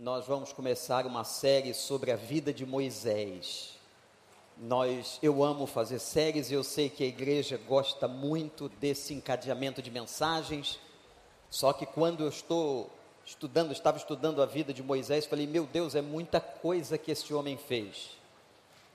nós 0.00 0.26
vamos 0.26 0.50
começar 0.50 1.04
uma 1.04 1.24
série 1.24 1.74
sobre 1.74 2.10
a 2.10 2.16
vida 2.16 2.54
de 2.54 2.64
Moisés. 2.64 3.74
Nós, 4.56 5.18
eu 5.22 5.44
amo 5.44 5.66
fazer 5.66 5.98
séries 5.98 6.50
e 6.50 6.54
eu 6.54 6.64
sei 6.64 6.88
que 6.88 7.04
a 7.04 7.06
igreja 7.06 7.60
gosta 7.68 8.08
muito 8.08 8.70
desse 8.80 9.12
encadeamento 9.12 9.82
de 9.82 9.90
mensagens. 9.90 10.80
Só 11.50 11.74
que 11.74 11.84
quando 11.84 12.24
eu 12.24 12.30
estou 12.30 12.88
estudando, 13.26 13.72
estava 13.72 13.98
estudando 13.98 14.42
a 14.42 14.46
vida 14.46 14.72
de 14.72 14.82
Moisés, 14.82 15.26
falei: 15.26 15.46
"Meu 15.46 15.66
Deus, 15.66 15.94
é 15.94 16.00
muita 16.00 16.40
coisa 16.40 16.96
que 16.96 17.10
esse 17.10 17.34
homem 17.34 17.58
fez. 17.58 18.12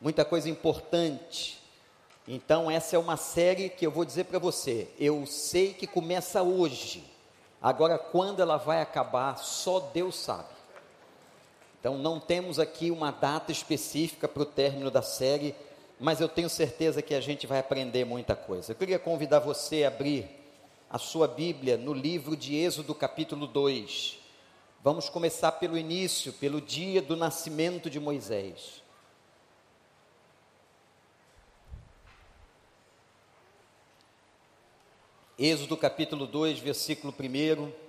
Muita 0.02 0.26
coisa 0.26 0.50
importante. 0.50 1.62
Então 2.28 2.70
essa 2.72 2.96
é 2.96 3.00
uma 3.00 3.16
série 3.16 3.70
que 3.70 3.86
eu 3.86 3.92
vou 3.92 4.06
dizer 4.06 4.24
para 4.24 4.40
você. 4.40 4.88
Eu 5.00 5.24
sei 5.28 5.72
que 5.72 5.86
começa 5.86 6.42
hoje. 6.42 7.04
Agora 7.62 8.00
quando 8.00 8.42
ela 8.42 8.58
vai 8.58 8.82
acabar, 8.82 9.38
só 9.38 9.80
Deus 9.80 10.16
sabe. 10.16 10.55
Então, 11.86 12.00
não 12.00 12.20
temos 12.20 12.58
aqui 12.58 12.90
uma 12.90 13.12
data 13.12 13.52
específica 13.52 14.28
para 14.28 14.42
o 14.42 14.46
término 14.48 14.90
da 14.90 15.04
série, 15.04 15.54
mas 16.00 16.20
eu 16.20 16.28
tenho 16.28 16.50
certeza 16.50 17.00
que 17.00 17.14
a 17.14 17.22
gente 17.22 17.46
vai 17.46 17.60
aprender 17.60 18.04
muita 18.06 18.36
coisa. 18.36 18.72
Eu 18.72 18.76
queria 18.76 18.98
convidar 18.98 19.38
você 19.38 19.84
a 19.84 19.90
abrir 19.90 20.28
a 20.90 20.98
sua 20.98 21.28
Bíblia 21.28 21.78
no 21.78 21.94
livro 21.94 22.36
de 22.36 22.56
Êxodo, 22.56 22.96
capítulo 22.96 23.46
2. 23.46 24.18
Vamos 24.84 25.10
começar 25.10 25.52
pelo 25.52 25.78
início, 25.78 26.34
pelo 26.34 26.60
dia 26.60 27.04
do 27.04 27.16
nascimento 27.16 27.88
de 27.88 28.00
Moisés. 28.00 28.82
Êxodo 35.38 35.78
capítulo 35.78 36.26
2, 36.26 36.58
versículo 36.58 37.14
1. 37.14 37.85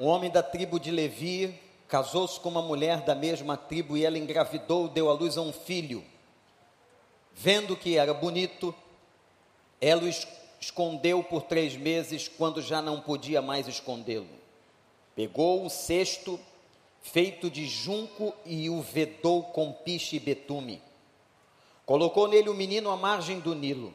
Um 0.00 0.06
homem 0.06 0.30
da 0.30 0.42
tribo 0.42 0.80
de 0.80 0.90
Levi 0.90 1.60
casou-se 1.86 2.40
com 2.40 2.48
uma 2.48 2.62
mulher 2.62 3.02
da 3.02 3.14
mesma 3.14 3.54
tribo 3.54 3.98
e 3.98 4.04
ela 4.06 4.16
engravidou, 4.16 4.88
deu 4.88 5.10
à 5.10 5.12
luz 5.12 5.36
a 5.36 5.42
um 5.42 5.52
filho. 5.52 6.02
Vendo 7.34 7.76
que 7.76 7.98
era 7.98 8.14
bonito, 8.14 8.74
ela 9.78 10.04
o 10.04 10.10
escondeu 10.58 11.22
por 11.22 11.42
três 11.42 11.76
meses, 11.76 12.28
quando 12.28 12.62
já 12.62 12.80
não 12.80 12.98
podia 12.98 13.42
mais 13.42 13.68
escondê-lo. 13.68 14.26
Pegou 15.14 15.62
um 15.62 15.68
cesto 15.68 16.40
feito 17.02 17.50
de 17.50 17.66
junco 17.66 18.32
e 18.46 18.70
o 18.70 18.80
vedou 18.80 19.42
com 19.42 19.70
piche 19.70 20.16
e 20.16 20.20
betume. 20.20 20.80
Colocou 21.84 22.26
nele 22.26 22.48
o 22.48 22.54
menino 22.54 22.88
à 22.88 22.96
margem 22.96 23.38
do 23.38 23.54
Nilo. 23.54 23.92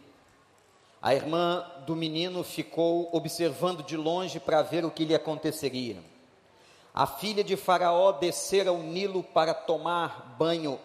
A 1.05 1.13
irmã 1.13 1.63
do 1.85 1.95
menino 1.95 2.43
ficou 2.43 3.09
observando 3.11 3.83
de 3.83 3.95
longe 3.95 4.39
para 4.39 4.63
ver 4.63 4.83
o 4.83 4.89
que 4.89 5.05
lhe 5.05 5.13
aconteceria. 5.13 6.03
A 6.91 7.05
filha 7.05 7.43
de 7.43 7.55
Faraó 7.55 8.11
descera 8.11 8.73
o 8.73 8.81
Nilo 8.81 9.21
para 9.21 9.53
tomar 9.53 10.35
banho. 10.35 10.79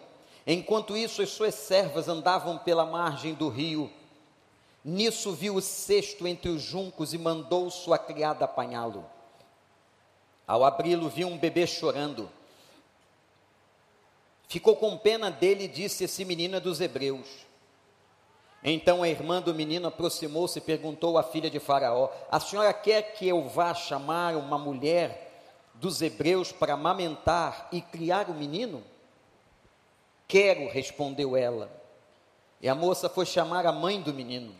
Enquanto 0.45 0.95
isso, 0.95 1.23
as 1.23 1.29
suas 1.29 1.55
servas 1.55 2.07
andavam 2.07 2.59
pela 2.59 2.85
margem 2.85 3.33
do 3.33 3.49
rio. 3.49 3.91
Nisso 4.85 5.31
viu 5.31 5.55
o 5.55 5.61
cesto 5.61 6.27
entre 6.27 6.51
os 6.51 6.61
juncos 6.61 7.15
e 7.15 7.17
mandou 7.17 7.71
sua 7.71 7.97
criada 7.97 8.45
apanhá-lo. 8.45 9.03
Ao 10.45 10.63
abri-lo, 10.63 11.09
viu 11.09 11.29
um 11.29 11.37
bebê 11.39 11.65
chorando. 11.65 12.29
Ficou 14.47 14.75
com 14.75 14.95
pena 14.99 15.31
dele 15.31 15.63
e 15.63 15.67
disse: 15.67 16.03
Esse 16.03 16.23
menino 16.23 16.57
é 16.57 16.59
dos 16.59 16.79
hebreus. 16.79 17.49
Então 18.63 19.01
a 19.01 19.09
irmã 19.09 19.41
do 19.41 19.55
menino 19.55 19.87
aproximou-se 19.87 20.59
e 20.59 20.61
perguntou 20.61 21.17
à 21.17 21.23
filha 21.23 21.49
de 21.49 21.59
Faraó: 21.59 22.09
A 22.29 22.39
senhora 22.39 22.71
quer 22.73 23.13
que 23.13 23.27
eu 23.27 23.47
vá 23.47 23.73
chamar 23.73 24.35
uma 24.35 24.57
mulher 24.57 25.31
dos 25.73 26.01
hebreus 26.01 26.51
para 26.51 26.73
amamentar 26.73 27.67
e 27.71 27.81
criar 27.81 28.29
o 28.29 28.33
menino? 28.33 28.83
Quero, 30.27 30.69
respondeu 30.69 31.35
ela. 31.35 31.71
E 32.61 32.69
a 32.69 32.75
moça 32.75 33.09
foi 33.09 33.25
chamar 33.25 33.65
a 33.65 33.71
mãe 33.71 33.99
do 33.99 34.13
menino. 34.13 34.53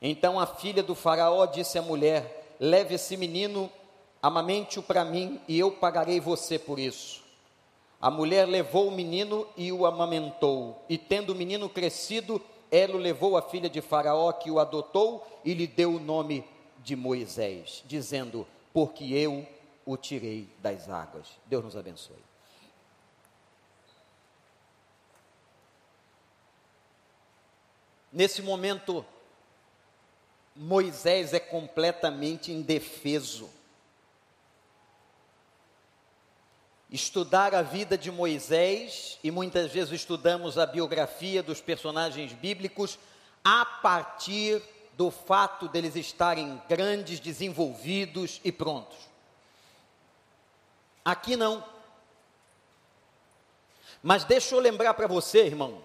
Então 0.00 0.38
a 0.38 0.46
filha 0.46 0.82
do 0.82 0.94
Faraó 0.94 1.46
disse 1.46 1.78
à 1.78 1.82
mulher: 1.82 2.54
Leve 2.60 2.94
esse 2.94 3.16
menino, 3.16 3.70
amamente-o 4.22 4.82
para 4.82 5.04
mim, 5.04 5.40
e 5.48 5.58
eu 5.58 5.72
pagarei 5.72 6.20
você 6.20 6.58
por 6.58 6.78
isso. 6.78 7.24
A 8.00 8.10
mulher 8.10 8.46
levou 8.46 8.86
o 8.86 8.92
menino 8.92 9.48
e 9.56 9.72
o 9.72 9.84
amamentou, 9.84 10.80
e 10.88 10.96
tendo 10.96 11.30
o 11.30 11.34
menino 11.34 11.68
crescido, 11.68 12.40
ela 12.76 12.98
levou 12.98 13.36
a 13.36 13.42
filha 13.42 13.70
de 13.70 13.80
Faraó, 13.80 14.32
que 14.32 14.50
o 14.50 14.58
adotou, 14.58 15.26
e 15.44 15.54
lhe 15.54 15.66
deu 15.66 15.94
o 15.94 16.00
nome 16.00 16.44
de 16.82 16.94
Moisés, 16.94 17.82
dizendo: 17.86 18.46
Porque 18.72 19.04
eu 19.12 19.46
o 19.84 19.96
tirei 19.96 20.48
das 20.58 20.88
águas. 20.88 21.28
Deus 21.46 21.64
nos 21.64 21.76
abençoe. 21.76 22.16
Nesse 28.12 28.42
momento, 28.42 29.04
Moisés 30.54 31.34
é 31.34 31.40
completamente 31.40 32.50
indefeso. 32.50 33.50
Estudar 36.90 37.54
a 37.54 37.62
vida 37.62 37.98
de 37.98 38.10
Moisés, 38.10 39.18
e 39.22 39.30
muitas 39.30 39.72
vezes 39.72 39.92
estudamos 39.92 40.56
a 40.56 40.66
biografia 40.66 41.42
dos 41.42 41.60
personagens 41.60 42.32
bíblicos 42.32 42.98
a 43.44 43.64
partir 43.64 44.62
do 44.96 45.10
fato 45.10 45.68
deles 45.68 45.94
estarem 45.96 46.60
grandes, 46.68 47.20
desenvolvidos 47.20 48.40
e 48.44 48.50
prontos. 48.50 48.96
Aqui 51.04 51.36
não. 51.36 51.64
Mas 54.02 54.24
deixa 54.24 54.54
eu 54.54 54.60
lembrar 54.60 54.94
para 54.94 55.06
você, 55.06 55.44
irmão, 55.44 55.82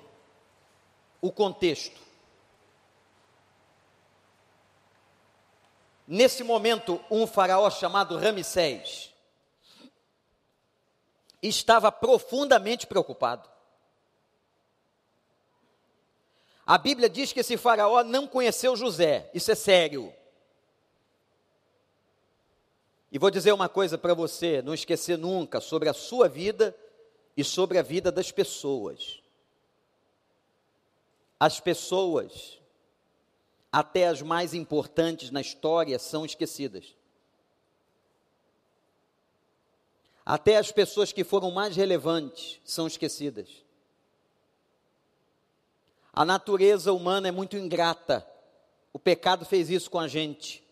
o 1.19 1.31
contexto. 1.31 1.99
Nesse 6.07 6.43
momento, 6.43 7.03
um 7.09 7.25
faraó 7.25 7.69
chamado 7.69 8.17
Ramsés 8.17 9.10
estava 11.41 11.91
profundamente 11.91 12.85
preocupado. 12.85 13.49
A 16.65 16.77
Bíblia 16.77 17.09
diz 17.09 17.33
que 17.33 17.39
esse 17.39 17.57
faraó 17.57 18.03
não 18.03 18.27
conheceu 18.27 18.75
José, 18.75 19.29
isso 19.33 19.51
é 19.51 19.55
sério. 19.55 20.13
E 23.11 23.19
vou 23.19 23.29
dizer 23.29 23.51
uma 23.51 23.67
coisa 23.67 23.97
para 23.97 24.13
você, 24.13 24.61
não 24.61 24.73
esquecer 24.73 25.17
nunca 25.17 25.59
sobre 25.59 25.89
a 25.89 25.93
sua 25.93 26.29
vida 26.29 26.75
e 27.35 27.43
sobre 27.43 27.77
a 27.77 27.81
vida 27.81 28.11
das 28.11 28.31
pessoas. 28.31 29.21
As 31.37 31.59
pessoas, 31.59 32.61
até 33.71 34.07
as 34.07 34.21
mais 34.21 34.53
importantes 34.53 35.29
na 35.29 35.41
história, 35.41 35.99
são 35.99 36.23
esquecidas. 36.23 36.95
Até 40.25 40.57
as 40.57 40.71
pessoas 40.71 41.11
que 41.11 41.23
foram 41.23 41.51
mais 41.51 41.75
relevantes 41.75 42.59
são 42.63 42.87
esquecidas. 42.87 43.49
A 46.13 46.25
natureza 46.25 46.91
humana 46.91 47.27
é 47.27 47.31
muito 47.31 47.55
ingrata. 47.57 48.27
O 48.93 48.99
pecado 48.99 49.45
fez 49.45 49.69
isso 49.69 49.89
com 49.89 49.99
a 49.99 50.07
gente. 50.07 50.63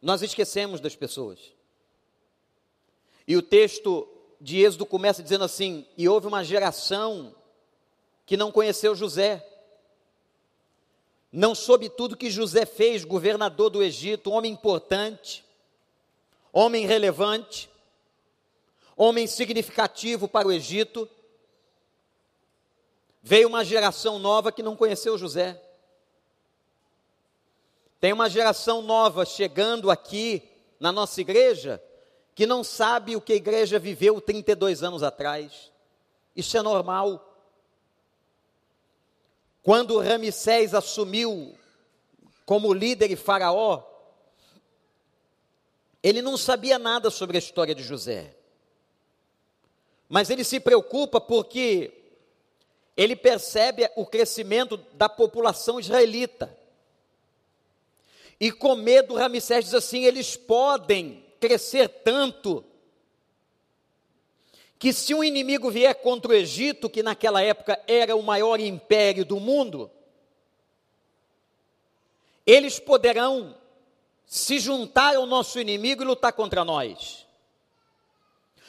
Nós 0.00 0.22
esquecemos 0.22 0.80
das 0.80 0.94
pessoas. 0.94 1.40
E 3.26 3.36
o 3.36 3.42
texto 3.42 4.06
de 4.40 4.60
Êxodo 4.60 4.84
começa 4.84 5.22
dizendo 5.22 5.44
assim: 5.44 5.86
E 5.96 6.06
houve 6.06 6.26
uma 6.26 6.44
geração 6.44 7.34
que 8.26 8.36
não 8.36 8.52
conheceu 8.52 8.94
José. 8.94 9.44
Não 11.32 11.54
soube 11.54 11.88
tudo 11.88 12.16
que 12.16 12.30
José 12.30 12.64
fez, 12.64 13.04
governador 13.04 13.70
do 13.70 13.82
Egito, 13.82 14.30
homem 14.30 14.52
importante, 14.52 15.44
homem 16.52 16.86
relevante, 16.86 17.68
homem 18.96 19.26
significativo 19.26 20.28
para 20.28 20.48
o 20.48 20.52
Egito. 20.52 21.08
Veio 23.22 23.48
uma 23.48 23.64
geração 23.64 24.18
nova 24.18 24.52
que 24.52 24.62
não 24.62 24.76
conheceu 24.76 25.16
José. 25.16 25.60
Tem 28.00 28.12
uma 28.12 28.28
geração 28.28 28.82
nova 28.82 29.24
chegando 29.24 29.90
aqui 29.90 30.42
na 30.78 30.92
nossa 30.92 31.20
igreja 31.20 31.82
que 32.34 32.46
não 32.46 32.64
sabe 32.64 33.14
o 33.16 33.20
que 33.20 33.32
a 33.32 33.36
igreja 33.36 33.78
viveu 33.78 34.20
32 34.20 34.82
anos 34.82 35.02
atrás. 35.02 35.70
Isso 36.34 36.56
é 36.56 36.62
normal. 36.62 37.30
Quando 39.62 39.98
Ramsés 39.98 40.74
assumiu 40.74 41.56
como 42.44 42.74
líder 42.74 43.10
e 43.10 43.16
faraó, 43.16 43.82
ele 46.02 46.20
não 46.20 46.36
sabia 46.36 46.78
nada 46.78 47.08
sobre 47.08 47.38
a 47.38 47.40
história 47.40 47.74
de 47.74 47.82
José. 47.82 48.36
Mas 50.08 50.30
ele 50.30 50.44
se 50.44 50.60
preocupa 50.60 51.20
porque 51.20 51.92
ele 52.96 53.16
percebe 53.16 53.90
o 53.96 54.06
crescimento 54.06 54.76
da 54.92 55.08
população 55.08 55.80
israelita. 55.80 56.56
E 58.38 58.52
com 58.52 58.74
medo, 58.76 59.14
Ramsés 59.14 59.64
diz 59.64 59.74
assim: 59.74 60.04
eles 60.04 60.36
podem 60.36 61.24
crescer 61.40 61.88
tanto 61.88 62.64
que 64.78 64.92
se 64.92 65.14
um 65.14 65.24
inimigo 65.24 65.70
vier 65.70 65.94
contra 65.94 66.30
o 66.30 66.34
Egito, 66.34 66.90
que 66.90 67.02
naquela 67.02 67.40
época 67.40 67.80
era 67.86 68.14
o 68.14 68.22
maior 68.22 68.60
império 68.60 69.24
do 69.24 69.40
mundo, 69.40 69.90
eles 72.46 72.78
poderão 72.78 73.56
se 74.26 74.58
juntar 74.58 75.16
ao 75.16 75.26
nosso 75.26 75.58
inimigo 75.58 76.02
e 76.02 76.06
lutar 76.06 76.32
contra 76.32 76.64
nós. 76.64 77.23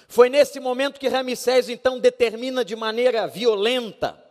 Foi 0.07 0.29
nesse 0.29 0.59
momento 0.59 0.99
que 0.99 1.07
Ramsés 1.07 1.69
então 1.69 1.99
determina 1.99 2.63
de 2.63 2.75
maneira 2.75 3.27
violenta 3.27 4.23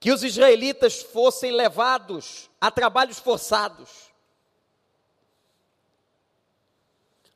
que 0.00 0.12
os 0.12 0.22
israelitas 0.22 1.02
fossem 1.02 1.50
levados 1.50 2.50
a 2.60 2.70
trabalhos 2.70 3.18
forçados. 3.18 3.88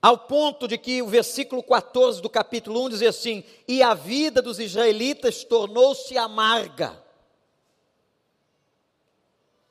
Ao 0.01 0.19
ponto 0.19 0.69
de 0.69 0.79
que 0.79 1.03
o 1.03 1.09
versículo 1.09 1.63
14 1.63 2.21
do 2.21 2.31
capítulo 2.31 2.85
1 2.85 2.89
diz 2.91 3.03
assim: 3.03 3.43
E 3.67 3.83
a 3.83 3.95
vida 3.95 4.41
dos 4.41 4.61
israelitas 4.61 5.45
tornou-se 5.45 6.17
amarga. 6.17 7.03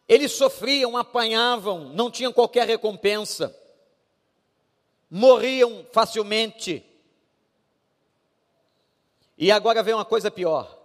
Eles 0.07 0.31
sofriam, 0.31 0.97
apanhavam, 0.97 1.89
não 1.89 2.09
tinham 2.09 2.33
qualquer 2.33 2.67
recompensa, 2.67 3.55
morriam 5.09 5.85
facilmente. 5.91 6.83
E 9.37 9.51
agora 9.51 9.83
vem 9.83 9.93
uma 9.93 10.05
coisa 10.05 10.31
pior. 10.31 10.75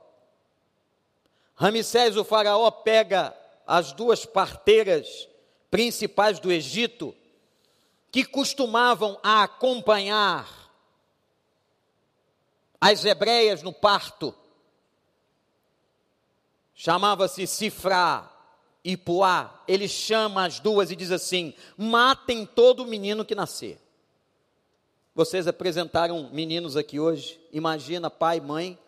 Ramsés, 1.54 2.16
o 2.16 2.24
faraó, 2.24 2.70
pega 2.70 3.36
as 3.66 3.92
duas 3.92 4.26
parteiras 4.26 5.28
principais 5.70 6.38
do 6.38 6.52
Egito 6.52 7.14
que 8.10 8.24
costumavam 8.24 9.18
acompanhar 9.22 10.46
as 12.80 13.04
hebreias 13.04 13.62
no 13.62 13.72
parto. 13.72 14.34
Chamava-se 16.74 17.46
Sifrá 17.46 18.30
e 18.84 18.96
Puá. 18.96 19.62
Ele 19.66 19.88
chama 19.88 20.44
as 20.44 20.58
duas 20.58 20.90
e 20.90 20.96
diz 20.96 21.10
assim: 21.10 21.54
matem 21.76 22.44
todo 22.44 22.84
menino 22.84 23.24
que 23.24 23.34
nascer. 23.34 23.80
Vocês 25.14 25.46
apresentaram 25.46 26.30
meninos 26.32 26.76
aqui 26.76 26.98
hoje. 26.98 27.38
Imagina 27.52 28.08
pai, 28.08 28.40
mãe, 28.40 28.78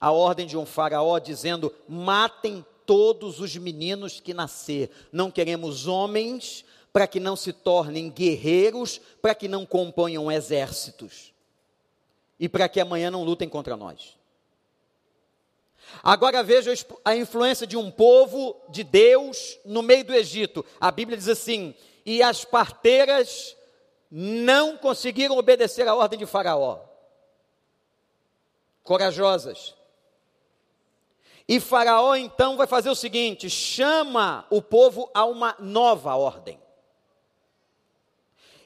a 0.00 0.10
ordem 0.10 0.46
de 0.46 0.56
um 0.56 0.66
faraó 0.66 1.18
dizendo: 1.18 1.72
matem 1.88 2.64
todos 2.84 3.38
os 3.40 3.54
meninos 3.56 4.18
que 4.18 4.34
nascer. 4.34 4.90
Não 5.12 5.30
queremos 5.30 5.86
homens 5.86 6.64
para 6.92 7.06
que 7.06 7.20
não 7.20 7.36
se 7.36 7.52
tornem 7.52 8.10
guerreiros, 8.10 9.00
para 9.22 9.34
que 9.34 9.46
não 9.46 9.64
componham 9.64 10.32
exércitos 10.32 11.32
e 12.40 12.48
para 12.48 12.68
que 12.68 12.80
amanhã 12.80 13.10
não 13.10 13.22
lutem 13.22 13.48
contra 13.48 13.76
nós. 13.76 14.16
Agora 16.02 16.42
veja 16.42 16.72
a 17.04 17.14
influência 17.14 17.66
de 17.66 17.76
um 17.76 17.90
povo 17.90 18.56
de 18.68 18.82
Deus 18.82 19.58
no 19.64 19.82
meio 19.82 20.04
do 20.04 20.14
Egito. 20.14 20.64
A 20.80 20.90
Bíblia 20.90 21.16
diz 21.16 21.28
assim: 21.28 21.74
e 22.04 22.22
as 22.22 22.44
parteiras 22.44 23.56
não 24.10 24.76
conseguiram 24.76 25.36
obedecer 25.36 25.86
à 25.86 25.94
ordem 25.94 26.18
de 26.18 26.26
Faraó. 26.26 26.80
Corajosas. 28.82 29.74
E 31.46 31.60
Faraó 31.60 32.14
então 32.14 32.56
vai 32.56 32.66
fazer 32.66 32.90
o 32.90 32.94
seguinte: 32.94 33.48
chama 33.48 34.46
o 34.50 34.60
povo 34.60 35.10
a 35.14 35.24
uma 35.24 35.56
nova 35.58 36.14
ordem. 36.14 36.60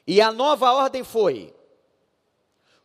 E 0.05 0.21
a 0.21 0.31
nova 0.31 0.71
ordem 0.71 1.03
foi: 1.03 1.53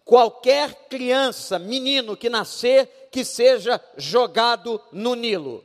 qualquer 0.04 0.88
criança, 0.88 1.58
menino 1.58 2.16
que 2.16 2.28
nascer, 2.28 3.08
que 3.10 3.24
seja 3.24 3.80
jogado 3.96 4.80
no 4.92 5.14
Nilo. 5.14 5.64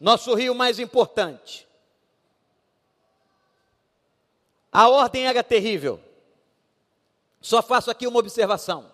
Nosso 0.00 0.34
rio 0.34 0.54
mais 0.54 0.78
importante. 0.78 1.68
A 4.72 4.88
ordem 4.88 5.26
era 5.26 5.44
terrível. 5.44 6.00
Só 7.42 7.60
faço 7.62 7.90
aqui 7.90 8.06
uma 8.06 8.18
observação. 8.18 8.90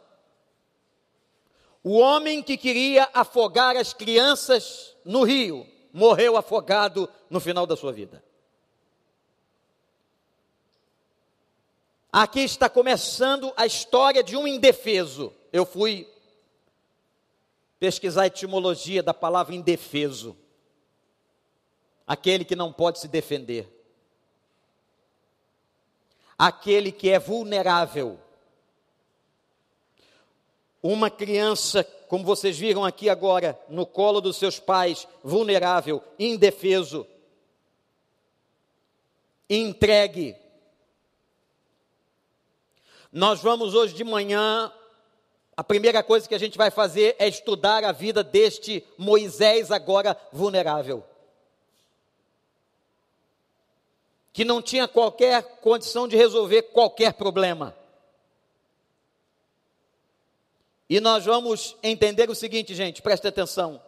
O 1.84 1.98
homem 1.98 2.42
que 2.42 2.56
queria 2.56 3.08
afogar 3.14 3.76
as 3.76 3.92
crianças 3.92 4.96
no 5.04 5.22
rio 5.22 5.64
morreu 5.92 6.36
afogado 6.36 7.08
no 7.30 7.38
final 7.38 7.66
da 7.66 7.76
sua 7.76 7.92
vida. 7.92 8.24
Aqui 12.10 12.40
está 12.40 12.68
começando 12.68 13.52
a 13.56 13.64
história 13.64 14.24
de 14.24 14.36
um 14.36 14.48
indefeso. 14.48 15.32
Eu 15.52 15.64
fui 15.64 16.08
pesquisar 17.78 18.22
a 18.22 18.26
etimologia 18.26 19.02
da 19.02 19.14
palavra 19.14 19.54
indefeso. 19.54 20.36
Aquele 22.06 22.44
que 22.44 22.56
não 22.56 22.72
pode 22.72 22.98
se 22.98 23.06
defender. 23.06 23.77
Aquele 26.38 26.92
que 26.92 27.10
é 27.10 27.18
vulnerável. 27.18 28.18
Uma 30.80 31.10
criança, 31.10 31.82
como 32.08 32.24
vocês 32.24 32.56
viram 32.56 32.84
aqui 32.84 33.10
agora, 33.10 33.58
no 33.68 33.84
colo 33.84 34.20
dos 34.20 34.36
seus 34.36 34.60
pais, 34.60 35.08
vulnerável, 35.24 36.02
indefeso, 36.18 37.04
entregue 39.50 40.36
nós 43.12 43.40
vamos 43.40 43.74
hoje 43.74 43.94
de 43.94 44.04
manhã, 44.04 44.70
a 45.56 45.64
primeira 45.64 46.02
coisa 46.02 46.28
que 46.28 46.34
a 46.34 46.38
gente 46.38 46.58
vai 46.58 46.70
fazer 46.70 47.16
é 47.18 47.26
estudar 47.26 47.82
a 47.82 47.90
vida 47.90 48.22
deste 48.22 48.84
Moisés 48.98 49.70
agora 49.70 50.16
vulnerável. 50.30 51.02
Que 54.38 54.44
não 54.44 54.62
tinha 54.62 54.86
qualquer 54.86 55.42
condição 55.56 56.06
de 56.06 56.16
resolver 56.16 56.62
qualquer 56.62 57.14
problema. 57.14 57.76
E 60.88 61.00
nós 61.00 61.24
vamos 61.24 61.74
entender 61.82 62.30
o 62.30 62.36
seguinte, 62.36 62.72
gente, 62.72 63.02
preste 63.02 63.26
atenção. 63.26 63.82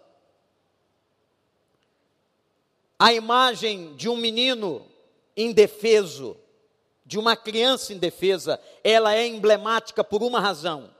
A 2.99 3.12
imagem 3.12 3.94
de 3.94 4.08
um 4.08 4.17
menino 4.17 4.85
indefeso, 5.37 6.36
de 7.06 7.17
uma 7.17 7.36
criança 7.36 7.93
indefesa, 7.93 8.60
ela 8.82 9.15
é 9.15 9.24
emblemática 9.24 10.03
por 10.03 10.20
uma 10.20 10.41
razão. 10.41 10.93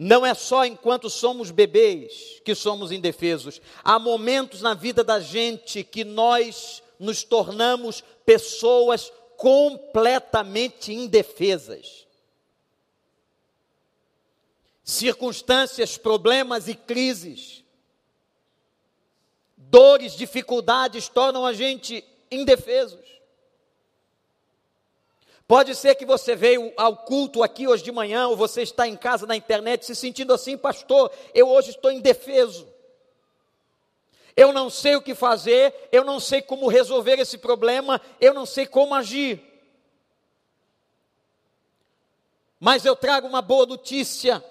Não 0.00 0.24
é 0.24 0.32
só 0.32 0.64
enquanto 0.64 1.10
somos 1.10 1.50
bebês 1.50 2.40
que 2.44 2.54
somos 2.54 2.92
indefesos. 2.92 3.60
Há 3.82 3.98
momentos 3.98 4.62
na 4.62 4.72
vida 4.72 5.02
da 5.02 5.18
gente 5.18 5.82
que 5.82 6.04
nós 6.04 6.80
nos 7.00 7.24
tornamos 7.24 8.04
pessoas 8.24 9.12
completamente 9.36 10.92
indefesas. 10.92 12.06
Circunstâncias, 14.84 15.98
problemas 15.98 16.68
e 16.68 16.76
crises, 16.76 17.64
dores, 19.56 20.12
dificuldades 20.12 21.08
tornam 21.08 21.44
a 21.44 21.52
gente 21.52 22.04
indefesos. 22.30 23.17
Pode 25.48 25.74
ser 25.74 25.94
que 25.94 26.04
você 26.04 26.36
veio 26.36 26.70
ao 26.76 26.94
culto 26.94 27.42
aqui 27.42 27.66
hoje 27.66 27.82
de 27.82 27.90
manhã, 27.90 28.28
ou 28.28 28.36
você 28.36 28.60
está 28.60 28.86
em 28.86 28.94
casa 28.94 29.26
na 29.26 29.34
internet 29.34 29.86
se 29.86 29.96
sentindo 29.96 30.34
assim, 30.34 30.58
pastor, 30.58 31.10
eu 31.32 31.48
hoje 31.48 31.70
estou 31.70 31.90
indefeso. 31.90 32.68
Eu 34.36 34.52
não 34.52 34.68
sei 34.68 34.94
o 34.94 35.00
que 35.00 35.14
fazer, 35.14 35.74
eu 35.90 36.04
não 36.04 36.20
sei 36.20 36.42
como 36.42 36.68
resolver 36.68 37.18
esse 37.18 37.38
problema, 37.38 37.98
eu 38.20 38.34
não 38.34 38.44
sei 38.44 38.66
como 38.66 38.94
agir. 38.94 39.42
Mas 42.60 42.84
eu 42.84 42.94
trago 42.94 43.26
uma 43.26 43.40
boa 43.40 43.64
notícia. 43.64 44.44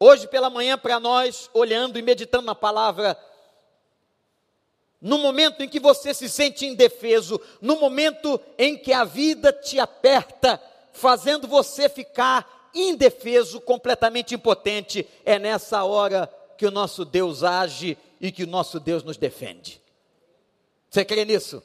Hoje 0.00 0.26
pela 0.28 0.48
manhã 0.48 0.78
para 0.78 0.98
nós, 0.98 1.50
olhando 1.52 1.98
e 1.98 2.02
meditando 2.02 2.46
na 2.46 2.54
palavra, 2.54 3.18
no 5.00 5.18
momento 5.18 5.62
em 5.62 5.68
que 5.68 5.78
você 5.78 6.12
se 6.12 6.28
sente 6.28 6.66
indefeso, 6.66 7.40
no 7.60 7.78
momento 7.78 8.40
em 8.56 8.76
que 8.76 8.92
a 8.92 9.04
vida 9.04 9.52
te 9.52 9.78
aperta, 9.78 10.60
fazendo 10.92 11.46
você 11.46 11.88
ficar 11.88 12.70
indefeso, 12.74 13.60
completamente 13.60 14.34
impotente, 14.34 15.06
é 15.24 15.38
nessa 15.38 15.84
hora 15.84 16.28
que 16.56 16.66
o 16.66 16.70
nosso 16.70 17.04
Deus 17.04 17.44
age 17.44 17.96
e 18.20 18.32
que 18.32 18.44
o 18.44 18.48
nosso 18.48 18.80
Deus 18.80 19.04
nos 19.04 19.16
defende. 19.16 19.80
Você 20.90 21.04
crê 21.04 21.24
nisso? 21.24 21.62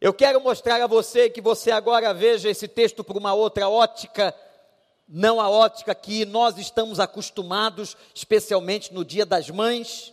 Eu 0.00 0.12
quero 0.12 0.40
mostrar 0.40 0.80
a 0.82 0.86
você 0.86 1.30
que 1.30 1.40
você 1.40 1.70
agora 1.70 2.12
veja 2.12 2.48
esse 2.50 2.68
texto 2.68 3.02
por 3.02 3.16
uma 3.16 3.32
outra 3.32 3.68
ótica 3.68 4.34
não 5.08 5.40
a 5.40 5.48
ótica 5.48 5.94
que 5.94 6.26
nós 6.26 6.58
estamos 6.58 7.00
acostumados, 7.00 7.96
especialmente 8.14 8.92
no 8.92 9.04
Dia 9.04 9.24
das 9.24 9.48
Mães, 9.48 10.12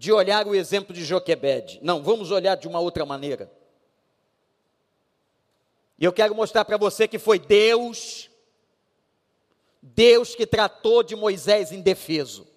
de 0.00 0.10
olhar 0.10 0.46
o 0.46 0.54
exemplo 0.54 0.94
de 0.94 1.04
Joquebed. 1.04 1.78
Não, 1.82 2.02
vamos 2.02 2.30
olhar 2.30 2.54
de 2.54 2.66
uma 2.66 2.80
outra 2.80 3.04
maneira. 3.04 3.52
E 5.98 6.06
eu 6.06 6.10
quero 6.10 6.34
mostrar 6.34 6.64
para 6.64 6.78
você 6.78 7.06
que 7.06 7.18
foi 7.18 7.38
Deus, 7.38 8.30
Deus 9.82 10.34
que 10.34 10.46
tratou 10.46 11.02
de 11.02 11.14
Moisés 11.14 11.70
indefeso. 11.70 12.48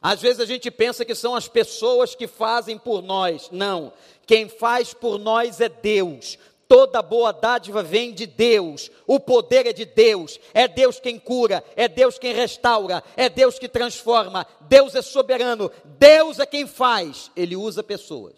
Às 0.00 0.22
vezes 0.22 0.40
a 0.40 0.46
gente 0.46 0.70
pensa 0.70 1.04
que 1.04 1.14
são 1.14 1.34
as 1.34 1.46
pessoas 1.46 2.14
que 2.14 2.26
fazem 2.26 2.78
por 2.78 3.02
nós. 3.02 3.50
Não, 3.50 3.92
quem 4.26 4.48
faz 4.48 4.94
por 4.94 5.18
nós 5.18 5.60
é 5.60 5.68
Deus. 5.68 6.38
Toda 6.66 7.02
boa 7.02 7.32
dádiva 7.32 7.82
vem 7.82 8.12
de 8.12 8.26
Deus, 8.26 8.90
o 9.06 9.20
poder 9.20 9.66
é 9.66 9.72
de 9.72 9.84
Deus, 9.84 10.40
é 10.54 10.66
Deus 10.66 10.98
quem 10.98 11.18
cura, 11.18 11.62
é 11.76 11.86
Deus 11.86 12.18
quem 12.18 12.32
restaura, 12.32 13.02
é 13.16 13.28
Deus 13.28 13.58
que 13.58 13.68
transforma, 13.68 14.46
Deus 14.62 14.94
é 14.94 15.02
soberano, 15.02 15.70
Deus 15.84 16.38
é 16.38 16.46
quem 16.46 16.66
faz, 16.66 17.30
Ele 17.36 17.54
usa 17.54 17.82
pessoas. 17.82 18.34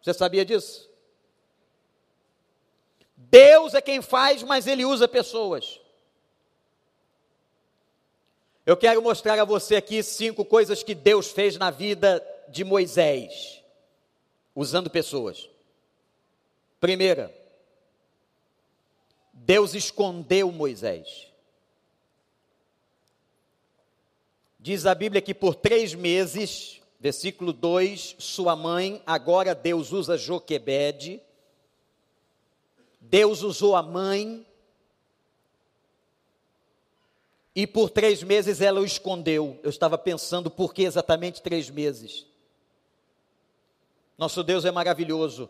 Você 0.00 0.14
sabia 0.14 0.44
disso? 0.44 0.88
Deus 3.14 3.74
é 3.74 3.82
quem 3.82 4.00
faz, 4.00 4.42
mas 4.42 4.66
Ele 4.66 4.84
usa 4.84 5.06
pessoas. 5.06 5.80
Eu 8.64 8.76
quero 8.76 9.02
mostrar 9.02 9.38
a 9.38 9.44
você 9.44 9.76
aqui 9.76 10.02
cinco 10.02 10.44
coisas 10.44 10.82
que 10.82 10.94
Deus 10.94 11.30
fez 11.30 11.56
na 11.58 11.70
vida 11.70 12.24
de 12.48 12.64
Moisés, 12.64 13.62
usando 14.54 14.88
pessoas. 14.88 15.48
Primeira, 16.80 17.34
Deus 19.32 19.74
escondeu 19.74 20.50
Moisés. 20.52 21.32
Diz 24.58 24.86
a 24.86 24.94
Bíblia 24.94 25.22
que 25.22 25.34
por 25.34 25.54
três 25.54 25.94
meses 25.94 26.80
Versículo 26.98 27.52
2: 27.52 28.16
Sua 28.18 28.56
mãe, 28.56 29.02
agora 29.06 29.54
Deus 29.54 29.92
usa 29.92 30.16
Joquebede. 30.16 31.20
Deus 33.00 33.42
usou 33.42 33.76
a 33.76 33.82
mãe. 33.82 34.44
E 37.54 37.66
por 37.66 37.90
três 37.90 38.22
meses 38.22 38.60
ela 38.60 38.80
o 38.80 38.84
escondeu. 38.84 39.58
Eu 39.62 39.70
estava 39.70 39.96
pensando 39.96 40.50
por 40.50 40.74
que 40.74 40.82
exatamente 40.82 41.40
três 41.40 41.70
meses. 41.70 42.26
Nosso 44.18 44.42
Deus 44.42 44.64
é 44.64 44.70
maravilhoso. 44.70 45.48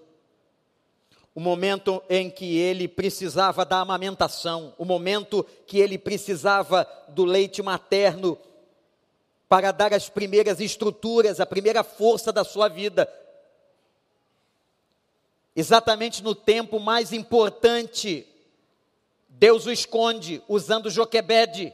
O 1.36 1.40
momento 1.40 2.02
em 2.08 2.30
que 2.30 2.56
ele 2.56 2.88
precisava 2.88 3.62
da 3.62 3.78
amamentação, 3.80 4.72
o 4.78 4.86
momento 4.86 5.44
que 5.66 5.78
ele 5.78 5.98
precisava 5.98 6.88
do 7.08 7.26
leite 7.26 7.60
materno, 7.60 8.38
para 9.46 9.70
dar 9.70 9.92
as 9.92 10.08
primeiras 10.08 10.60
estruturas, 10.60 11.38
a 11.38 11.44
primeira 11.44 11.84
força 11.84 12.32
da 12.32 12.42
sua 12.42 12.68
vida. 12.68 13.06
Exatamente 15.54 16.24
no 16.24 16.34
tempo 16.34 16.80
mais 16.80 17.12
importante, 17.12 18.26
Deus 19.28 19.66
o 19.66 19.70
esconde 19.70 20.42
usando 20.48 20.88
Joquebede. 20.88 21.70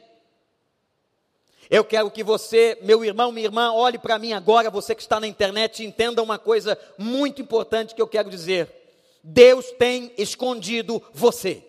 Eu 1.71 1.85
quero 1.85 2.11
que 2.11 2.25
você, 2.25 2.77
meu 2.83 3.05
irmão, 3.05 3.31
minha 3.31 3.47
irmã, 3.47 3.73
olhe 3.73 3.97
para 3.97 4.19
mim 4.19 4.33
agora, 4.33 4.69
você 4.73 4.93
que 4.93 5.03
está 5.03 5.21
na 5.21 5.29
internet, 5.29 5.85
entenda 5.85 6.21
uma 6.21 6.37
coisa 6.37 6.77
muito 6.99 7.41
importante 7.41 7.95
que 7.95 8.03
eu 8.03 8.09
quero 8.09 8.29
dizer. 8.29 8.82
Deus 9.23 9.71
tem 9.73 10.13
escondido 10.19 11.03
você. 11.13 11.65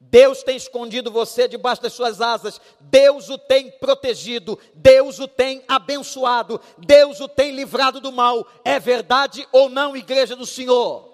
Deus 0.00 0.42
tem 0.42 0.56
escondido 0.56 1.10
você 1.10 1.46
debaixo 1.46 1.82
das 1.82 1.92
suas 1.92 2.20
asas, 2.20 2.60
Deus 2.80 3.28
o 3.28 3.36
tem 3.36 3.70
protegido, 3.70 4.58
Deus 4.74 5.18
o 5.18 5.28
tem 5.28 5.62
abençoado, 5.68 6.60
Deus 6.78 7.20
o 7.20 7.28
tem 7.28 7.50
livrado 7.50 8.00
do 8.00 8.10
mal. 8.10 8.46
É 8.64 8.80
verdade 8.80 9.46
ou 9.52 9.68
não, 9.68 9.96
igreja 9.96 10.34
do 10.34 10.46
Senhor? 10.46 11.07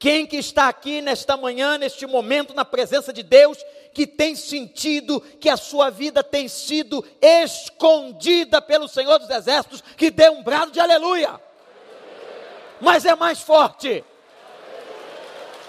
Quem 0.00 0.26
que 0.26 0.38
está 0.38 0.66
aqui 0.66 1.00
nesta 1.00 1.36
manhã, 1.36 1.78
neste 1.78 2.06
momento, 2.06 2.54
na 2.54 2.64
presença 2.64 3.12
de 3.12 3.22
Deus, 3.22 3.58
que 3.94 4.04
tem 4.04 4.34
sentido 4.34 5.20
que 5.38 5.48
a 5.48 5.56
sua 5.56 5.90
vida 5.90 6.24
tem 6.24 6.48
sido 6.48 7.06
escondida 7.20 8.60
pelo 8.60 8.88
Senhor 8.88 9.18
dos 9.20 9.30
Exércitos, 9.30 9.84
que 9.96 10.10
dê 10.10 10.28
um 10.28 10.42
brado 10.42 10.72
de 10.72 10.80
aleluia. 10.80 11.40
Mas 12.80 13.04
é 13.04 13.14
mais 13.14 13.40
forte 13.40 14.02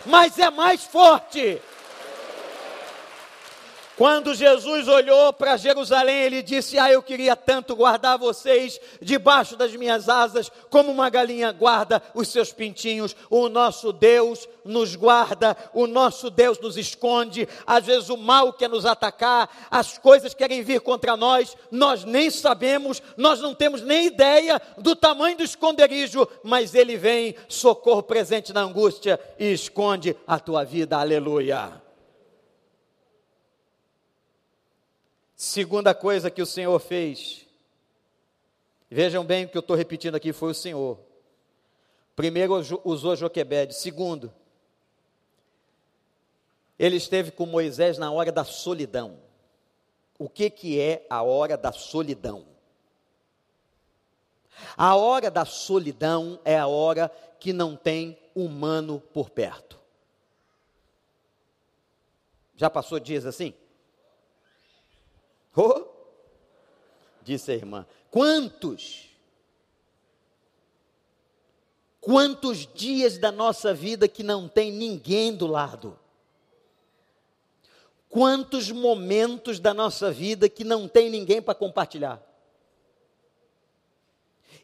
mas 0.06 0.38
é 0.40 0.50
mais 0.50 0.84
forte. 0.84 1.62
Quando 3.98 4.34
Jesus 4.34 4.88
olhou 4.88 5.34
para 5.34 5.58
Jerusalém, 5.58 6.22
ele 6.22 6.42
disse: 6.42 6.80
Ah, 6.80 6.92
eu 6.92 7.04
queria 7.04 7.36
tanto 7.36 7.76
guardar 7.76 8.18
vocês 8.18 8.80
debaixo 9.02 9.56
das 9.56 9.76
minhas 9.76 10.08
asas, 10.08 10.50
como 10.70 10.92
uma 10.92 11.10
galinha 11.10 11.52
guarda 11.52 12.02
os 12.16 12.30
seus 12.30 12.52
pintinhos. 12.54 13.16
O 13.30 13.50
nosso 13.50 13.92
Deus 13.92 14.48
nos 14.64 14.96
guarda, 14.96 15.58
o 15.74 15.88
nosso 15.88 16.30
Deus 16.30 16.60
nos 16.60 16.78
esconde. 16.78 17.48
Às 17.68 17.86
vezes 17.86 18.10
o 18.10 18.18
mal 18.18 18.54
quer 18.54 18.70
nos 18.70 18.86
atacar, 18.86 19.50
as 19.70 19.98
coisas 19.98 20.34
querem 20.34 20.64
vir 20.64 20.80
contra 20.82 21.18
nós, 21.18 21.58
nós 21.70 22.06
nem 22.06 22.30
sabemos, 22.30 23.02
nós 23.18 23.42
não 23.42 23.54
temos 23.54 23.82
nem 23.82 24.08
ideia 24.08 24.62
do 24.78 24.96
tamanho 24.96 25.38
do 25.38 25.44
esconderijo, 25.44 26.28
mas 26.44 26.74
ele 26.74 26.96
vem, 26.96 27.36
socorro 27.48 28.04
presente 28.04 28.54
na 28.54 28.62
angústia 28.62 29.20
e 29.38 29.52
esconde 29.52 30.16
a 30.26 30.40
tua 30.40 30.64
vida. 30.64 30.98
Aleluia. 30.98 31.81
Segunda 35.52 35.94
coisa 35.94 36.32
que 36.32 36.42
o 36.42 36.46
Senhor 36.46 36.80
fez. 36.80 37.46
Vejam 38.90 39.26
bem 39.26 39.44
o 39.44 39.50
que 39.50 39.58
eu 39.58 39.60
estou 39.60 39.76
repetindo 39.76 40.16
aqui 40.16 40.32
foi 40.32 40.52
o 40.52 40.56
Senhor. 40.56 40.98
Primeiro 42.16 42.54
usou 42.86 43.18
Joquebede. 43.18 43.76
Segundo, 43.76 44.34
ele 46.80 46.96
esteve 46.96 47.32
com 47.32 47.46
Moisés 47.46 47.98
na 47.98 48.10
hora 48.10 48.32
da 48.32 48.46
solidão. 48.46 49.20
O 50.18 50.30
que, 50.30 50.50
que 50.50 50.80
é 50.80 51.06
a 51.10 51.22
hora 51.22 51.58
da 51.58 51.74
solidão? 51.74 52.46
A 54.78 54.96
hora 54.96 55.30
da 55.30 55.44
solidão 55.44 56.40
é 56.46 56.58
a 56.58 56.68
hora 56.68 57.12
que 57.42 57.52
não 57.52 57.76
tem 57.76 58.18
humano 58.34 59.04
por 59.14 59.30
perto. 59.30 59.78
Já 62.56 62.70
passou 62.70 63.02
dias 63.02 63.26
assim? 63.26 63.54
Oh, 65.56 65.86
disse 67.24 67.52
a 67.52 67.56
irmã. 67.56 67.86
Quantos? 68.10 69.10
Quantos 72.00 72.66
dias 72.74 73.18
da 73.18 73.32
nossa 73.32 73.74
vida 73.74 74.08
que 74.08 74.24
não 74.24 74.48
tem 74.48 74.72
ninguém 74.72 75.36
do 75.36 75.46
lado? 75.46 76.00
Quantos 78.10 78.72
momentos 78.72 79.60
da 79.60 79.74
nossa 79.74 80.12
vida 80.12 80.50
que 80.50 80.64
não 80.64 80.88
tem 80.88 81.10
ninguém 81.10 81.42
para 81.42 81.56
compartilhar? 81.56 82.22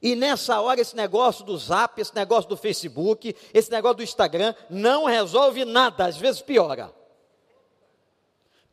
E 0.01 0.15
nessa 0.15 0.59
hora, 0.61 0.81
esse 0.81 0.95
negócio 0.95 1.45
do 1.45 1.57
zap, 1.57 1.99
esse 1.99 2.13
negócio 2.13 2.49
do 2.49 2.57
Facebook, 2.57 3.35
esse 3.53 3.71
negócio 3.71 3.97
do 3.97 4.03
Instagram, 4.03 4.53
não 4.69 5.05
resolve 5.05 5.63
nada, 5.65 6.05
às 6.05 6.17
vezes 6.17 6.41
piora. 6.41 6.93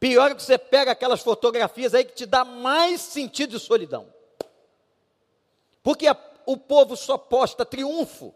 Pior 0.05 0.33
é 0.33 0.35
que 0.35 0.43
você 0.43 0.59
pega 0.59 0.93
aquelas 0.93 1.23
fotografias 1.23 1.95
aí 1.95 2.05
que 2.05 2.13
te 2.13 2.27
dá 2.27 2.45
mais 2.45 3.01
sentido 3.01 3.53
de 3.53 3.59
solidão. 3.59 4.13
Porque 5.83 6.05
o 6.45 6.59
povo 6.59 6.95
só 6.95 7.17
posta 7.17 7.65
triunfo. 7.65 8.35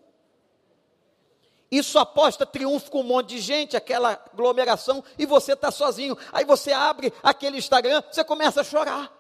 E 1.71 1.83
só 1.83 2.07
posta 2.07 2.47
triunfo 2.47 2.91
com 2.91 3.01
um 3.01 3.03
monte 3.03 3.35
de 3.35 3.41
gente, 3.41 3.77
aquela 3.77 4.13
aglomeração, 4.33 5.05
e 5.19 5.27
você 5.27 5.53
está 5.53 5.71
sozinho. 5.71 6.17
Aí 6.33 6.43
você 6.43 6.73
abre 6.73 7.13
aquele 7.23 7.59
Instagram, 7.59 8.03
você 8.11 8.25
começa 8.25 8.63
a 8.63 8.65
chorar. 8.65 9.13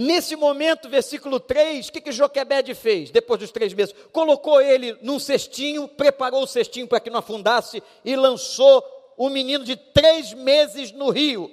Nesse 0.00 0.36
momento, 0.36 0.88
versículo 0.88 1.40
3, 1.40 1.88
o 1.88 1.92
que, 1.92 2.00
que 2.00 2.12
Joquebede 2.12 2.72
fez 2.72 3.10
depois 3.10 3.40
dos 3.40 3.50
três 3.50 3.74
meses? 3.74 3.92
Colocou 4.12 4.60
ele 4.60 4.96
num 5.02 5.18
cestinho, 5.18 5.88
preparou 5.88 6.44
o 6.44 6.46
cestinho 6.46 6.86
para 6.86 7.00
que 7.00 7.10
não 7.10 7.18
afundasse 7.18 7.82
e 8.04 8.14
lançou 8.14 8.80
o 9.16 9.28
menino 9.28 9.64
de 9.64 9.74
três 9.74 10.32
meses 10.32 10.92
no 10.92 11.10
rio. 11.10 11.52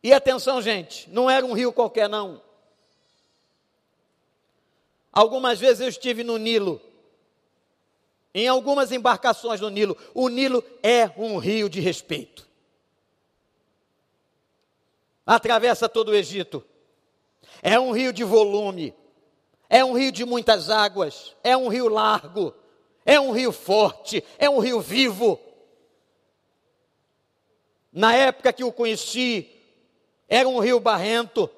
E 0.00 0.12
atenção, 0.12 0.62
gente, 0.62 1.10
não 1.10 1.28
era 1.28 1.44
um 1.44 1.54
rio 1.54 1.72
qualquer, 1.72 2.08
não. 2.08 2.40
Algumas 5.12 5.58
vezes 5.58 5.80
eu 5.80 5.88
estive 5.88 6.22
no 6.22 6.38
Nilo, 6.38 6.80
em 8.32 8.46
algumas 8.46 8.92
embarcações 8.92 9.60
no 9.60 9.70
Nilo. 9.70 9.96
O 10.14 10.28
Nilo 10.28 10.62
é 10.84 11.10
um 11.16 11.36
rio 11.38 11.68
de 11.68 11.80
respeito. 11.80 12.53
Atravessa 15.26 15.88
todo 15.88 16.10
o 16.10 16.14
Egito. 16.14 16.64
É 17.62 17.78
um 17.78 17.92
rio 17.92 18.12
de 18.12 18.24
volume, 18.24 18.94
é 19.68 19.84
um 19.84 19.92
rio 19.92 20.12
de 20.12 20.24
muitas 20.24 20.70
águas, 20.70 21.34
é 21.42 21.56
um 21.56 21.68
rio 21.68 21.88
largo, 21.88 22.54
é 23.04 23.18
um 23.18 23.32
rio 23.32 23.52
forte, 23.52 24.24
é 24.38 24.48
um 24.48 24.58
rio 24.58 24.80
vivo. 24.80 25.40
Na 27.92 28.14
época 28.14 28.52
que 28.52 28.64
o 28.64 28.72
conheci, 28.72 29.50
era 30.28 30.48
um 30.48 30.58
rio 30.58 30.80
barrento. 30.80 31.48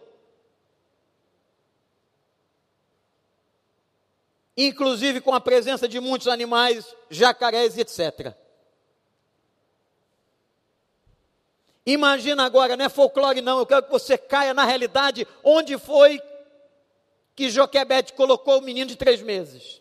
Inclusive 4.56 5.20
com 5.20 5.34
a 5.34 5.40
presença 5.40 5.86
de 5.86 6.00
muitos 6.00 6.28
animais, 6.28 6.94
jacarés, 7.10 7.76
etc. 7.76 8.34
Imagina 11.86 12.44
agora, 12.44 12.76
não 12.76 12.84
é 12.84 12.88
folclore 12.88 13.40
não, 13.40 13.60
eu 13.60 13.66
quero 13.66 13.84
que 13.84 13.92
você 13.92 14.18
caia 14.18 14.52
na 14.52 14.64
realidade 14.64 15.26
onde 15.44 15.78
foi 15.78 16.20
que 17.36 17.48
Joquebede 17.48 18.14
colocou 18.14 18.58
o 18.58 18.62
menino 18.62 18.88
de 18.88 18.96
três 18.96 19.22
meses. 19.22 19.80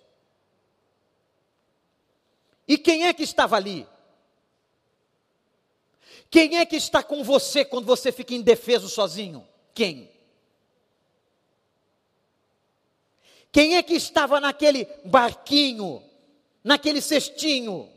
E 2.68 2.78
quem 2.78 3.08
é 3.08 3.14
que 3.14 3.24
estava 3.24 3.56
ali? 3.56 3.88
Quem 6.30 6.58
é 6.58 6.66
que 6.66 6.76
está 6.76 7.02
com 7.02 7.24
você 7.24 7.66
quando 7.66 7.86
você 7.86 8.12
fica 8.12 8.36
indefeso 8.36 8.88
sozinho? 8.88 9.48
Quem? 9.74 10.12
Quem 13.52 13.78
é 13.78 13.84
que 13.84 13.94
estava 13.94 14.40
naquele 14.40 14.86
barquinho, 15.06 16.04
naquele 16.64 17.02
cestinho, 17.02 17.90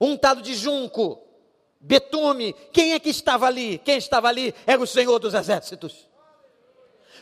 untado 0.00 0.40
de 0.40 0.54
junco, 0.54 1.22
betume, 1.82 2.54
quem 2.72 2.92
é 2.92 3.00
que 3.00 3.10
estava 3.10 3.46
ali? 3.46 3.78
Quem 3.78 3.98
estava 3.98 4.28
ali 4.28 4.54
era 4.66 4.80
o 4.80 4.86
Senhor 4.86 5.18
dos 5.18 5.34
Exércitos. 5.34 6.08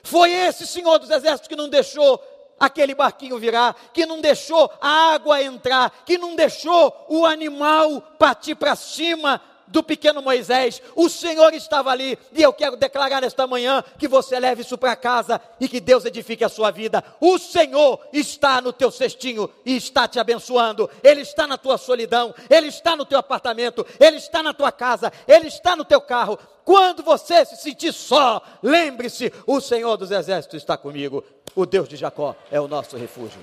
Foi 0.03 0.31
esse 0.31 0.67
Senhor 0.67 0.99
dos 0.99 1.11
Exércitos 1.11 1.49
que 1.49 1.57
não 1.57 1.69
deixou 1.69 2.23
aquele 2.59 2.95
barquinho 2.95 3.39
virar, 3.39 3.75
que 3.95 4.05
não 4.05 4.21
deixou 4.21 4.71
a 4.81 5.15
água 5.15 5.43
entrar, 5.43 6.03
que 6.05 6.19
não 6.19 6.37
deixou 6.37 7.07
o 7.09 7.25
animal 7.25 8.03
partir 8.19 8.55
para 8.55 8.77
cima 8.77 9.41
do 9.71 9.83
pequeno 9.83 10.21
Moisés, 10.21 10.83
o 10.95 11.09
Senhor 11.09 11.55
estava 11.55 11.91
ali, 11.91 12.19
e 12.33 12.43
eu 12.43 12.53
quero 12.53 12.77
declarar 12.77 13.23
esta 13.23 13.47
manhã 13.47 13.83
que 13.99 14.09
você 14.09 14.39
leve 14.39 14.63
isso 14.63 14.77
para 14.77 14.97
casa 14.97 15.41
e 15.61 15.69
que 15.69 15.81
Deus 15.81 16.05
edifique 16.05 16.45
a 16.45 16.49
sua 16.49 16.71
vida. 16.71 17.03
O 17.21 17.39
Senhor 17.39 18.01
está 18.13 18.61
no 18.61 18.73
teu 18.73 18.91
cestinho 18.91 19.49
e 19.65 19.77
está 19.77 20.07
te 20.09 20.19
abençoando, 20.19 20.91
Ele 21.03 21.23
está 21.23 21.47
na 21.47 21.57
tua 21.57 21.79
solidão, 21.79 22.35
Ele 22.49 22.69
está 22.69 22.97
no 22.97 23.07
teu 23.07 23.19
apartamento, 23.19 23.87
Ele 23.99 24.17
está 24.17 24.43
na 24.43 24.53
tua 24.53 24.73
casa, 24.73 25.13
Ele 25.27 25.49
está 25.49 25.77
no 25.77 25.85
teu 25.85 26.01
carro. 26.01 26.39
Quando 26.65 27.03
você 27.03 27.45
se 27.45 27.57
sentir 27.57 27.93
só, 27.93 28.43
lembre-se: 28.63 29.33
o 29.47 29.61
Senhor 29.61 29.97
dos 29.97 30.11
Exércitos 30.11 30.61
está 30.61 30.77
comigo, 30.77 31.25
o 31.55 31.65
Deus 31.65 31.89
de 31.89 31.97
Jacó 31.97 32.37
é 32.51 32.61
o 32.61 32.69
nosso 32.69 32.97
refúgio. 32.97 33.41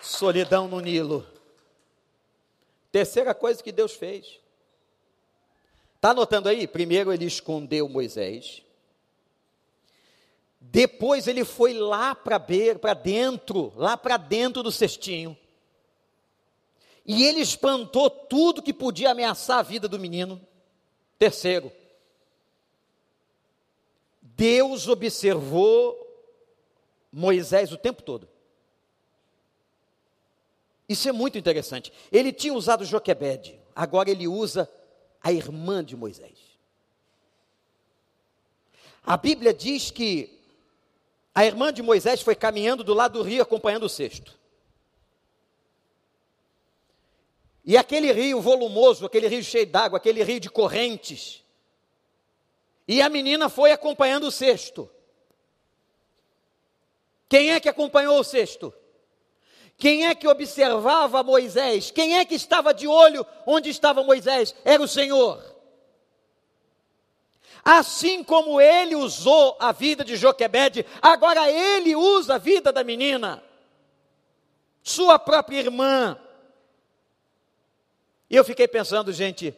Solidão 0.00 0.66
no 0.66 0.80
Nilo 0.80 1.26
Terceira 2.92 3.34
coisa 3.34 3.62
que 3.62 3.72
Deus 3.72 3.92
fez. 3.92 4.40
Está 5.96 6.10
anotando 6.10 6.48
aí? 6.48 6.66
Primeiro 6.66 7.12
ele 7.12 7.26
escondeu 7.26 7.88
Moisés. 7.88 8.62
Depois 10.60 11.26
ele 11.26 11.44
foi 11.44 11.72
lá 11.74 12.14
para 12.14 12.40
para 12.80 12.94
dentro, 12.94 13.72
lá 13.76 13.96
para 13.96 14.16
dentro 14.16 14.62
do 14.62 14.72
cestinho. 14.72 15.36
E 17.06 17.24
ele 17.24 17.40
espantou 17.40 18.10
tudo 18.10 18.62
que 18.62 18.72
podia 18.72 19.10
ameaçar 19.10 19.58
a 19.58 19.62
vida 19.62 19.88
do 19.88 19.98
menino. 19.98 20.40
Terceiro, 21.18 21.72
Deus 24.22 24.88
observou 24.88 25.98
Moisés 27.12 27.72
o 27.72 27.76
tempo 27.76 28.02
todo. 28.02 28.28
Isso 30.90 31.08
é 31.08 31.12
muito 31.12 31.38
interessante. 31.38 31.92
Ele 32.10 32.32
tinha 32.32 32.52
usado 32.52 32.84
Joquebede, 32.84 33.60
agora 33.76 34.10
ele 34.10 34.26
usa 34.26 34.68
a 35.22 35.30
irmã 35.30 35.84
de 35.84 35.94
Moisés. 35.94 36.36
A 39.06 39.16
Bíblia 39.16 39.54
diz 39.54 39.92
que 39.92 40.36
a 41.32 41.46
irmã 41.46 41.72
de 41.72 41.80
Moisés 41.80 42.22
foi 42.22 42.34
caminhando 42.34 42.82
do 42.82 42.92
lado 42.92 43.20
do 43.20 43.22
rio 43.22 43.40
acompanhando 43.40 43.84
o 43.84 43.88
cesto. 43.88 44.36
E 47.64 47.76
aquele 47.76 48.10
rio 48.10 48.40
volumoso, 48.40 49.06
aquele 49.06 49.28
rio 49.28 49.44
cheio 49.44 49.68
d'água, 49.68 49.98
aquele 49.98 50.24
rio 50.24 50.40
de 50.40 50.50
correntes. 50.50 51.44
E 52.88 53.00
a 53.00 53.08
menina 53.08 53.48
foi 53.48 53.70
acompanhando 53.70 54.24
o 54.24 54.32
cesto. 54.32 54.90
Quem 57.28 57.52
é 57.52 57.60
que 57.60 57.68
acompanhou 57.68 58.18
o 58.18 58.24
cesto? 58.24 58.74
Quem 59.80 60.06
é 60.06 60.14
que 60.14 60.28
observava 60.28 61.22
Moisés? 61.22 61.90
Quem 61.90 62.18
é 62.18 62.24
que 62.26 62.34
estava 62.34 62.74
de 62.74 62.86
olho 62.86 63.26
onde 63.46 63.70
estava 63.70 64.04
Moisés? 64.04 64.54
Era 64.62 64.82
o 64.82 64.86
Senhor. 64.86 65.42
Assim 67.64 68.22
como 68.22 68.60
ele 68.60 68.94
usou 68.94 69.56
a 69.58 69.72
vida 69.72 70.04
de 70.04 70.16
Joquebede, 70.16 70.84
agora 71.00 71.50
ele 71.50 71.96
usa 71.96 72.34
a 72.34 72.38
vida 72.38 72.70
da 72.70 72.84
menina, 72.84 73.42
sua 74.82 75.18
própria 75.18 75.60
irmã. 75.60 76.20
E 78.28 78.36
eu 78.36 78.44
fiquei 78.44 78.68
pensando, 78.68 79.10
gente, 79.14 79.54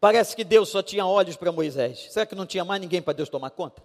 parece 0.00 0.34
que 0.34 0.42
Deus 0.42 0.70
só 0.70 0.82
tinha 0.82 1.06
olhos 1.06 1.36
para 1.36 1.52
Moisés. 1.52 2.12
Será 2.12 2.26
que 2.26 2.34
não 2.34 2.46
tinha 2.46 2.64
mais 2.64 2.80
ninguém 2.80 3.00
para 3.00 3.12
Deus 3.12 3.28
tomar 3.28 3.50
conta? 3.50 3.80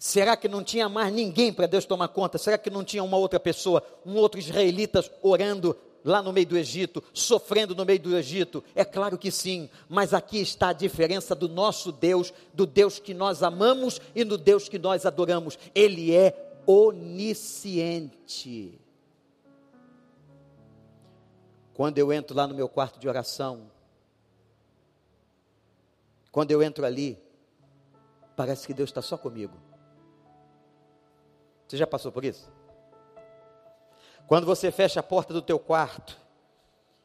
Será 0.00 0.34
que 0.34 0.48
não 0.48 0.64
tinha 0.64 0.88
mais 0.88 1.12
ninguém 1.12 1.52
para 1.52 1.66
Deus 1.66 1.84
tomar 1.84 2.08
conta? 2.08 2.38
Será 2.38 2.56
que 2.56 2.70
não 2.70 2.82
tinha 2.82 3.04
uma 3.04 3.18
outra 3.18 3.38
pessoa, 3.38 3.82
um 4.06 4.16
outro 4.16 4.40
israelita 4.40 5.04
orando 5.20 5.76
lá 6.02 6.22
no 6.22 6.32
meio 6.32 6.46
do 6.46 6.56
Egito, 6.56 7.04
sofrendo 7.12 7.74
no 7.74 7.84
meio 7.84 8.00
do 8.00 8.16
Egito? 8.16 8.64
É 8.74 8.82
claro 8.82 9.18
que 9.18 9.30
sim, 9.30 9.68
mas 9.90 10.14
aqui 10.14 10.40
está 10.40 10.70
a 10.70 10.72
diferença 10.72 11.34
do 11.34 11.50
nosso 11.50 11.92
Deus, 11.92 12.32
do 12.54 12.64
Deus 12.64 12.98
que 12.98 13.12
nós 13.12 13.42
amamos 13.42 14.00
e 14.14 14.24
do 14.24 14.38
Deus 14.38 14.70
que 14.70 14.78
nós 14.78 15.04
adoramos. 15.04 15.58
Ele 15.74 16.16
é 16.16 16.50
onisciente. 16.66 18.10
Quando 21.74 21.98
eu 21.98 22.10
entro 22.10 22.34
lá 22.34 22.46
no 22.46 22.54
meu 22.54 22.70
quarto 22.70 22.98
de 22.98 23.06
oração, 23.06 23.70
quando 26.32 26.52
eu 26.52 26.62
entro 26.62 26.86
ali, 26.86 27.18
parece 28.34 28.66
que 28.66 28.72
Deus 28.72 28.88
está 28.88 29.02
só 29.02 29.18
comigo. 29.18 29.68
Você 31.70 31.76
já 31.76 31.86
passou 31.86 32.10
por 32.10 32.24
isso? 32.24 32.50
Quando 34.26 34.44
você 34.44 34.72
fecha 34.72 34.98
a 34.98 35.04
porta 35.04 35.32
do 35.32 35.40
teu 35.40 35.56
quarto 35.56 36.18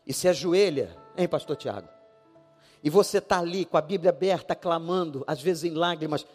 e 0.08 0.12
se 0.12 0.28
ajoelha, 0.28 0.97
hein, 1.15 1.28
pastor 1.28 1.56
Tiago? 1.56 1.88
E 2.84 2.89
você 2.89 3.19
está 3.19 3.38
ali 3.38 3.63
com 3.63 3.78
a 3.78 3.82
Bíblia 3.82 4.10
aberta, 4.10 4.56
clamando, 4.56 5.23
às 5.28 5.39
vezes 5.39 5.65
em 5.65 5.75
lágrimas, 5.75 6.25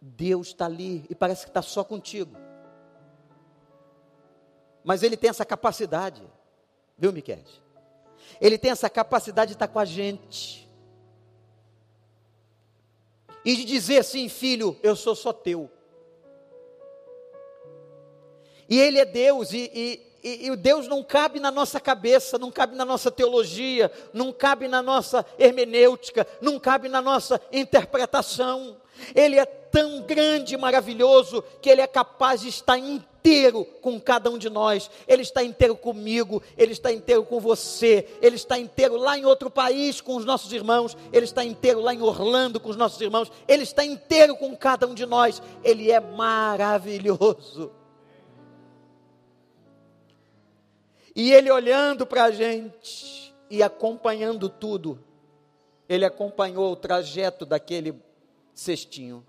Deus 0.00 0.46
está 0.46 0.64
ali 0.64 1.04
e 1.10 1.14
parece 1.14 1.44
que 1.44 1.50
está 1.50 1.60
só 1.60 1.84
contigo. 1.84 2.34
Mas 4.82 5.02
Ele 5.02 5.14
tem 5.14 5.28
essa 5.28 5.44
capacidade, 5.44 6.26
viu, 6.96 7.12
Miquel? 7.12 7.44
Ele 8.40 8.56
tem 8.56 8.70
essa 8.70 8.88
capacidade 8.88 9.48
de 9.48 9.56
estar 9.56 9.68
com 9.68 9.78
a 9.78 9.84
gente. 9.84 10.66
E 13.44 13.54
de 13.54 13.64
dizer 13.66 13.98
assim, 13.98 14.26
filho, 14.30 14.74
eu 14.82 14.96
sou 14.96 15.14
só 15.14 15.34
teu. 15.34 15.70
E 18.68 18.80
Ele 18.80 18.98
é 18.98 19.04
Deus, 19.04 19.52
e, 19.52 19.70
e, 20.24 20.46
e, 20.46 20.56
Deus 20.56 20.88
não 20.88 21.02
cabe 21.02 21.38
na 21.38 21.50
nossa 21.50 21.78
cabeça, 21.78 22.38
não 22.38 22.50
cabe 22.50 22.74
na 22.74 22.84
nossa 22.84 23.10
teologia, 23.10 23.92
não 24.12 24.32
cabe 24.32 24.66
na 24.68 24.80
nossa 24.80 25.24
hermenêutica, 25.38 26.26
não 26.40 26.58
cabe 26.58 26.88
na 26.88 27.02
nossa 27.02 27.38
interpretação. 27.52 28.76
Ele 29.14 29.38
é 29.38 29.44
tão 29.44 30.00
grande 30.02 30.54
e 30.54 30.56
maravilhoso 30.56 31.44
que 31.60 31.68
Ele 31.68 31.80
é 31.80 31.86
capaz 31.86 32.40
de 32.40 32.48
estar 32.48 32.78
inteiro 32.78 33.66
com 33.82 34.00
cada 34.00 34.30
um 34.30 34.38
de 34.38 34.48
nós. 34.48 34.90
Ele 35.06 35.22
está 35.22 35.42
inteiro 35.42 35.76
comigo, 35.76 36.42
Ele 36.56 36.72
está 36.72 36.92
inteiro 36.92 37.24
com 37.24 37.40
você, 37.40 38.06
Ele 38.22 38.36
está 38.36 38.58
inteiro 38.58 38.96
lá 38.96 39.18
em 39.18 39.24
outro 39.24 39.50
país 39.50 40.00
com 40.00 40.16
os 40.16 40.24
nossos 40.24 40.52
irmãos, 40.52 40.96
Ele 41.12 41.24
está 41.24 41.44
inteiro 41.44 41.80
lá 41.80 41.92
em 41.92 42.00
Orlando 42.00 42.60
com 42.60 42.70
os 42.70 42.76
nossos 42.76 43.00
irmãos, 43.00 43.30
Ele 43.46 43.64
está 43.64 43.84
inteiro 43.84 44.36
com 44.36 44.56
cada 44.56 44.86
um 44.86 44.94
de 44.94 45.04
nós. 45.04 45.42
Ele 45.62 45.90
é 45.90 46.00
maravilhoso. 46.00 47.83
E 51.14 51.32
ele 51.32 51.50
olhando 51.50 52.06
para 52.06 52.24
a 52.24 52.30
gente 52.30 53.34
e 53.48 53.62
acompanhando 53.62 54.48
tudo, 54.48 54.98
ele 55.88 56.04
acompanhou 56.04 56.72
o 56.72 56.76
trajeto 56.76 57.46
daquele 57.46 57.94
cestinho. 58.52 59.24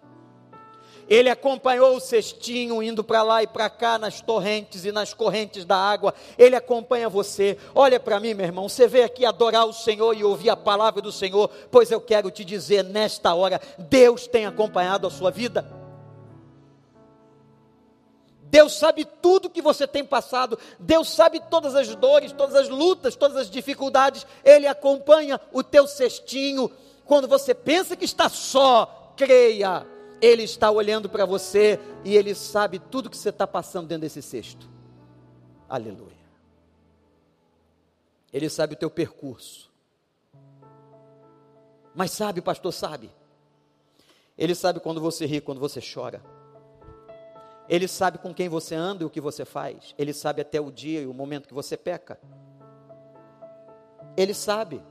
Ele 1.07 1.29
acompanhou 1.29 1.95
o 1.95 1.99
cestinho 1.99 2.81
indo 2.81 3.03
para 3.03 3.21
lá 3.21 3.43
e 3.43 3.47
para 3.47 3.69
cá 3.69 3.99
nas 3.99 4.21
torrentes 4.21 4.85
e 4.85 4.91
nas 4.91 5.13
correntes 5.13 5.63
da 5.63 5.77
água. 5.77 6.15
Ele 6.35 6.55
acompanha 6.55 7.07
você. 7.07 7.57
Olha 7.75 7.99
para 7.99 8.19
mim, 8.19 8.33
meu 8.33 8.47
irmão. 8.47 8.67
Você 8.67 8.87
veio 8.87 9.05
aqui 9.05 9.23
adorar 9.23 9.67
o 9.67 9.73
Senhor 9.73 10.15
e 10.15 10.23
ouvir 10.23 10.49
a 10.49 10.57
palavra 10.57 11.03
do 11.03 11.11
Senhor. 11.11 11.49
Pois 11.69 11.91
eu 11.91 12.01
quero 12.01 12.31
te 12.31 12.43
dizer 12.43 12.83
nesta 12.83 13.35
hora: 13.35 13.61
Deus 13.77 14.25
tem 14.25 14.47
acompanhado 14.47 15.05
a 15.05 15.11
sua 15.11 15.29
vida. 15.29 15.84
Deus 18.45 18.73
sabe 18.73 19.05
tudo 19.05 19.49
que 19.49 19.61
você 19.61 19.87
tem 19.87 20.05
passado. 20.05 20.57
Deus 20.79 21.09
sabe 21.09 21.41
todas 21.49 21.75
as 21.75 21.95
dores, 21.95 22.31
todas 22.31 22.55
as 22.55 22.69
lutas, 22.69 23.15
todas 23.15 23.37
as 23.37 23.49
dificuldades. 23.49 24.25
Ele 24.43 24.67
acompanha 24.67 25.39
o 25.51 25.63
teu 25.63 25.87
cestinho. 25.87 26.71
Quando 27.05 27.27
você 27.27 27.53
pensa 27.53 27.95
que 27.95 28.05
está 28.05 28.29
só, 28.29 29.13
creia 29.17 29.85
ele 30.21 30.43
está 30.43 30.71
olhando 30.71 31.09
para 31.09 31.25
você 31.25 31.79
e 32.03 32.15
Ele 32.15 32.33
sabe 32.33 32.79
tudo 32.79 33.09
que 33.09 33.17
você 33.17 33.29
está 33.29 33.45
passando 33.45 33.87
dentro 33.87 34.01
desse 34.01 34.21
cesto. 34.21 34.67
Aleluia. 35.67 36.15
Ele 38.31 38.49
sabe 38.49 38.73
o 38.73 38.77
teu 38.77 38.89
percurso. 38.89 39.71
Mas 41.93 42.11
sabe, 42.11 42.41
pastor, 42.41 42.73
sabe. 42.73 43.11
Ele 44.37 44.53
sabe 44.53 44.79
quando 44.79 44.99
você 44.99 45.25
ri, 45.25 45.39
quando 45.39 45.59
você 45.59 45.79
chora. 45.81 46.23
Ele 47.67 47.87
sabe 47.87 48.17
com 48.17 48.33
quem 48.33 48.47
você 48.47 48.75
anda 48.75 49.03
e 49.03 49.05
o 49.05 49.09
que 49.09 49.21
você 49.21 49.43
faz. 49.43 49.95
Ele 49.97 50.13
sabe 50.13 50.41
até 50.41 50.59
o 50.61 50.71
dia 50.71 51.01
e 51.01 51.07
o 51.07 51.13
momento 51.13 51.47
que 51.47 51.53
você 51.53 51.75
peca. 51.75 52.19
Ele 54.15 54.33
sabe. 54.33 54.83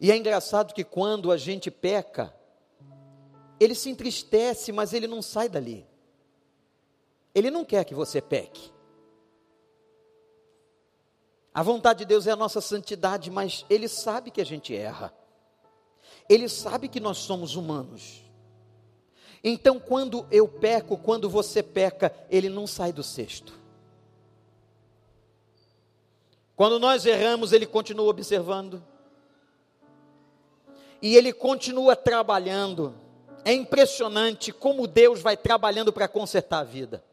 E 0.00 0.12
é 0.12 0.16
engraçado 0.16 0.74
que 0.74 0.84
quando 0.84 1.32
a 1.32 1.36
gente 1.36 1.70
peca, 1.70 2.34
ele 3.58 3.74
se 3.74 3.88
entristece, 3.88 4.70
mas 4.72 4.92
ele 4.92 5.06
não 5.06 5.22
sai 5.22 5.48
dali. 5.48 5.86
Ele 7.34 7.50
não 7.50 7.64
quer 7.64 7.84
que 7.84 7.94
você 7.94 8.20
peque. 8.20 8.72
A 11.56 11.62
vontade 11.62 12.00
de 12.00 12.04
Deus 12.04 12.26
é 12.26 12.32
a 12.32 12.36
nossa 12.36 12.60
santidade, 12.60 13.30
mas 13.30 13.64
Ele 13.70 13.88
sabe 13.88 14.30
que 14.30 14.42
a 14.42 14.44
gente 14.44 14.76
erra. 14.76 15.10
Ele 16.28 16.50
sabe 16.50 16.86
que 16.86 17.00
nós 17.00 17.16
somos 17.16 17.56
humanos. 17.56 18.22
Então, 19.42 19.78
quando 19.78 20.26
eu 20.30 20.46
peco, 20.48 20.96
quando 20.96 21.28
você 21.28 21.62
peca, 21.62 22.14
Ele 22.30 22.48
não 22.48 22.66
sai 22.66 22.92
do 22.92 23.02
cesto. 23.02 23.52
Quando 26.54 26.78
nós 26.78 27.04
erramos, 27.04 27.52
Ele 27.52 27.66
continua 27.66 28.08
observando. 28.08 28.82
E 31.00 31.16
Ele 31.16 31.32
continua 31.32 31.94
trabalhando 31.94 32.94
é 33.46 33.52
impressionante 33.52 34.50
como 34.50 34.88
Deus 34.88 35.20
vai 35.20 35.36
trabalhando 35.36 35.92
para 35.92 36.08
consertar 36.08 36.58
a 36.58 36.64
vida. 36.64 37.04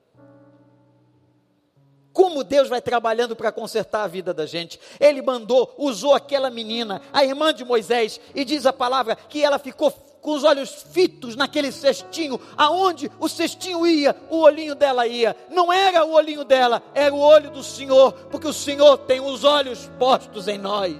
Como 2.11 2.43
Deus 2.43 2.67
vai 2.67 2.81
trabalhando 2.81 3.35
para 3.35 3.51
consertar 3.51 4.01
a 4.01 4.07
vida 4.07 4.33
da 4.33 4.47
gente. 4.47 4.79
Ele 4.99 5.21
mandou, 5.21 5.71
usou 5.77 6.15
aquela 6.15 6.49
menina, 6.49 7.03
a 7.13 7.23
irmã 7.23 7.53
de 7.53 7.63
Moisés, 7.63 8.19
e 8.33 8.43
diz 8.43 8.65
a 8.65 8.73
palavra 8.73 9.15
que 9.15 9.43
ela 9.43 9.59
ficou 9.59 9.91
com 10.23 10.31
os 10.31 10.43
olhos 10.43 10.83
fitos 10.91 11.35
naquele 11.35 11.71
cestinho, 11.71 12.39
aonde 12.57 13.11
o 13.19 13.27
cestinho 13.27 13.85
ia, 13.85 14.15
o 14.29 14.39
olhinho 14.39 14.73
dela 14.73 15.05
ia. 15.05 15.35
Não 15.51 15.71
era 15.71 16.05
o 16.05 16.13
olhinho 16.13 16.45
dela, 16.45 16.81
era 16.95 17.13
o 17.13 17.19
olho 17.19 17.51
do 17.51 17.61
Senhor, 17.61 18.13
porque 18.31 18.47
o 18.47 18.53
Senhor 18.53 18.97
tem 18.99 19.19
os 19.19 19.43
olhos 19.43 19.91
postos 19.99 20.47
em 20.47 20.57
nós. 20.57 20.97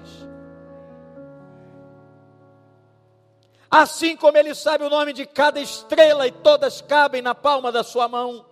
assim 3.74 4.16
como 4.16 4.38
Ele 4.38 4.54
sabe 4.54 4.84
o 4.84 4.90
nome 4.90 5.14
de 5.14 5.26
cada 5.26 5.60
estrela 5.60 6.28
e 6.28 6.32
todas 6.32 6.80
cabem 6.80 7.24
na 7.24 7.34
palma 7.34 7.72
da 7.72 7.84
sua 7.84 8.08
mão. 8.08 8.46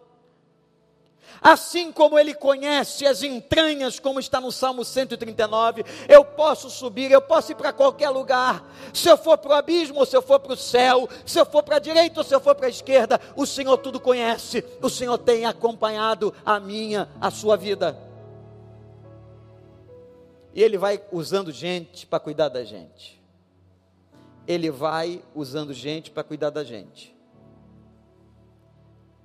Assim 1.42 1.92
como 1.92 2.20
Ele 2.20 2.36
conhece 2.36 3.06
as 3.06 3.24
entranhas, 3.24 4.00
como 4.00 4.20
está 4.20 4.40
no 4.40 4.52
Salmo 4.52 4.86
139, 4.86 5.84
eu 6.08 6.24
posso 6.24 6.70
subir, 6.70 7.12
eu 7.12 7.22
posso 7.22 7.52
ir 7.52 7.56
para 7.56 7.74
qualquer 7.74 8.10
lugar. 8.10 8.64
Se 8.94 9.10
eu 9.10 9.18
for 9.18 9.38
para 9.38 9.52
o 9.52 9.56
abismo, 9.56 10.00
ou 10.00 10.06
se 10.06 10.16
eu 10.16 10.22
for 10.22 10.40
para 10.40 10.54
o 10.54 10.58
céu, 10.58 11.10
se 11.26 11.40
eu 11.40 11.46
for 11.46 11.64
para 11.64 11.78
a 11.78 11.80
direita 11.80 12.20
ou 12.20 12.24
se 12.24 12.36
eu 12.36 12.40
for 12.40 12.54
para 12.54 12.68
a 12.68 12.70
esquerda, 12.70 13.20
o 13.36 13.46
Senhor 13.46 13.78
tudo 13.78 14.00
conhece. 14.00 14.64
O 14.82 14.90
Senhor 14.90 15.18
tem 15.18 15.46
acompanhado 15.46 16.34
a 16.46 16.60
minha, 16.60 17.10
a 17.20 17.32
sua 17.32 17.58
vida. 17.58 17.98
E 20.54 20.62
Ele 20.62 20.78
vai 20.78 21.02
usando 21.12 21.52
gente 21.52 22.06
para 22.06 22.20
cuidar 22.20 22.50
da 22.50 22.64
gente 22.64 23.22
ele 24.48 24.72
vai 24.72 25.24
usando 25.34 25.74
gente 25.74 26.12
para 26.12 26.24
cuidar 26.24 26.50
da 26.50 26.64
gente. 26.64 27.16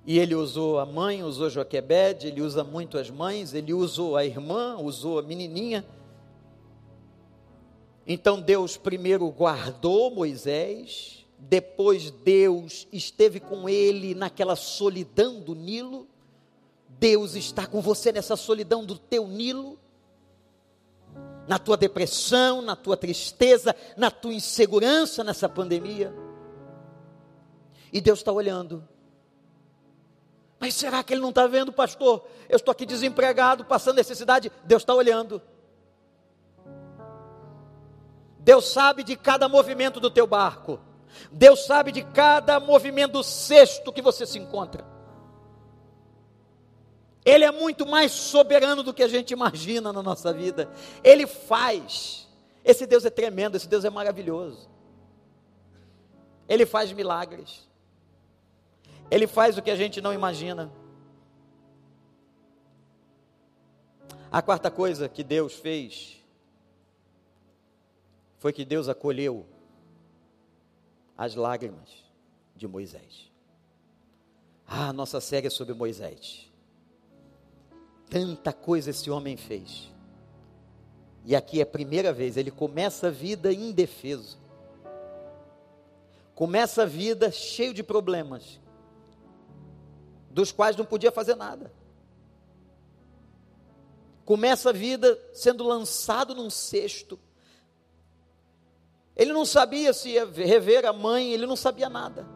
E 0.07 0.17
ele 0.17 0.33
usou 0.33 0.79
a 0.79 0.85
mãe, 0.85 1.21
usou 1.21 1.49
Joquebed, 1.49 2.25
ele 2.25 2.41
usa 2.41 2.63
muito 2.63 2.97
as 2.97 3.09
mães, 3.09 3.53
ele 3.53 3.73
usou 3.73 4.15
a 4.15 4.23
irmã, 4.23 4.77
usou 4.77 5.19
a 5.19 5.21
menininha. 5.21 5.85
Então 8.07 8.39
Deus 8.39 8.77
primeiro 8.77 9.27
guardou 9.29 10.09
Moisés, 10.09 11.27
depois 11.37 12.09
Deus 12.09 12.87
esteve 12.93 13.41
com 13.41 13.67
ele 13.67 14.15
naquela 14.15 14.55
solidão 14.55 15.41
do 15.41 15.53
Nilo. 15.53 16.07
Deus 16.97 17.35
está 17.35 17.67
com 17.67 17.81
você 17.81 18.13
nessa 18.13 18.37
solidão 18.37 18.85
do 18.85 18.97
teu 18.97 19.27
Nilo 19.27 19.77
na 21.47 21.59
tua 21.59 21.77
depressão, 21.77 22.61
na 22.61 22.75
tua 22.75 22.97
tristeza, 22.97 23.75
na 23.95 24.11
tua 24.11 24.33
insegurança 24.33 25.23
nessa 25.23 25.47
pandemia. 25.47 26.13
E 27.91 28.01
Deus 28.01 28.19
está 28.19 28.31
olhando. 28.31 28.87
Mas 30.59 30.73
será 30.73 31.03
que 31.03 31.13
Ele 31.13 31.21
não 31.21 31.29
está 31.29 31.45
vendo, 31.47 31.71
pastor? 31.71 32.25
Eu 32.49 32.57
estou 32.57 32.71
aqui 32.71 32.85
desempregado, 32.85 33.65
passando 33.65 33.97
necessidade. 33.97 34.51
Deus 34.63 34.81
está 34.81 34.93
olhando. 34.93 35.41
Deus 38.39 38.71
sabe 38.71 39.03
de 39.03 39.15
cada 39.15 39.47
movimento 39.47 39.99
do 39.99 40.09
teu 40.09 40.25
barco. 40.25 40.79
Deus 41.31 41.65
sabe 41.65 41.91
de 41.91 42.03
cada 42.03 42.59
movimento 42.59 43.13
do 43.13 43.23
cesto 43.23 43.91
que 43.91 44.01
você 44.01 44.25
se 44.25 44.39
encontra. 44.39 44.85
Ele 47.25 47.43
é 47.43 47.51
muito 47.51 47.85
mais 47.85 48.13
soberano 48.13 48.81
do 48.81 48.93
que 48.93 49.03
a 49.03 49.07
gente 49.07 49.31
imagina 49.31 49.91
na 49.91 50.01
nossa 50.01 50.31
vida. 50.31 50.71
Ele 51.03 51.27
faz. 51.27 52.25
Esse 52.63 52.85
Deus 52.85 53.03
é 53.03 53.09
tremendo, 53.09 53.57
esse 53.57 53.67
Deus 53.67 53.83
é 53.83 53.89
maravilhoso. 53.89 54.69
Ele 56.47 56.65
faz 56.65 56.91
milagres. 56.93 57.66
Ele 59.09 59.27
faz 59.27 59.57
o 59.57 59.61
que 59.61 59.71
a 59.71 59.75
gente 59.75 60.01
não 60.01 60.13
imagina. 60.13 60.71
A 64.31 64.41
quarta 64.41 64.69
coisa 64.69 65.07
que 65.07 65.23
Deus 65.23 65.53
fez 65.53 66.21
foi 68.37 68.51
que 68.51 68.65
Deus 68.65 68.89
acolheu 68.89 69.45
as 71.17 71.35
lágrimas 71.35 72.03
de 72.55 72.67
Moisés. 72.67 73.31
Ah, 74.67 74.91
nossa 74.91 75.21
série 75.21 75.47
é 75.47 75.49
sobre 75.49 75.73
Moisés. 75.73 76.51
Tanta 78.09 78.51
coisa 78.51 78.89
esse 78.89 79.09
homem 79.09 79.37
fez. 79.37 79.91
E 81.25 81.35
aqui 81.35 81.59
é 81.59 81.63
a 81.63 81.65
primeira 81.65 82.13
vez, 82.13 82.37
ele 82.37 82.51
começa 82.51 83.07
a 83.07 83.11
vida 83.11 83.51
indefeso. 83.51 84.37
Começa 86.35 86.83
a 86.83 86.85
vida 86.85 87.31
cheio 87.31 87.73
de 87.73 87.81
problemas, 87.81 88.59
dos 90.37 90.51
quais 90.51 90.75
não 90.75 90.85
podia 90.85 91.11
fazer 91.11 91.33
nada. 91.33 91.73
Começa 94.23 94.69
a 94.69 94.71
vida 94.71 95.19
sendo 95.33 95.63
lançado 95.63 96.35
num 96.35 96.47
cesto. 96.47 97.19
Ele 99.15 99.33
não 99.33 99.47
sabia 99.47 99.91
se 99.93 100.09
ia 100.09 100.27
rever 100.27 100.85
a 100.85 100.93
mãe, 100.93 101.33
ele 101.33 101.47
não 101.47 101.55
sabia 101.55 101.89
nada. 101.89 102.27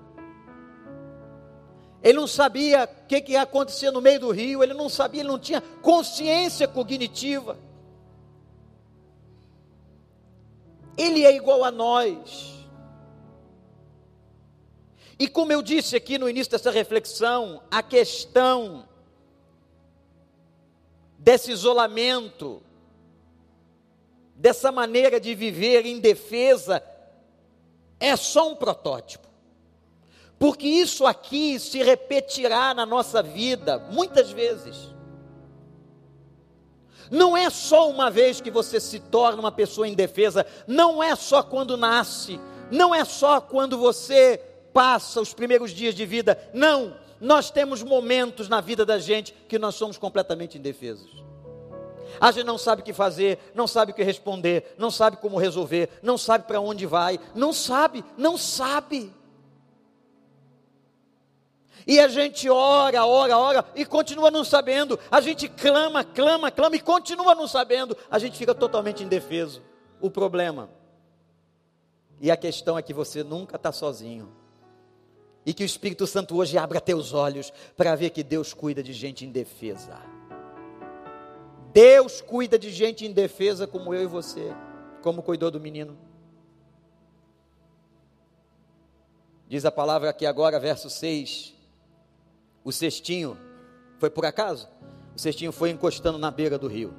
Ele 2.02 2.18
não 2.18 2.26
sabia 2.26 2.86
o 2.86 3.06
que, 3.06 3.22
que 3.22 3.34
ia 3.34 3.44
acontecer 3.44 3.92
no 3.92 4.02
meio 4.02 4.20
do 4.20 4.32
rio, 4.32 4.64
ele 4.64 4.74
não 4.74 4.90
sabia, 4.90 5.22
ele 5.22 5.30
não 5.30 5.38
tinha 5.38 5.62
consciência 5.62 6.68
cognitiva. 6.68 7.56
Ele 10.98 11.24
é 11.24 11.36
igual 11.36 11.64
a 11.64 11.70
nós. 11.70 12.61
E 15.22 15.28
como 15.28 15.54
eu 15.54 15.62
disse 15.62 15.96
aqui 15.96 16.18
no 16.18 16.28
início 16.28 16.50
dessa 16.50 16.72
reflexão, 16.72 17.62
a 17.70 17.84
questão 17.84 18.90
desse 21.16 21.52
isolamento, 21.52 22.60
dessa 24.36 24.72
maneira 24.72 25.20
de 25.20 25.36
viver 25.36 25.86
em 25.86 26.00
defesa, 26.00 26.84
é 28.00 28.16
só 28.16 28.50
um 28.50 28.56
protótipo 28.56 29.30
porque 30.40 30.68
isso 30.68 31.06
aqui 31.06 31.60
se 31.60 31.84
repetirá 31.84 32.74
na 32.74 32.84
nossa 32.84 33.22
vida 33.22 33.78
muitas 33.92 34.32
vezes. 34.32 34.90
Não 37.12 37.38
é 37.38 37.48
só 37.52 37.88
uma 37.92 38.10
vez 38.10 38.42
que 38.42 38.50
você 38.50 38.80
se 38.80 39.00
torna 39.00 39.40
uma 39.40 39.52
pessoa 39.52 39.88
indefesa, 39.88 40.44
não 40.66 41.04
é 41.04 41.16
só 41.16 41.44
quando 41.44 41.78
nasce, 41.78 42.40
não 42.72 42.96
é 42.96 43.06
só 43.06 43.40
quando 43.40 43.78
você 43.78 44.51
passa 44.74 45.22
os 45.22 45.34
primeiros 45.34 45.72
dias 45.72 45.96
de 45.96 46.06
vida. 46.06 46.38
Não, 46.54 46.96
nós 47.20 47.52
temos 47.52 47.84
momentos 47.84 48.50
na 48.50 48.62
vida 48.62 48.86
da 48.86 48.98
gente 48.98 49.34
que 49.48 49.60
nós 49.60 49.76
somos 49.76 49.98
completamente 49.98 50.58
indefesos. 50.58 51.24
A 52.20 52.32
gente 52.32 52.46
não 52.46 52.58
sabe 52.58 52.82
o 52.82 52.86
que 52.86 52.94
fazer, 52.94 53.40
não 53.54 53.68
sabe 53.68 53.92
o 53.92 53.96
que 53.96 54.04
responder, 54.04 54.76
não 54.78 54.92
sabe 54.92 55.18
como 55.18 55.38
resolver, 55.38 55.90
não 56.02 56.18
sabe 56.18 56.46
para 56.46 56.60
onde 56.60 56.86
vai, 56.86 57.20
não 57.34 57.54
sabe, 57.54 58.04
não 58.18 58.38
sabe. 58.38 59.14
E 61.88 62.00
a 62.00 62.08
gente 62.08 62.50
ora, 62.50 63.06
ora, 63.06 63.38
ora 63.38 63.66
e 63.76 63.86
continua 63.86 64.30
não 64.30 64.44
sabendo. 64.44 65.00
A 65.10 65.22
gente 65.22 65.48
clama, 65.48 66.04
clama, 66.04 66.52
clama 66.52 66.76
e 66.76 66.80
continua 66.80 67.34
não 67.34 67.48
sabendo. 67.48 67.98
A 68.10 68.20
gente 68.20 68.38
fica 68.38 68.54
totalmente 68.54 69.04
indefeso. 69.04 69.62
O 70.00 70.10
problema. 70.10 70.70
E 72.20 72.30
a 72.30 72.38
questão 72.38 72.78
é 72.78 72.82
que 72.82 72.94
você 72.94 73.24
nunca 73.24 73.56
está 73.56 73.72
sozinho. 73.72 74.32
E 75.46 75.54
que 75.54 75.64
o 75.64 75.66
Espírito 75.66 76.06
Santo 76.06 76.36
hoje 76.36 76.58
abra 76.58 76.80
teus 76.80 77.14
olhos 77.14 77.52
para 77.76 77.96
ver 77.96 78.12
que 78.12 78.24
Deus 78.24 78.54
cuida 78.54 78.84
de 78.84 78.94
gente 78.94 79.26
indefesa. 79.26 79.98
Deus 81.74 82.22
cuida 82.22 82.60
de 82.60 82.70
gente 82.70 83.06
indefesa 83.06 83.66
como 83.66 83.94
eu 83.94 84.04
e 84.04 84.08
você, 84.08 84.54
como 85.02 85.24
cuidou 85.24 85.50
do 85.50 85.60
menino. 85.60 85.98
Diz 89.48 89.66
a 89.66 89.72
palavra 89.72 90.10
aqui 90.10 90.26
agora, 90.26 90.60
verso 90.60 90.90
6. 90.90 91.54
O 92.64 92.72
cestinho 92.72 93.38
foi 94.00 94.10
por 94.10 94.26
acaso? 94.26 94.70
O 95.16 95.20
cestinho 95.20 95.52
foi 95.52 95.72
encostando 95.72 96.18
na 96.18 96.30
beira 96.30 96.58
do 96.58 96.68
rio. 96.68 96.94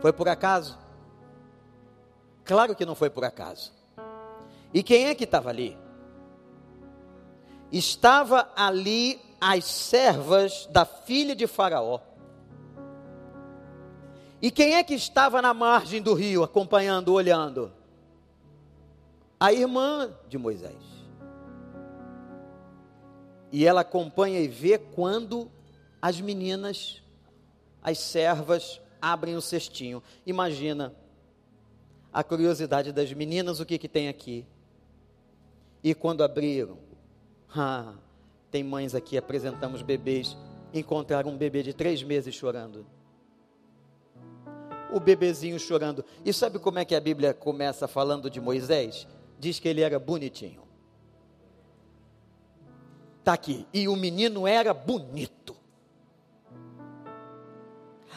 Foi 0.00 0.12
por 0.12 0.28
acaso? 0.28 0.78
Claro 2.44 2.74
que 2.74 2.86
não 2.86 2.94
foi 2.94 3.10
por 3.10 3.24
acaso. 3.24 3.72
E 4.72 4.82
quem 4.82 5.06
é 5.06 5.14
que 5.14 5.24
estava 5.24 5.50
ali? 5.50 5.76
Estava 7.70 8.50
ali 8.56 9.20
as 9.40 9.64
servas 9.64 10.66
da 10.70 10.84
filha 10.84 11.34
de 11.34 11.46
Faraó. 11.46 12.00
E 14.40 14.50
quem 14.50 14.74
é 14.74 14.84
que 14.84 14.94
estava 14.94 15.42
na 15.42 15.52
margem 15.52 16.00
do 16.00 16.14
rio, 16.14 16.42
acompanhando, 16.42 17.12
olhando? 17.12 17.72
A 19.38 19.52
irmã 19.52 20.12
de 20.28 20.38
Moisés. 20.38 20.82
E 23.50 23.66
ela 23.66 23.80
acompanha 23.80 24.40
e 24.40 24.48
vê 24.48 24.78
quando 24.78 25.50
as 26.00 26.20
meninas, 26.20 27.02
as 27.82 27.98
servas, 27.98 28.80
abrem 29.00 29.36
o 29.36 29.40
cestinho. 29.40 30.02
Imagina 30.26 30.94
a 32.12 32.22
curiosidade 32.22 32.92
das 32.92 33.12
meninas, 33.12 33.60
o 33.60 33.66
que, 33.66 33.78
que 33.78 33.88
tem 33.88 34.08
aqui. 34.08 34.44
E 35.82 35.94
quando 35.94 36.22
abriram, 36.22 36.78
ah, 37.54 37.94
tem 38.50 38.62
mães 38.62 38.94
aqui, 38.94 39.16
apresentamos 39.16 39.82
bebês, 39.82 40.36
encontraram 40.72 41.30
um 41.30 41.36
bebê 41.36 41.62
de 41.62 41.72
três 41.72 42.02
meses 42.02 42.34
chorando 42.34 42.86
o 44.90 44.98
bebezinho 44.98 45.58
chorando. 45.58 46.04
E 46.24 46.32
sabe 46.32 46.58
como 46.58 46.78
é 46.78 46.84
que 46.84 46.94
a 46.94 47.00
Bíblia 47.00 47.34
começa 47.34 47.86
falando 47.86 48.30
de 48.30 48.40
Moisés? 48.40 49.06
Diz 49.38 49.58
que 49.58 49.68
ele 49.68 49.82
era 49.82 49.98
bonitinho. 49.98 50.62
Está 53.18 53.34
aqui. 53.34 53.66
E 53.72 53.88
o 53.88 53.96
menino 53.96 54.46
era 54.46 54.72
bonito. 54.72 55.54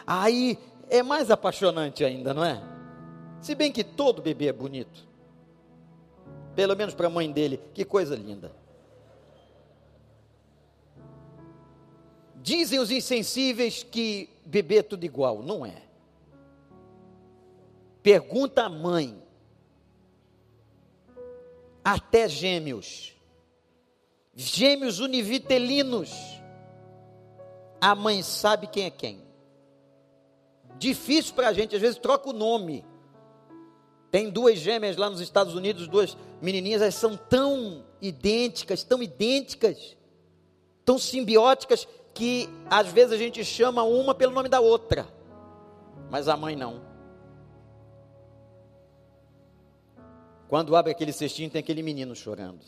Aí 0.05 0.57
é 0.89 1.03
mais 1.03 1.29
apaixonante 1.29 2.03
ainda, 2.03 2.33
não 2.33 2.43
é? 2.43 2.61
Se 3.39 3.53
bem 3.55 3.71
que 3.71 3.83
todo 3.83 4.21
bebê 4.21 4.47
é 4.47 4.53
bonito. 4.53 5.07
Pelo 6.55 6.75
menos 6.75 6.93
para 6.93 7.07
a 7.07 7.09
mãe 7.09 7.31
dele. 7.31 7.59
Que 7.73 7.85
coisa 7.85 8.15
linda. 8.15 8.51
Dizem 12.41 12.79
os 12.79 12.89
insensíveis 12.89 13.83
que 13.83 14.27
bebê 14.43 14.77
é 14.77 14.83
tudo 14.83 15.03
igual. 15.05 15.43
Não 15.43 15.63
é. 15.65 15.83
Pergunta 18.01 18.63
à 18.63 18.69
mãe. 18.69 19.21
Até 21.83 22.27
gêmeos. 22.27 23.15
Gêmeos 24.35 24.99
univitelinos. 24.99 26.11
A 27.79 27.93
mãe 27.93 28.23
sabe 28.23 28.67
quem 28.67 28.85
é 28.85 28.89
quem. 28.89 29.21
Difícil 30.79 31.35
para 31.35 31.49
a 31.49 31.53
gente, 31.53 31.75
às 31.75 31.81
vezes 31.81 31.99
troca 31.99 32.29
o 32.29 32.33
nome. 32.33 32.83
Tem 34.09 34.31
duas 34.31 34.57
gêmeas 34.57 34.97
lá 34.97 35.09
nos 35.09 35.19
Estados 35.19 35.53
Unidos, 35.53 35.87
duas 35.87 36.17
menininhas, 36.41 36.81
elas 36.81 36.95
são 36.95 37.15
tão 37.15 37.85
idênticas, 38.01 38.83
tão 38.83 39.01
idênticas, 39.01 39.95
tão 40.83 40.97
simbióticas, 40.97 41.87
que 42.13 42.49
às 42.69 42.87
vezes 42.87 43.13
a 43.13 43.17
gente 43.17 43.43
chama 43.43 43.83
uma 43.83 44.13
pelo 44.13 44.33
nome 44.33 44.49
da 44.49 44.59
outra, 44.59 45.07
mas 46.09 46.27
a 46.27 46.35
mãe 46.35 46.55
não. 46.55 46.81
Quando 50.47 50.75
abre 50.75 50.91
aquele 50.91 51.13
cestinho, 51.13 51.49
tem 51.49 51.59
aquele 51.59 51.81
menino 51.81 52.13
chorando. 52.13 52.65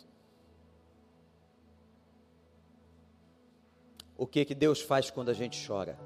O 4.18 4.26
que 4.26 4.46
que 4.46 4.56
Deus 4.56 4.80
faz 4.80 5.12
quando 5.12 5.30
a 5.30 5.34
gente 5.34 5.68
chora? 5.68 6.00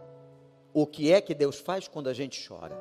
O 0.74 0.88
que 0.88 1.12
é 1.12 1.22
que 1.22 1.36
Deus 1.36 1.60
faz 1.60 1.88
quando 1.88 2.10
a 2.10 2.14
gente 2.14 2.48
chora? 2.48 2.76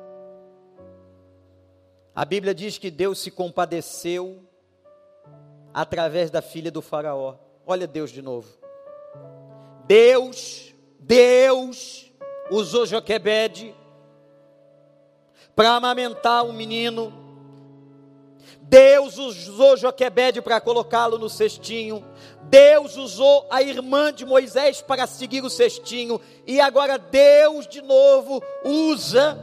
A 2.15 2.25
Bíblia 2.25 2.55
diz 2.55 2.79
que 2.79 2.89
Deus 2.89 3.19
se 3.19 3.29
compadeceu 3.29 4.43
através 5.71 6.31
da 6.31 6.41
filha 6.41 6.71
do 6.71 6.81
Faraó. 6.81 7.37
Olha 7.67 7.85
Deus 7.85 8.09
de 8.09 8.23
novo. 8.23 8.56
Deus, 9.87 10.73
Deus 10.99 12.11
usou 12.51 12.85
Joquebede 12.85 13.73
para 15.55 15.71
amamentar 15.71 16.43
um 16.43 16.53
menino 16.53 17.27
Deus 18.69 19.17
usou 19.17 19.77
Joquebede 19.77 20.41
para 20.41 20.59
colocá-lo 20.59 21.17
no 21.17 21.29
cestinho. 21.29 22.05
Deus 22.43 22.97
usou 22.97 23.47
a 23.49 23.61
irmã 23.61 24.11
de 24.11 24.25
Moisés 24.25 24.81
para 24.81 25.07
seguir 25.07 25.41
o 25.41 25.49
cestinho. 25.49 26.19
E 26.45 26.59
agora 26.59 26.97
Deus 26.97 27.65
de 27.65 27.81
novo 27.81 28.43
usa 28.65 29.37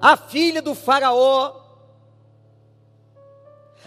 a 0.00 0.16
filha 0.16 0.62
do 0.62 0.74
Faraó. 0.74 1.64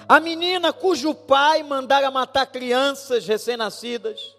A 0.07 0.19
menina 0.19 0.71
cujo 0.71 1.15
pai 1.15 1.63
mandara 1.63 2.11
matar 2.11 2.45
crianças 2.45 3.25
recém-nascidas. 3.25 4.35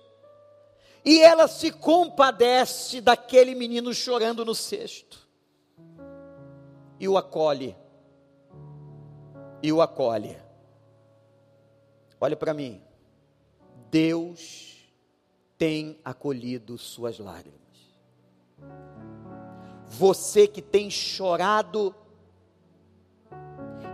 E 1.05 1.21
ela 1.21 1.49
se 1.49 1.71
compadece 1.71 3.01
daquele 3.01 3.55
menino 3.55 3.93
chorando 3.95 4.45
no 4.45 4.55
cesto. 4.55 5.19
E 6.99 7.09
o 7.09 7.17
acolhe 7.17 7.77
e 9.63 9.73
o 9.73 9.81
acolhe. 9.81 10.37
Olha 12.21 12.37
para 12.37 12.55
mim. 12.55 12.81
Deus 13.91 14.77
tem 15.59 15.99
acolhido 16.05 16.79
suas 16.79 17.19
lágrimas. 17.19 17.59
Você 19.89 20.47
que 20.47 20.63
tem 20.63 20.89
chorado 20.91 21.95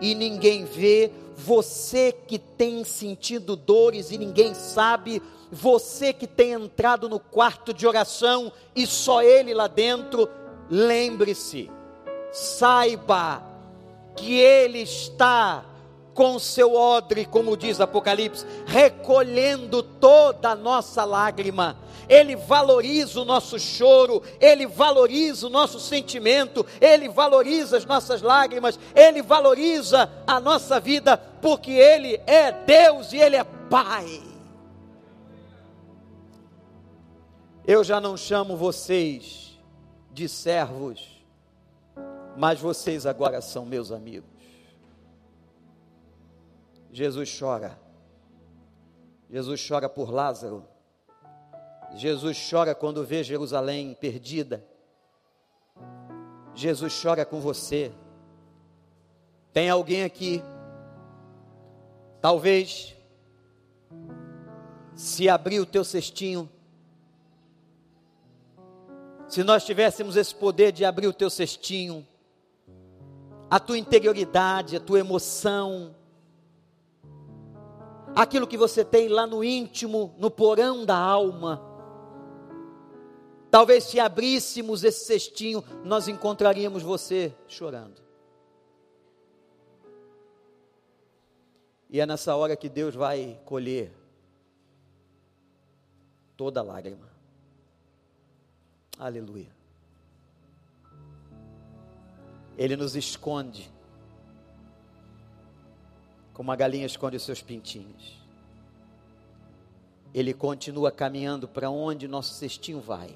e 0.00 0.14
ninguém 0.14 0.64
vê, 0.64 1.10
você 1.34 2.12
que 2.12 2.38
tem 2.38 2.84
sentido 2.84 3.56
dores 3.56 4.10
e 4.10 4.18
ninguém 4.18 4.52
sabe, 4.54 5.22
você 5.50 6.12
que 6.12 6.26
tem 6.26 6.52
entrado 6.52 7.08
no 7.08 7.18
quarto 7.18 7.72
de 7.72 7.86
oração 7.86 8.52
e 8.74 8.86
só 8.86 9.22
ele 9.22 9.54
lá 9.54 9.66
dentro, 9.66 10.28
lembre-se, 10.70 11.70
saiba 12.32 13.42
que 14.16 14.40
Ele 14.40 14.80
está 14.80 15.64
com 16.14 16.38
seu 16.38 16.74
odre, 16.74 17.26
como 17.26 17.56
diz 17.56 17.78
Apocalipse, 17.80 18.46
recolhendo 18.64 19.82
toda 19.82 20.50
a 20.50 20.56
nossa 20.56 21.04
lágrima. 21.04 21.76
Ele 22.08 22.34
valoriza 22.36 23.20
o 23.20 23.24
nosso 23.24 23.58
choro, 23.58 24.22
Ele 24.40 24.66
valoriza 24.66 25.46
o 25.46 25.50
nosso 25.50 25.78
sentimento, 25.78 26.64
Ele 26.80 27.08
valoriza 27.08 27.76
as 27.76 27.84
nossas 27.84 28.22
lágrimas, 28.22 28.78
Ele 28.94 29.20
valoriza 29.20 30.10
a 30.26 30.40
nossa 30.40 30.80
vida, 30.80 31.18
porque 31.42 31.72
Ele 31.72 32.18
é 32.26 32.50
Deus 32.50 33.12
e 33.12 33.18
Ele 33.18 33.36
é 33.36 33.44
Pai. 33.44 34.35
Eu 37.68 37.82
já 37.82 38.00
não 38.00 38.16
chamo 38.16 38.56
vocês 38.56 39.58
de 40.12 40.28
servos, 40.28 41.20
mas 42.36 42.60
vocês 42.60 43.04
agora 43.04 43.40
são 43.40 43.66
meus 43.66 43.90
amigos. 43.90 44.30
Jesus 46.92 47.36
chora. 47.36 47.76
Jesus 49.28 49.66
chora 49.66 49.88
por 49.88 50.12
Lázaro. 50.12 50.64
Jesus 51.96 52.38
chora 52.48 52.72
quando 52.72 53.04
vê 53.04 53.24
Jerusalém 53.24 53.94
perdida. 53.94 54.64
Jesus 56.54 57.02
chora 57.02 57.24
com 57.24 57.40
você. 57.40 57.90
Tem 59.52 59.68
alguém 59.68 60.04
aqui, 60.04 60.40
talvez 62.20 62.94
se 64.94 65.28
abrir 65.28 65.58
o 65.58 65.66
teu 65.66 65.82
cestinho, 65.82 66.48
se 69.28 69.42
nós 69.42 69.64
tivéssemos 69.64 70.16
esse 70.16 70.34
poder 70.34 70.72
de 70.72 70.84
abrir 70.84 71.06
o 71.06 71.12
teu 71.12 71.28
cestinho, 71.28 72.06
a 73.50 73.58
tua 73.58 73.78
interioridade, 73.78 74.76
a 74.76 74.80
tua 74.80 74.98
emoção, 74.98 75.94
aquilo 78.14 78.46
que 78.46 78.56
você 78.56 78.84
tem 78.84 79.08
lá 79.08 79.26
no 79.26 79.42
íntimo, 79.42 80.14
no 80.18 80.30
porão 80.30 80.84
da 80.84 80.96
alma. 80.96 81.62
Talvez 83.50 83.84
se 83.84 84.00
abríssemos 84.00 84.84
esse 84.84 85.06
cestinho, 85.06 85.62
nós 85.84 86.08
encontraríamos 86.08 86.82
você 86.82 87.34
chorando. 87.46 88.02
E 91.88 92.00
é 92.00 92.06
nessa 92.06 92.34
hora 92.34 92.56
que 92.56 92.68
Deus 92.68 92.94
vai 92.94 93.40
colher 93.44 93.92
toda 96.36 96.62
lágrima. 96.62 97.15
Aleluia. 98.98 99.54
Ele 102.56 102.76
nos 102.76 102.96
esconde, 102.96 103.70
como 106.32 106.50
a 106.50 106.56
galinha 106.56 106.86
esconde 106.86 107.16
os 107.16 107.22
seus 107.22 107.42
pintinhos. 107.42 108.16
Ele 110.14 110.32
continua 110.32 110.90
caminhando 110.90 111.46
para 111.46 111.68
onde 111.68 112.08
nosso 112.08 112.32
cestinho 112.32 112.80
vai. 112.80 113.14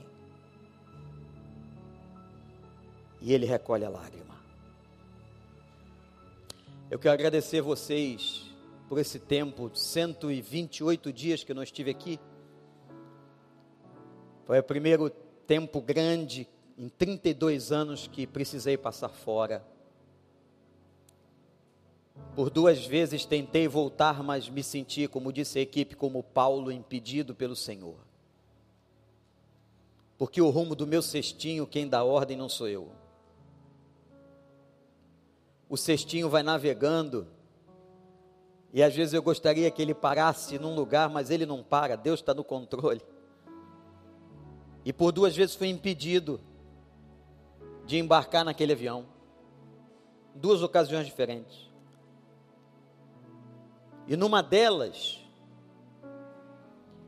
E 3.23 3.33
ele 3.33 3.47
recolhe 3.47 3.85
a 3.85 3.89
lágrima. 3.89 4.39
Eu 6.91 6.99
quero 6.99 7.15
agradecer 7.15 7.63
vocês 7.63 8.51
por 8.87 8.99
esse 8.99 9.19
tempo, 9.19 9.71
128 9.75 11.11
dias 11.11 11.43
que 11.43 11.53
eu 11.53 11.57
não 11.57 11.63
estive 11.63 11.91
aqui. 11.91 12.21
Foi 14.45 14.59
o 14.59 14.63
primeiro 14.63 15.11
tempo 15.51 15.81
grande 15.81 16.47
em 16.79 16.89
32 16.89 17.73
anos 17.73 18.07
que 18.07 18.25
precisei 18.25 18.79
passar 18.79 19.09
fora. 19.09 19.67
Por 22.37 22.51
duas 22.51 22.87
vezes 22.87 23.25
tentei 23.25 23.67
voltar, 23.67 24.23
mas 24.23 24.49
me 24.49 24.63
senti, 24.63 25.09
como 25.09 25.33
disse 25.33 25.59
a 25.59 25.63
equipe, 25.63 25.97
como 25.97 26.23
Paulo, 26.23 26.71
impedido 26.71 27.35
pelo 27.35 27.57
Senhor. 27.57 27.97
Porque 30.17 30.41
o 30.41 30.51
rumo 30.51 30.77
do 30.77 30.87
meu 30.87 31.03
cestinho, 31.03 31.67
quem 31.67 31.89
dá 31.89 32.05
ordem 32.05 32.37
não 32.37 32.49
sou 32.49 32.69
eu. 32.69 32.93
O 35.69 35.77
cestinho 35.77 36.29
vai 36.29 36.45
navegando, 36.45 37.27
e 38.73 38.85
às 38.85 38.95
vezes 38.95 39.15
eu 39.15 39.23
gostaria 39.23 39.69
que 39.69 39.83
ele 39.83 39.95
parasse 39.95 40.61
num 40.61 40.77
lugar, 40.77 41.11
mas 41.11 41.29
ele 41.29 41.45
não 41.45 41.61
para, 41.61 41.97
Deus 41.97 42.21
está 42.21 42.33
no 42.33 42.45
controle. 42.45 43.03
E 44.85 44.93
por 44.93 45.13
duas 45.13 45.37
vezes 45.37 45.55
fui 45.55 45.69
impedido 45.69 46.41
de 47.85 47.99
embarcar 47.99 48.45
naquele 48.45 48.73
avião. 48.73 49.07
Duas 50.35 50.63
ocasiões 50.63 51.07
diferentes. 51.07 51.69
E 54.07 54.17
numa 54.17 54.43
delas, 54.43 55.21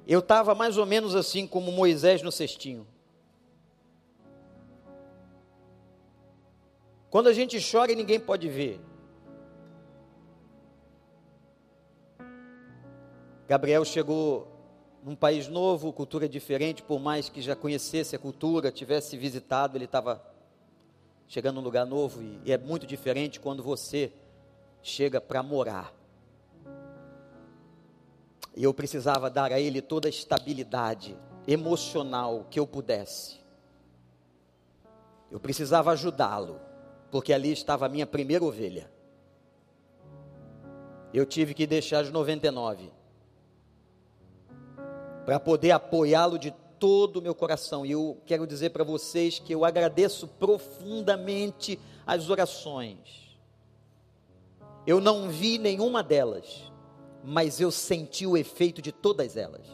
eu 0.07 0.21
estava 0.21 0.55
mais 0.55 0.77
ou 0.77 0.85
menos 0.85 1.15
assim 1.15 1.47
como 1.47 1.73
Moisés 1.73 2.23
no 2.23 2.31
cestinho. 2.31 2.87
Quando 7.11 7.29
a 7.29 7.33
gente 7.33 7.59
chora 7.71 7.93
e 7.93 7.97
ninguém 7.97 8.19
pode 8.19 8.49
ver. 8.49 8.81
Gabriel 13.47 13.85
chegou 13.85 14.52
num 15.03 15.17
país 15.17 15.49
novo, 15.49 15.93
cultura 15.93 16.29
diferente, 16.29 16.83
por 16.83 17.01
mais 17.01 17.29
que 17.29 17.43
já 17.43 17.57
conhecesse 17.57 18.15
a 18.15 18.19
cultura, 18.19 18.71
tivesse 18.71 19.17
visitado, 19.17 19.77
ele 19.77 19.87
estava 19.87 20.23
chegando 21.27 21.57
num 21.57 21.63
lugar 21.63 21.85
novo 21.85 22.23
e, 22.23 22.41
e 22.45 22.53
é 22.53 22.59
muito 22.59 22.87
diferente 22.87 23.41
quando 23.41 23.63
você 23.63 24.13
chega 24.81 25.21
para 25.21 25.43
morar. 25.43 25.93
E 28.55 28.63
eu 28.63 28.73
precisava 28.73 29.29
dar 29.29 29.51
a 29.51 29.59
ele 29.59 29.83
toda 29.83 30.07
a 30.07 30.11
estabilidade 30.11 31.17
emocional 31.49 32.47
que 32.49 32.61
eu 32.61 32.67
pudesse. 32.67 33.41
Eu 35.31 35.41
precisava 35.41 35.91
ajudá-lo, 35.91 36.61
porque 37.11 37.33
ali 37.33 37.51
estava 37.51 37.87
a 37.87 37.89
minha 37.89 38.07
primeira 38.07 38.45
ovelha. 38.45 38.89
Eu 41.13 41.27
tive 41.27 41.55
que 41.55 41.67
deixar 41.67 42.01
as 42.01 42.11
99 42.11 43.02
para 45.25 45.39
poder 45.39 45.71
apoiá-lo 45.71 46.39
de 46.39 46.53
todo 46.79 47.19
o 47.19 47.23
meu 47.23 47.35
coração. 47.35 47.87
E 47.87 47.93
eu 47.93 48.21
quero 48.27 48.47
dizer 48.47 48.71
para 48.71 48.85
vocês 48.85 49.39
que 49.39 49.55
eu 49.55 49.65
agradeço 49.65 50.27
profundamente 50.27 51.79
as 52.07 52.29
orações. 52.29 53.39
Eu 54.87 55.01
não 55.01 55.29
vi 55.29 55.59
nenhuma 55.59 56.03
delas, 56.03 56.71
mas 57.23 57.61
eu 57.61 57.71
senti 57.71 58.27
o 58.27 58.37
efeito 58.37 58.83
de 58.83 58.91
todas 58.91 59.37
elas. 59.37 59.65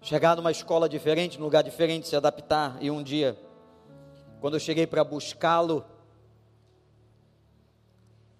Chegar 0.00 0.36
numa 0.36 0.52
escola 0.52 0.88
diferente, 0.88 1.36
num 1.36 1.44
lugar 1.44 1.62
diferente, 1.62 2.08
se 2.08 2.16
adaptar, 2.16 2.78
e 2.80 2.90
um 2.90 3.02
dia, 3.02 3.36
quando 4.40 4.54
eu 4.54 4.60
cheguei 4.60 4.86
para 4.86 5.04
buscá-lo, 5.04 5.84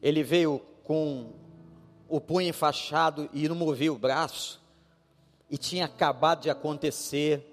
ele 0.01 0.23
veio 0.23 0.61
com 0.85 1.33
o 2.11 2.20
punho 2.20 2.49
enfaixado 2.49 3.31
e 3.33 3.49
não 3.49 3.55
movia 3.55 3.92
o 3.92 3.99
braço 3.99 4.61
e 5.49 5.57
tinha 5.57 5.85
acabado 5.85 6.42
de 6.42 6.51
acontecer. 6.51 7.46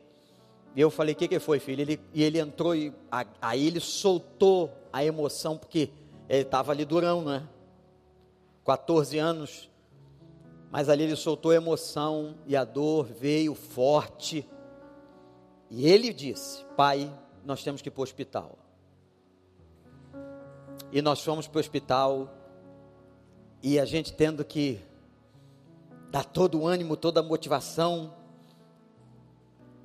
E 0.75 0.81
eu 0.81 0.89
falei: 0.89 1.13
O 1.13 1.17
que, 1.17 1.27
que 1.27 1.39
foi, 1.39 1.59
filho? 1.59 1.81
Ele, 1.81 2.01
e 2.13 2.23
ele 2.23 2.39
entrou 2.39 2.75
e 2.75 2.93
aí 3.41 3.65
ele 3.65 3.79
soltou 3.79 4.71
a 4.91 5.05
emoção, 5.05 5.57
porque 5.57 5.89
ele 6.27 6.41
estava 6.41 6.71
ali 6.71 6.83
durão, 6.83 7.23
né? 7.23 7.47
14 8.65 9.17
anos. 9.17 9.69
Mas 10.69 10.89
ali 10.89 11.03
ele 11.03 11.15
soltou 11.15 11.51
a 11.51 11.55
emoção 11.55 12.35
e 12.45 12.55
a 12.55 12.65
dor 12.65 13.05
veio 13.05 13.55
forte. 13.55 14.47
E 15.69 15.87
ele 15.87 16.11
disse: 16.11 16.65
Pai, 16.75 17.11
nós 17.45 17.63
temos 17.63 17.81
que 17.81 17.89
ir 17.89 17.91
para 17.91 18.01
o 18.01 18.03
hospital. 18.03 18.57
E 20.91 21.01
nós 21.01 21.23
fomos 21.23 21.47
para 21.47 21.57
o 21.57 21.59
hospital. 21.59 22.36
E 23.69 23.77
a 23.81 23.83
gente 23.83 24.13
tendo 24.13 24.45
que 24.45 24.79
dá 26.09 26.23
todo 26.23 26.61
o 26.61 26.65
ânimo, 26.65 26.95
toda 26.95 27.19
a 27.19 27.23
motivação. 27.23 28.13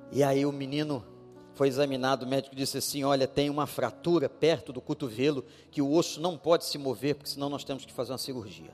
E 0.09 0.23
aí 0.23 0.45
o 0.45 0.53
menino 0.53 1.05
foi 1.53 1.67
examinado, 1.67 2.25
o 2.25 2.29
médico 2.29 2.55
disse 2.55 2.77
assim: 2.77 3.03
Olha, 3.03 3.27
tem 3.27 3.49
uma 3.49 3.67
fratura 3.67 4.29
perto 4.29 4.71
do 4.71 4.79
cotovelo 4.79 5.43
que 5.69 5.81
o 5.81 5.91
osso 5.91 6.21
não 6.21 6.37
pode 6.37 6.63
se 6.63 6.77
mover, 6.77 7.15
porque 7.15 7.31
senão 7.31 7.49
nós 7.49 7.65
temos 7.65 7.83
que 7.83 7.91
fazer 7.91 8.13
uma 8.13 8.17
cirurgia. 8.17 8.71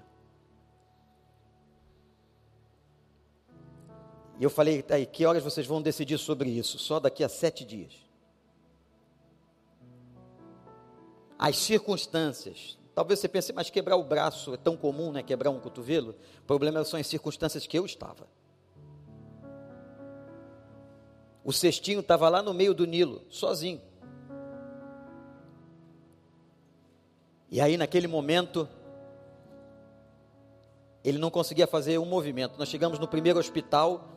E 4.40 4.44
eu 4.44 4.50
falei: 4.52 4.86
aí, 4.92 5.08
que 5.08 5.26
horas 5.26 5.44
vocês 5.44 5.66
vão 5.66 5.82
decidir 5.82 6.20
sobre 6.20 6.52
isso? 6.52 6.78
Só 6.78 7.00
daqui 7.00 7.24
a 7.24 7.30
sete 7.30 7.66
dias. 7.66 7.94
As 11.36 11.58
circunstâncias 11.58 12.78
Talvez 13.00 13.18
você 13.18 13.30
pense, 13.30 13.54
mas 13.54 13.70
quebrar 13.70 13.96
o 13.96 14.04
braço 14.04 14.54
é 14.54 14.58
tão 14.58 14.76
comum, 14.76 15.14
né? 15.14 15.24
Quebrar 15.24 15.50
um 15.52 15.60
cotovelo. 15.62 16.14
O 16.40 16.46
problema 16.46 16.84
são 16.84 17.00
as 17.00 17.08
circunstâncias 17.08 17.66
que 17.66 17.80
eu 17.80 17.86
estava. 17.86 18.28
O 21.42 21.54
cestinho 21.54 22.02
estava 22.02 22.28
lá 22.28 22.44
no 22.44 22.54
meio 22.54 22.74
do 22.74 22.86
Nilo, 22.86 23.22
sozinho. 23.30 23.80
E 27.50 27.62
aí, 27.62 27.78
naquele 27.78 28.06
momento, 28.06 28.68
ele 31.02 31.20
não 31.20 31.32
conseguia 31.32 31.68
fazer 31.68 31.98
um 32.00 32.06
movimento. 32.06 32.60
Nós 32.60 32.68
chegamos 32.68 33.00
no 33.00 33.08
primeiro 33.08 33.40
hospital 33.40 34.10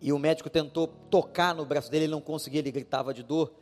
e 0.00 0.14
o 0.14 0.18
médico 0.18 0.48
tentou 0.48 0.86
tocar 0.86 1.54
no 1.54 1.66
braço 1.66 1.90
dele, 1.90 2.04
ele 2.04 2.12
não 2.12 2.22
conseguia, 2.22 2.60
ele 2.60 2.72
gritava 2.72 3.12
de 3.12 3.22
dor. 3.22 3.52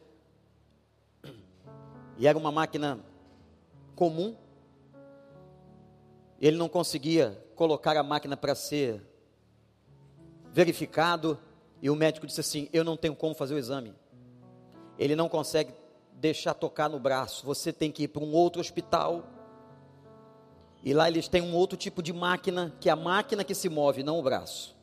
E 2.17 2.29
era 2.29 2.39
uma 2.39 2.53
máquina 2.53 3.08
comum. 3.99 4.37
Ele 6.41 6.57
não 6.57 6.69
conseguia 6.69 7.45
colocar 7.57 7.97
a 7.97 8.03
máquina 8.05 8.37
para 8.37 8.55
ser 8.55 9.03
verificado. 10.53 11.37
E 11.83 11.91
o 11.91 11.97
médico 11.97 12.25
disse 12.25 12.41
assim: 12.41 12.69
Eu 12.73 12.85
não 12.85 12.97
tenho 12.97 13.17
como 13.17 13.35
fazer 13.35 13.55
o 13.55 13.59
exame. 13.59 13.93
Ele 14.97 15.17
não 15.17 15.29
consegue 15.29 15.75
deixar 16.13 16.55
tocar 16.55 16.89
no 16.89 17.01
braço. 17.01 17.45
Você 17.45 17.73
tem 17.73 17.91
que 17.91 18.05
ir 18.05 18.09
para 18.09 18.23
um 18.23 18.33
outro 18.33 18.61
hospital. 18.61 19.25
E 20.85 20.95
lá 20.95 21.09
eles 21.09 21.27
têm 21.27 21.43
um 21.43 21.57
outro 21.57 21.77
tipo 21.77 22.01
de 22.01 22.13
máquina, 22.13 22.73
que 22.81 22.89
é 22.89 22.93
a 22.93 22.97
máquina 22.97 23.43
que 23.43 23.53
se 23.53 23.69
move, 23.69 24.05
não 24.05 24.21
o 24.21 24.23
braço. 24.23 24.77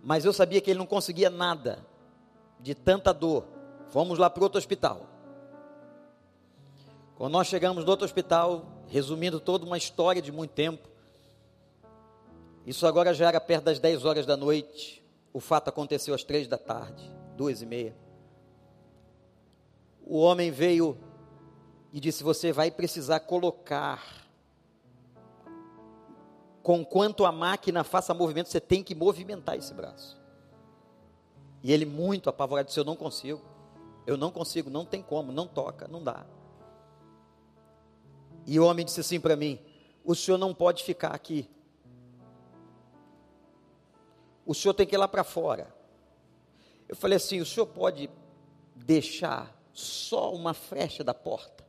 Mas 0.00 0.24
eu 0.24 0.32
sabia 0.32 0.60
que 0.60 0.70
ele 0.70 0.78
não 0.78 0.86
conseguia 0.86 1.28
nada, 1.28 1.84
de 2.60 2.72
tanta 2.72 3.12
dor. 3.12 3.48
Fomos 3.88 4.16
lá 4.16 4.30
para 4.30 4.44
outro 4.44 4.58
hospital. 4.58 5.13
Quando 7.16 7.32
nós 7.32 7.46
chegamos 7.46 7.84
no 7.84 7.90
outro 7.90 8.04
hospital, 8.04 8.66
resumindo 8.88 9.38
toda 9.38 9.64
uma 9.64 9.78
história 9.78 10.20
de 10.20 10.32
muito 10.32 10.50
tempo. 10.50 10.88
Isso 12.66 12.86
agora 12.86 13.14
já 13.14 13.28
era 13.28 13.40
perto 13.40 13.64
das 13.64 13.78
10 13.78 14.04
horas 14.04 14.26
da 14.26 14.36
noite. 14.36 15.04
O 15.32 15.38
fato 15.38 15.68
aconteceu 15.68 16.14
às 16.14 16.24
três 16.24 16.48
da 16.48 16.58
tarde, 16.58 17.08
duas 17.36 17.62
e 17.62 17.66
meia. 17.66 17.96
O 20.04 20.18
homem 20.18 20.50
veio 20.50 20.98
e 21.92 22.00
disse: 22.00 22.24
Você 22.24 22.52
vai 22.52 22.70
precisar 22.70 23.20
colocar. 23.20 24.24
Com 26.62 26.82
quanto 26.84 27.26
a 27.26 27.32
máquina 27.32 27.84
faça 27.84 28.14
movimento, 28.14 28.48
você 28.48 28.60
tem 28.60 28.82
que 28.82 28.94
movimentar 28.94 29.56
esse 29.56 29.74
braço. 29.74 30.20
E 31.62 31.70
ele, 31.72 31.84
muito 31.84 32.28
apavorado, 32.28 32.66
disse: 32.66 32.80
Eu 32.80 32.84
não 32.84 32.96
consigo. 32.96 33.40
Eu 34.06 34.16
não 34.16 34.30
consigo, 34.30 34.68
não 34.68 34.84
tem 34.84 35.02
como, 35.02 35.32
não 35.32 35.46
toca, 35.46 35.88
não 35.88 36.02
dá. 36.02 36.26
E 38.46 38.58
o 38.60 38.64
homem 38.64 38.84
disse 38.84 39.00
assim 39.00 39.20
para 39.20 39.36
mim: 39.36 39.58
O 40.04 40.14
senhor 40.14 40.38
não 40.38 40.54
pode 40.54 40.84
ficar 40.84 41.08
aqui 41.08 41.48
o 44.46 44.54
senhor 44.54 44.74
tem 44.74 44.86
que 44.86 44.94
ir 44.94 44.98
lá 44.98 45.08
para 45.08 45.24
fora. 45.24 45.74
Eu 46.88 46.94
falei 46.94 47.16
assim: 47.16 47.40
o 47.40 47.46
senhor 47.46 47.66
pode 47.66 48.10
deixar 48.74 49.56
só 49.72 50.32
uma 50.32 50.52
frecha 50.52 51.02
da 51.02 51.14
porta? 51.14 51.64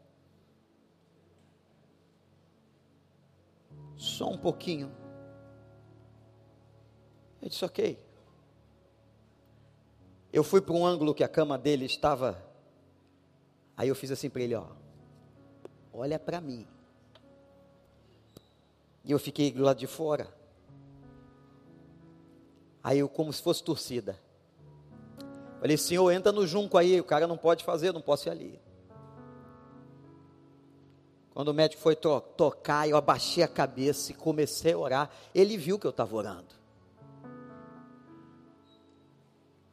Só 3.95 4.29
um 4.29 4.37
pouquinho. 4.37 4.91
Eu 7.41 7.49
disse: 7.49 7.63
ok. 7.63 8.03
Eu 10.33 10.43
fui 10.43 10.59
para 10.59 10.73
um 10.73 10.85
ângulo 10.85 11.15
que 11.15 11.23
a 11.23 11.29
cama 11.29 11.57
dele 11.57 11.85
estava. 11.85 12.43
Aí 13.77 13.87
eu 13.87 13.95
fiz 13.95 14.11
assim 14.11 14.29
para 14.29 14.41
ele: 14.41 14.55
ó, 14.55 14.67
olha 15.95 16.19
para 16.19 16.41
mim. 16.41 16.67
E 19.03 19.11
eu 19.11 19.19
fiquei 19.19 19.51
do 19.51 19.63
lado 19.63 19.77
de 19.77 19.87
fora. 19.87 20.27
Aí 22.83 22.99
eu, 22.99 23.09
como 23.09 23.31
se 23.31 23.41
fosse 23.41 23.63
torcida. 23.63 24.19
Falei, 25.59 25.77
senhor, 25.77 26.11
entra 26.11 26.31
no 26.31 26.45
junco 26.45 26.77
aí, 26.77 26.99
o 26.99 27.03
cara 27.03 27.25
não 27.27 27.37
pode 27.37 27.63
fazer, 27.63 27.91
não 27.91 28.01
posso 28.01 28.27
ir 28.27 28.31
ali. 28.31 28.59
Quando 31.33 31.49
o 31.49 31.53
médico 31.53 31.81
foi 31.81 31.95
to 31.95 32.21
tocar, 32.37 32.87
eu 32.87 32.95
abaixei 32.95 33.43
a 33.43 33.47
cabeça 33.47 34.11
e 34.11 34.15
comecei 34.15 34.73
a 34.73 34.77
orar. 34.77 35.09
Ele 35.33 35.57
viu 35.57 35.77
que 35.77 35.85
eu 35.85 35.91
estava 35.91 36.15
orando. 36.15 36.55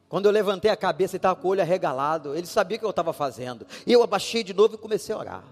Quando 0.09 0.25
eu 0.25 0.31
levantei 0.31 0.69
a 0.69 0.75
cabeça, 0.75 1.15
ele 1.15 1.19
estava 1.19 1.39
com 1.39 1.47
o 1.47 1.51
olho 1.51 1.61
arregalado. 1.61 2.35
Ele 2.35 2.45
sabia 2.45 2.77
o 2.77 2.79
que 2.79 2.85
eu 2.85 2.89
estava 2.89 3.13
fazendo. 3.13 3.65
E 3.87 3.93
eu 3.93 4.03
abaixei 4.03 4.43
de 4.43 4.53
novo 4.53 4.75
e 4.75 4.77
comecei 4.77 5.15
a 5.15 5.17
orar. 5.17 5.43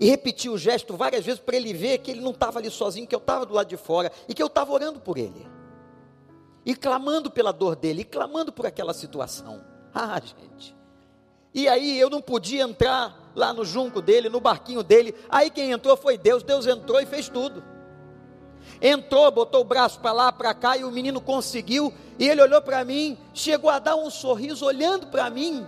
E 0.00 0.08
repeti 0.08 0.48
o 0.48 0.58
gesto 0.58 0.96
várias 0.96 1.24
vezes 1.24 1.40
para 1.40 1.56
ele 1.56 1.72
ver 1.72 1.98
que 1.98 2.10
ele 2.10 2.20
não 2.20 2.30
estava 2.30 2.58
ali 2.58 2.70
sozinho, 2.70 3.06
que 3.06 3.14
eu 3.14 3.18
estava 3.18 3.44
do 3.46 3.54
lado 3.54 3.68
de 3.68 3.76
fora 3.76 4.10
e 4.28 4.34
que 4.34 4.42
eu 4.42 4.46
estava 4.46 4.72
orando 4.72 5.00
por 5.00 5.18
ele 5.18 5.54
e 6.64 6.74
clamando 6.74 7.30
pela 7.30 7.52
dor 7.52 7.76
dele, 7.76 8.00
e 8.00 8.04
clamando 8.04 8.52
por 8.52 8.66
aquela 8.66 8.94
situação. 8.94 9.62
Ah, 9.96 10.20
gente. 10.20 10.74
E 11.54 11.68
aí 11.68 12.00
eu 12.00 12.10
não 12.10 12.20
podia 12.20 12.64
entrar 12.64 13.30
lá 13.32 13.52
no 13.52 13.64
junco 13.64 14.02
dele, 14.02 14.28
no 14.28 14.40
barquinho 14.40 14.82
dele. 14.82 15.14
Aí 15.28 15.50
quem 15.50 15.70
entrou 15.70 15.96
foi 15.96 16.18
Deus. 16.18 16.42
Deus 16.42 16.66
entrou 16.66 17.00
e 17.00 17.06
fez 17.06 17.28
tudo. 17.28 17.62
Entrou, 18.82 19.30
botou 19.30 19.60
o 19.60 19.64
braço 19.64 20.00
para 20.00 20.10
lá, 20.10 20.32
para 20.32 20.52
cá, 20.52 20.76
e 20.76 20.82
o 20.82 20.90
menino 20.90 21.20
conseguiu. 21.20 21.94
E 22.18 22.28
ele 22.28 22.42
olhou 22.42 22.60
para 22.60 22.84
mim, 22.84 23.16
chegou 23.32 23.70
a 23.70 23.78
dar 23.78 23.94
um 23.94 24.10
sorriso 24.10 24.66
olhando 24.66 25.06
para 25.06 25.30
mim. 25.30 25.64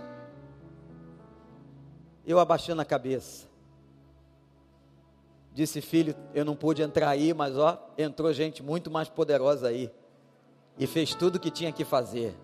Eu 2.25 2.37
abaixando 2.37 2.81
a 2.81 2.85
cabeça. 2.85 3.46
Disse, 5.57 5.81
filho, 5.81 6.15
eu 6.35 6.45
não 6.45 6.55
pude 6.55 6.83
entrar 6.83 7.09
aí, 7.09 7.33
mas 7.33 7.57
ó, 7.57 7.83
entrou 7.97 8.31
gente 8.31 8.61
muito 8.61 8.91
mais 8.91 9.09
poderosa 9.09 9.69
aí 9.69 9.89
e 10.77 10.85
fez 10.85 11.15
tudo 11.15 11.37
o 11.37 11.39
que 11.39 11.49
tinha 11.49 11.71
que 11.71 11.83
fazer. 11.83 12.35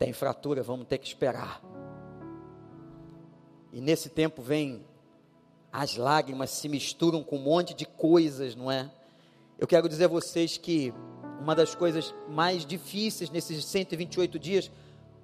Tem 0.00 0.12
fratura, 0.12 0.64
vamos 0.64 0.88
ter 0.88 0.98
que 0.98 1.06
esperar. 1.06 1.62
E 3.72 3.80
nesse 3.80 4.08
tempo 4.08 4.42
vem 4.42 4.84
as 5.72 5.94
lágrimas 5.94 6.50
se 6.50 6.68
misturam 6.68 7.22
com 7.22 7.36
um 7.36 7.42
monte 7.42 7.72
de 7.72 7.86
coisas, 7.86 8.56
não 8.56 8.68
é? 8.68 8.90
Eu 9.60 9.68
quero 9.68 9.88
dizer 9.88 10.06
a 10.06 10.08
vocês 10.08 10.58
que 10.58 10.92
uma 11.40 11.54
das 11.54 11.72
coisas 11.72 12.12
mais 12.28 12.66
difíceis 12.66 13.30
nesses 13.30 13.64
128 13.64 14.40
dias 14.40 14.72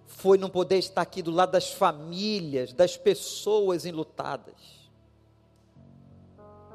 foi 0.07 0.39
não 0.39 0.49
poder 0.49 0.79
estar 0.79 1.03
aqui 1.03 1.23
do 1.23 1.33
lado 1.33 1.51
das 1.51 1.73
famílias, 1.73 2.73
das 2.73 2.97
pessoas 2.97 3.85
enlutadas. 3.85 4.84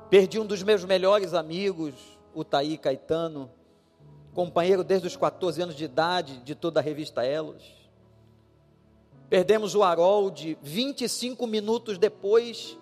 Perdi 0.09 0.39
um 0.39 0.45
dos 0.45 0.63
meus 0.63 0.83
melhores 0.83 1.35
amigos, 1.35 1.93
o 2.33 2.43
Taí 2.43 2.79
Caetano, 2.79 3.51
companheiro 4.33 4.83
desde 4.83 5.05
os 5.05 5.15
14 5.15 5.61
anos 5.61 5.75
de 5.75 5.83
idade 5.83 6.37
de 6.37 6.55
toda 6.55 6.79
a 6.79 6.83
revista 6.83 7.23
Elos. 7.23 7.63
Perdemos 9.29 9.75
o 9.75 9.83
Harold 9.83 10.57
25 10.63 11.45
minutos 11.45 11.99
depois 11.99 12.75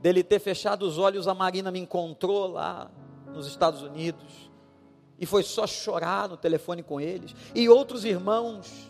dele 0.00 0.22
ter 0.22 0.38
fechado 0.38 0.86
os 0.86 0.96
olhos, 0.96 1.28
a 1.28 1.34
Marina 1.34 1.70
me 1.70 1.78
encontrou 1.78 2.46
lá 2.46 2.90
nos 3.34 3.46
Estados 3.46 3.82
Unidos 3.82 4.50
e 5.18 5.26
foi 5.26 5.42
só 5.42 5.66
chorar 5.66 6.26
no 6.26 6.38
telefone 6.38 6.82
com 6.82 6.98
eles. 6.98 7.34
E 7.54 7.68
outros 7.68 8.06
irmãos 8.06 8.89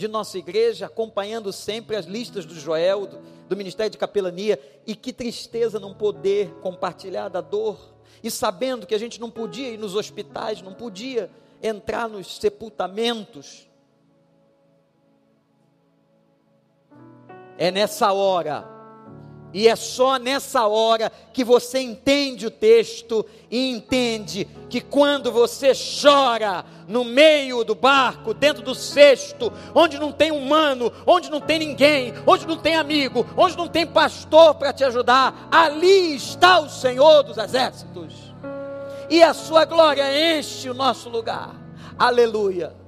de 0.00 0.08
nossa 0.08 0.38
igreja 0.38 0.86
acompanhando 0.86 1.52
sempre 1.52 1.94
as 1.94 2.06
listas 2.06 2.46
do 2.46 2.54
Joel, 2.54 3.06
do, 3.06 3.18
do 3.50 3.56
Ministério 3.56 3.90
de 3.90 3.98
Capelania, 3.98 4.58
e 4.86 4.96
que 4.96 5.12
tristeza 5.12 5.78
não 5.78 5.92
poder 5.92 6.50
compartilhar 6.62 7.28
da 7.28 7.42
dor 7.42 7.78
e 8.22 8.30
sabendo 8.30 8.86
que 8.86 8.94
a 8.94 8.98
gente 8.98 9.20
não 9.20 9.30
podia 9.30 9.68
ir 9.68 9.78
nos 9.78 9.94
hospitais, 9.94 10.62
não 10.62 10.72
podia 10.72 11.30
entrar 11.62 12.08
nos 12.08 12.38
sepultamentos. 12.38 13.68
É 17.58 17.70
nessa 17.70 18.10
hora 18.12 18.79
e 19.52 19.66
é 19.66 19.74
só 19.74 20.16
nessa 20.16 20.66
hora 20.66 21.10
que 21.32 21.42
você 21.42 21.80
entende 21.80 22.46
o 22.46 22.50
texto 22.50 23.26
e 23.50 23.70
entende 23.70 24.46
que 24.68 24.80
quando 24.80 25.32
você 25.32 25.72
chora 25.74 26.64
no 26.86 27.04
meio 27.04 27.64
do 27.64 27.74
barco, 27.74 28.32
dentro 28.32 28.62
do 28.62 28.74
cesto, 28.74 29.52
onde 29.74 29.98
não 29.98 30.12
tem 30.12 30.30
humano, 30.30 30.92
onde 31.06 31.30
não 31.30 31.40
tem 31.40 31.58
ninguém, 31.58 32.14
onde 32.26 32.46
não 32.46 32.56
tem 32.56 32.76
amigo, 32.76 33.26
onde 33.36 33.56
não 33.56 33.66
tem 33.66 33.86
pastor 33.86 34.54
para 34.54 34.72
te 34.72 34.84
ajudar, 34.84 35.48
ali 35.50 36.14
está 36.14 36.60
o 36.60 36.68
Senhor 36.68 37.22
dos 37.24 37.36
exércitos. 37.36 38.14
E 39.08 39.22
a 39.22 39.34
sua 39.34 39.64
glória 39.64 40.38
enche 40.38 40.70
o 40.70 40.74
nosso 40.74 41.08
lugar. 41.08 41.56
Aleluia. 41.98 42.79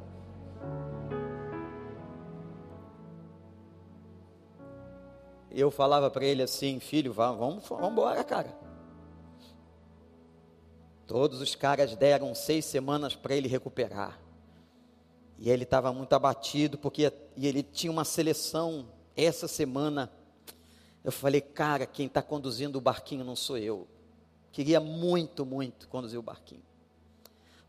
Eu 5.55 5.70
falava 5.70 6.11
para 6.11 6.24
ele 6.24 6.42
assim, 6.42 6.80
filho, 6.80 7.12
vamos, 7.12 7.68
vamos 7.68 7.90
embora, 7.90 8.24
cara. 8.24 8.57
Todos 11.07 11.40
os 11.40 11.55
caras 11.55 11.94
deram 11.94 12.34
seis 12.34 12.64
semanas 12.64 13.14
para 13.14 13.34
ele 13.34 13.48
recuperar. 13.48 14.18
E 15.38 15.50
ele 15.50 15.64
estava 15.64 15.92
muito 15.92 16.12
abatido, 16.12 16.78
porque 16.78 17.12
e 17.36 17.46
ele 17.46 17.62
tinha 17.62 17.90
uma 17.90 18.05
seleção 18.05 18.88
essa 19.16 19.48
semana. 19.48 20.11
Eu 21.03 21.11
falei, 21.11 21.40
cara, 21.40 21.84
quem 21.84 22.07
está 22.07 22.22
conduzindo 22.22 22.78
o 22.78 22.80
barquinho 22.80 23.24
não 23.24 23.34
sou 23.34 23.59
eu. 23.59 23.88
Queria 24.53 24.80
muito, 24.80 25.44
muito 25.44 25.88
conduzir 25.88 26.18
o 26.18 26.22
barquinho. 26.22 26.62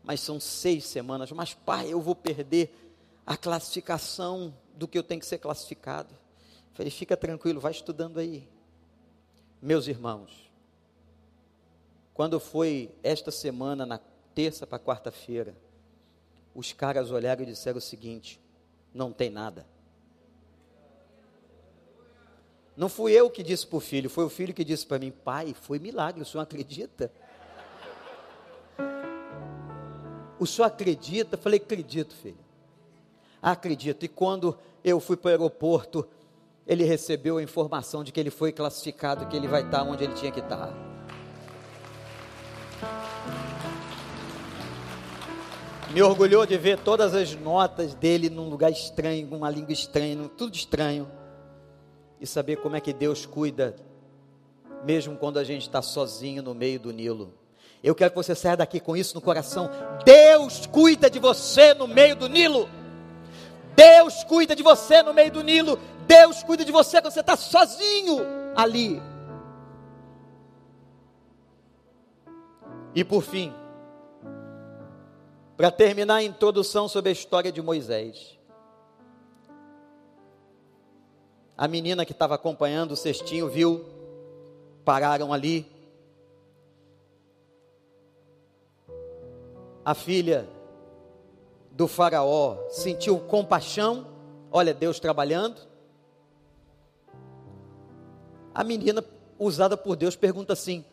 Mas 0.02 0.20
são 0.20 0.38
seis 0.38 0.84
semanas. 0.84 1.32
Mas, 1.32 1.54
pai, 1.54 1.92
eu 1.92 2.00
vou 2.00 2.14
perder 2.14 2.72
a 3.26 3.36
classificação 3.36 4.54
do 4.74 4.86
que 4.86 4.96
eu 4.96 5.02
tenho 5.02 5.20
que 5.20 5.26
ser 5.26 5.38
classificado. 5.38 6.14
Falei, 6.74 6.90
fica 6.90 7.16
tranquilo, 7.16 7.60
vai 7.60 7.72
estudando 7.72 8.18
aí. 8.18 8.48
Meus 9.62 9.86
irmãos, 9.86 10.50
quando 12.12 12.38
foi 12.38 12.92
esta 13.02 13.30
semana, 13.30 13.86
na 13.86 13.98
terça 14.34 14.66
para 14.66 14.78
quarta-feira, 14.78 15.56
os 16.54 16.72
caras 16.72 17.10
olharam 17.10 17.44
e 17.44 17.46
disseram 17.46 17.78
o 17.78 17.80
seguinte: 17.80 18.40
não 18.92 19.12
tem 19.12 19.30
nada. 19.30 19.66
Não 22.76 22.88
fui 22.88 23.12
eu 23.12 23.30
que 23.30 23.42
disse 23.42 23.64
para 23.64 23.76
o 23.76 23.80
filho, 23.80 24.10
foi 24.10 24.24
o 24.24 24.28
filho 24.28 24.52
que 24.52 24.64
disse 24.64 24.84
para 24.84 24.98
mim: 24.98 25.12
pai, 25.12 25.54
foi 25.54 25.78
milagre, 25.78 26.22
o 26.22 26.26
senhor 26.26 26.42
acredita? 26.42 27.10
O 30.40 30.46
senhor 30.46 30.66
acredita? 30.66 31.36
Falei: 31.36 31.60
acredito, 31.60 32.14
filho. 32.16 32.38
Acredito. 33.40 34.04
E 34.04 34.08
quando 34.08 34.58
eu 34.82 34.98
fui 34.98 35.16
para 35.16 35.28
o 35.28 35.30
aeroporto, 35.30 36.06
ele 36.66 36.84
recebeu 36.84 37.38
a 37.38 37.42
informação 37.42 38.02
de 38.02 38.10
que 38.10 38.18
ele 38.18 38.30
foi 38.30 38.52
classificado, 38.52 39.26
que 39.26 39.36
ele 39.36 39.48
vai 39.48 39.62
estar 39.62 39.82
onde 39.82 40.04
ele 40.04 40.14
tinha 40.14 40.32
que 40.32 40.40
estar. 40.40 40.72
Me 45.92 46.02
orgulhou 46.02 46.44
de 46.44 46.56
ver 46.56 46.78
todas 46.78 47.14
as 47.14 47.34
notas 47.36 47.94
dele 47.94 48.28
num 48.28 48.48
lugar 48.48 48.70
estranho, 48.70 49.28
com 49.28 49.36
uma 49.36 49.50
língua 49.50 49.72
estranha, 49.72 50.28
tudo 50.36 50.54
estranho. 50.56 51.08
E 52.20 52.26
saber 52.26 52.56
como 52.56 52.74
é 52.74 52.80
que 52.80 52.92
Deus 52.92 53.26
cuida 53.26 53.76
mesmo 54.84 55.16
quando 55.16 55.38
a 55.38 55.44
gente 55.44 55.62
está 55.62 55.80
sozinho 55.80 56.42
no 56.42 56.54
meio 56.54 56.78
do 56.78 56.92
Nilo. 56.92 57.32
Eu 57.82 57.94
quero 57.94 58.10
que 58.10 58.16
você 58.16 58.34
saia 58.34 58.56
daqui 58.56 58.80
com 58.80 58.96
isso 58.96 59.14
no 59.14 59.20
coração. 59.20 59.70
Deus 60.04 60.66
cuida 60.66 61.10
de 61.10 61.18
você 61.18 61.74
no 61.74 61.86
meio 61.86 62.16
do 62.16 62.28
Nilo. 62.28 62.68
Deus 63.76 64.24
cuida 64.24 64.54
de 64.54 64.62
você 64.62 65.02
no 65.02 65.12
meio 65.12 65.30
do 65.30 65.42
Nilo. 65.42 65.78
Deus 66.06 66.42
cuida 66.42 66.64
de 66.64 66.72
você 66.72 67.00
quando 67.00 67.12
você 67.12 67.20
está 67.20 67.36
sozinho 67.36 68.18
ali. 68.56 69.00
E 72.94 73.02
por 73.02 73.22
fim, 73.22 73.52
para 75.56 75.70
terminar 75.70 76.16
a 76.16 76.22
introdução 76.22 76.88
sobre 76.88 77.10
a 77.10 77.12
história 77.12 77.50
de 77.50 77.60
Moisés. 77.60 78.38
A 81.56 81.68
menina 81.68 82.04
que 82.04 82.12
estava 82.12 82.34
acompanhando 82.34 82.92
o 82.92 82.96
cestinho 82.96 83.48
viu, 83.48 83.84
pararam 84.84 85.32
ali. 85.32 85.70
A 89.84 89.94
filha 89.94 90.48
do 91.70 91.86
Faraó 91.86 92.56
sentiu 92.70 93.18
compaixão, 93.20 94.06
olha 94.50 94.74
Deus 94.74 94.98
trabalhando. 94.98 95.73
A 98.54 98.62
menina 98.62 99.04
usada 99.38 99.76
por 99.76 99.96
Deus 99.96 100.14
pergunta 100.14 100.52
assim: 100.52 100.84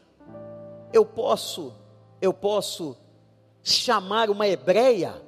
Eu 0.91 1.05
posso, 1.05 1.74
eu 2.20 2.34
posso 2.34 2.97
chamar 3.62 4.30
uma 4.30 4.47
hebreia 4.47 5.22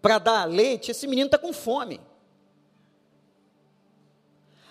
para 0.00 0.18
dar 0.18 0.44
leite? 0.44 0.90
Esse 0.90 1.06
menino 1.06 1.26
está 1.26 1.38
com 1.38 1.52
fome. 1.52 2.00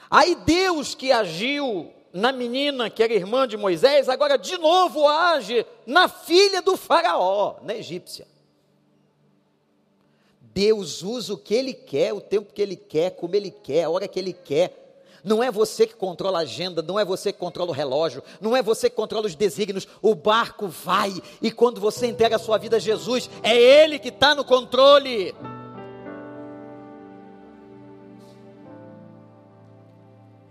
Aí 0.10 0.36
Deus 0.36 0.96
que 0.96 1.12
agiu 1.12 1.92
na 2.14 2.32
menina 2.32 2.90
que 2.90 3.02
era 3.02 3.14
irmã 3.14 3.48
de 3.48 3.58
Moisés, 3.58 4.08
agora 4.08 4.38
de 4.38 4.56
novo 4.60 5.08
age 5.08 5.66
na 5.86 6.08
filha 6.08 6.62
do 6.62 6.78
Faraó, 6.78 7.56
na 7.64 7.74
egípcia. 7.74 8.28
Deus 10.40 11.02
usa 11.02 11.34
o 11.34 11.38
que 11.38 11.56
Ele 11.56 11.74
quer, 11.74 12.14
o 12.14 12.22
tempo 12.22 12.54
que 12.54 12.62
Ele 12.62 12.76
quer, 12.76 13.16
como 13.16 13.36
Ele 13.36 13.50
quer, 13.50 13.86
a 13.86 13.90
hora 13.90 14.08
que 14.08 14.20
Ele 14.20 14.34
quer. 14.34 14.83
Não 15.24 15.42
é 15.42 15.50
você 15.50 15.88
que 15.88 15.96
controla 15.96 16.40
a 16.40 16.42
agenda, 16.42 16.82
não 16.82 17.00
é 17.00 17.06
você 17.06 17.32
que 17.32 17.40
controla 17.40 17.72
o 17.72 17.74
relógio, 17.74 18.22
não 18.42 18.58
é 18.58 18.62
você 18.62 18.90
que 18.90 18.96
controla 18.96 19.26
os 19.26 19.36
desígnios. 19.36 19.88
O 20.02 20.14
barco 20.14 20.68
vai 20.68 21.14
e 21.42 21.50
quando 21.50 21.80
você 21.80 22.08
entrega 22.08 22.36
a 22.36 22.40
sua 22.40 22.58
vida 22.58 22.76
a 22.76 22.80
Jesus, 22.80 23.30
é 23.42 23.56
Ele 23.56 24.00
que 24.00 24.10
está 24.10 24.36
no 24.36 24.44
controle. 24.44 25.34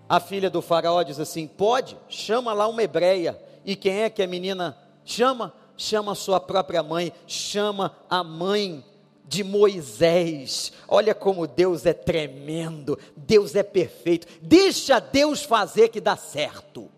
A 0.09 0.21
filha 0.21 0.49
do 0.49 0.63
faraó 0.63 1.03
diz 1.03 1.21
assim: 1.21 1.47
pode, 1.47 1.97
chama 2.09 2.55
lá 2.55 2.67
uma 2.67 2.83
hebreia. 2.83 3.39
E 3.65 3.77
quem 3.77 4.03
é 4.03 4.11
que 4.11 4.23
a 4.23 4.27
menina 4.27 4.77
chama? 5.05 5.53
Chama 5.77 6.13
a 6.13 6.15
sua 6.15 6.39
própria 6.39 6.83
mãe, 6.83 7.13
chama 7.27 7.97
a 8.09 8.23
mãe 8.23 8.85
de 9.33 9.43
Moisés. 9.43 10.73
Olha 10.87 11.15
como 11.15 11.47
Deus 11.47 11.87
é 11.87 11.95
tremendo, 11.95 12.99
Deus 13.17 13.55
é 13.55 13.63
perfeito. 13.63 14.27
Deixa 14.43 15.01
Deus 15.01 15.43
fazer 15.43 15.89
que 15.89 16.03
dá 16.03 16.19
certo. 16.19 16.91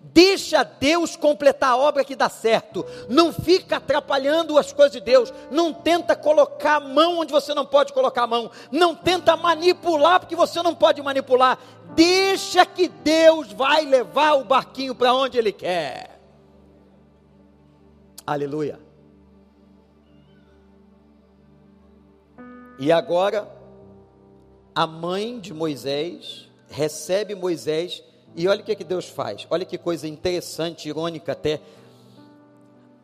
Deixa 0.00 0.62
Deus 0.62 1.16
completar 1.16 1.70
a 1.70 1.76
obra 1.76 2.04
que 2.04 2.14
dá 2.14 2.28
certo. 2.28 2.86
Não 3.08 3.32
fica 3.32 3.76
atrapalhando 3.76 4.56
as 4.56 4.72
coisas 4.72 4.92
de 4.92 5.00
Deus. 5.00 5.32
Não 5.50 5.72
tenta 5.72 6.14
colocar 6.14 6.76
a 6.76 6.80
mão 6.80 7.18
onde 7.18 7.32
você 7.32 7.52
não 7.54 7.66
pode 7.66 7.92
colocar 7.92 8.22
a 8.22 8.26
mão. 8.26 8.52
Não 8.70 8.94
tenta 8.94 9.36
manipular 9.36 10.20
porque 10.20 10.36
você 10.36 10.62
não 10.62 10.74
pode 10.74 11.02
manipular. 11.02 11.58
Deixa 11.94 12.64
que 12.64 12.86
Deus 12.86 13.52
vai 13.52 13.84
levar 13.84 14.34
o 14.34 14.44
barquinho 14.44 14.94
para 14.94 15.12
onde 15.12 15.36
Ele 15.36 15.52
quer. 15.52 16.20
Aleluia. 18.24 18.89
E 22.80 22.90
agora, 22.90 23.46
a 24.74 24.86
mãe 24.86 25.38
de 25.38 25.52
Moisés 25.52 26.48
recebe 26.70 27.34
Moisés 27.34 28.02
e 28.34 28.48
olha 28.48 28.62
o 28.62 28.64
que, 28.64 28.74
que 28.74 28.84
Deus 28.84 29.06
faz. 29.06 29.46
Olha 29.50 29.66
que 29.66 29.76
coisa 29.76 30.08
interessante, 30.08 30.88
irônica 30.88 31.32
até. 31.32 31.60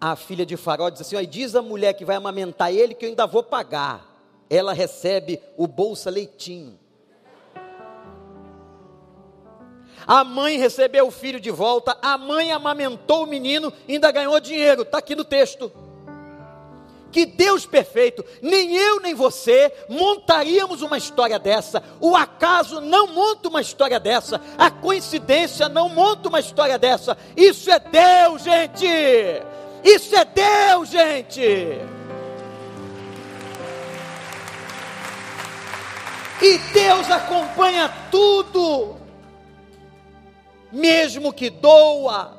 A 0.00 0.16
filha 0.16 0.46
de 0.46 0.56
Faraó 0.56 0.88
diz 0.88 1.02
assim: 1.02 1.16
ó, 1.16 1.20
diz 1.20 1.54
a 1.54 1.60
mulher 1.60 1.92
que 1.92 2.06
vai 2.06 2.16
amamentar 2.16 2.72
ele 2.72 2.94
que 2.94 3.04
eu 3.04 3.10
ainda 3.10 3.26
vou 3.26 3.42
pagar. 3.42 4.16
Ela 4.48 4.72
recebe 4.72 5.42
o 5.58 5.66
bolsa 5.66 6.08
leitinho. 6.08 6.78
A 10.06 10.24
mãe 10.24 10.56
recebeu 10.56 11.08
o 11.08 11.10
filho 11.10 11.38
de 11.38 11.50
volta, 11.50 11.98
a 12.00 12.16
mãe 12.16 12.50
amamentou 12.50 13.24
o 13.24 13.26
menino, 13.26 13.70
ainda 13.86 14.10
ganhou 14.10 14.40
dinheiro. 14.40 14.82
Está 14.82 14.98
aqui 14.98 15.14
no 15.14 15.24
texto 15.24 15.70
que 17.16 17.24
Deus 17.24 17.64
perfeito, 17.64 18.22
nem 18.42 18.76
eu 18.76 19.00
nem 19.00 19.14
você 19.14 19.72
montaríamos 19.88 20.82
uma 20.82 20.98
história 20.98 21.38
dessa. 21.38 21.82
O 21.98 22.14
acaso 22.14 22.78
não 22.78 23.06
monta 23.06 23.48
uma 23.48 23.62
história 23.62 23.98
dessa. 23.98 24.38
A 24.58 24.70
coincidência 24.70 25.66
não 25.66 25.88
monta 25.88 26.28
uma 26.28 26.40
história 26.40 26.78
dessa. 26.78 27.16
Isso 27.34 27.70
é 27.70 27.78
Deus, 27.78 28.42
gente. 28.42 28.86
Isso 29.82 30.14
é 30.14 30.26
Deus, 30.26 30.90
gente. 30.90 31.40
E 36.42 36.58
Deus 36.74 37.10
acompanha 37.10 37.90
tudo, 38.10 38.94
mesmo 40.70 41.32
que 41.32 41.48
doa, 41.48 42.35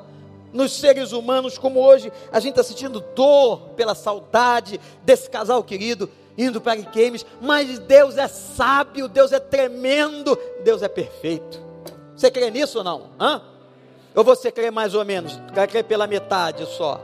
nos 0.52 0.72
seres 0.72 1.12
humanos, 1.12 1.58
como 1.58 1.80
hoje 1.80 2.12
a 2.32 2.40
gente 2.40 2.58
está 2.58 2.62
sentindo 2.62 3.00
dor 3.14 3.70
pela 3.76 3.94
saudade 3.94 4.80
desse 5.04 5.28
casal 5.28 5.62
querido 5.62 6.10
indo 6.38 6.60
para 6.60 6.76
Games, 6.76 7.26
mas 7.40 7.80
Deus 7.80 8.16
é 8.16 8.28
sábio, 8.28 9.08
Deus 9.08 9.32
é 9.32 9.40
tremendo, 9.40 10.38
Deus 10.62 10.82
é 10.82 10.88
perfeito. 10.88 11.60
Você 12.14 12.30
crê 12.30 12.48
nisso 12.48 12.78
ou 12.78 12.84
não? 12.84 13.10
Hã? 13.18 13.42
Ou 14.14 14.22
você 14.22 14.52
crê 14.52 14.70
mais 14.70 14.94
ou 14.94 15.04
menos? 15.04 15.36
Vai 15.52 15.66
crer 15.66 15.84
pela 15.84 16.06
metade 16.06 16.64
só? 16.66 17.00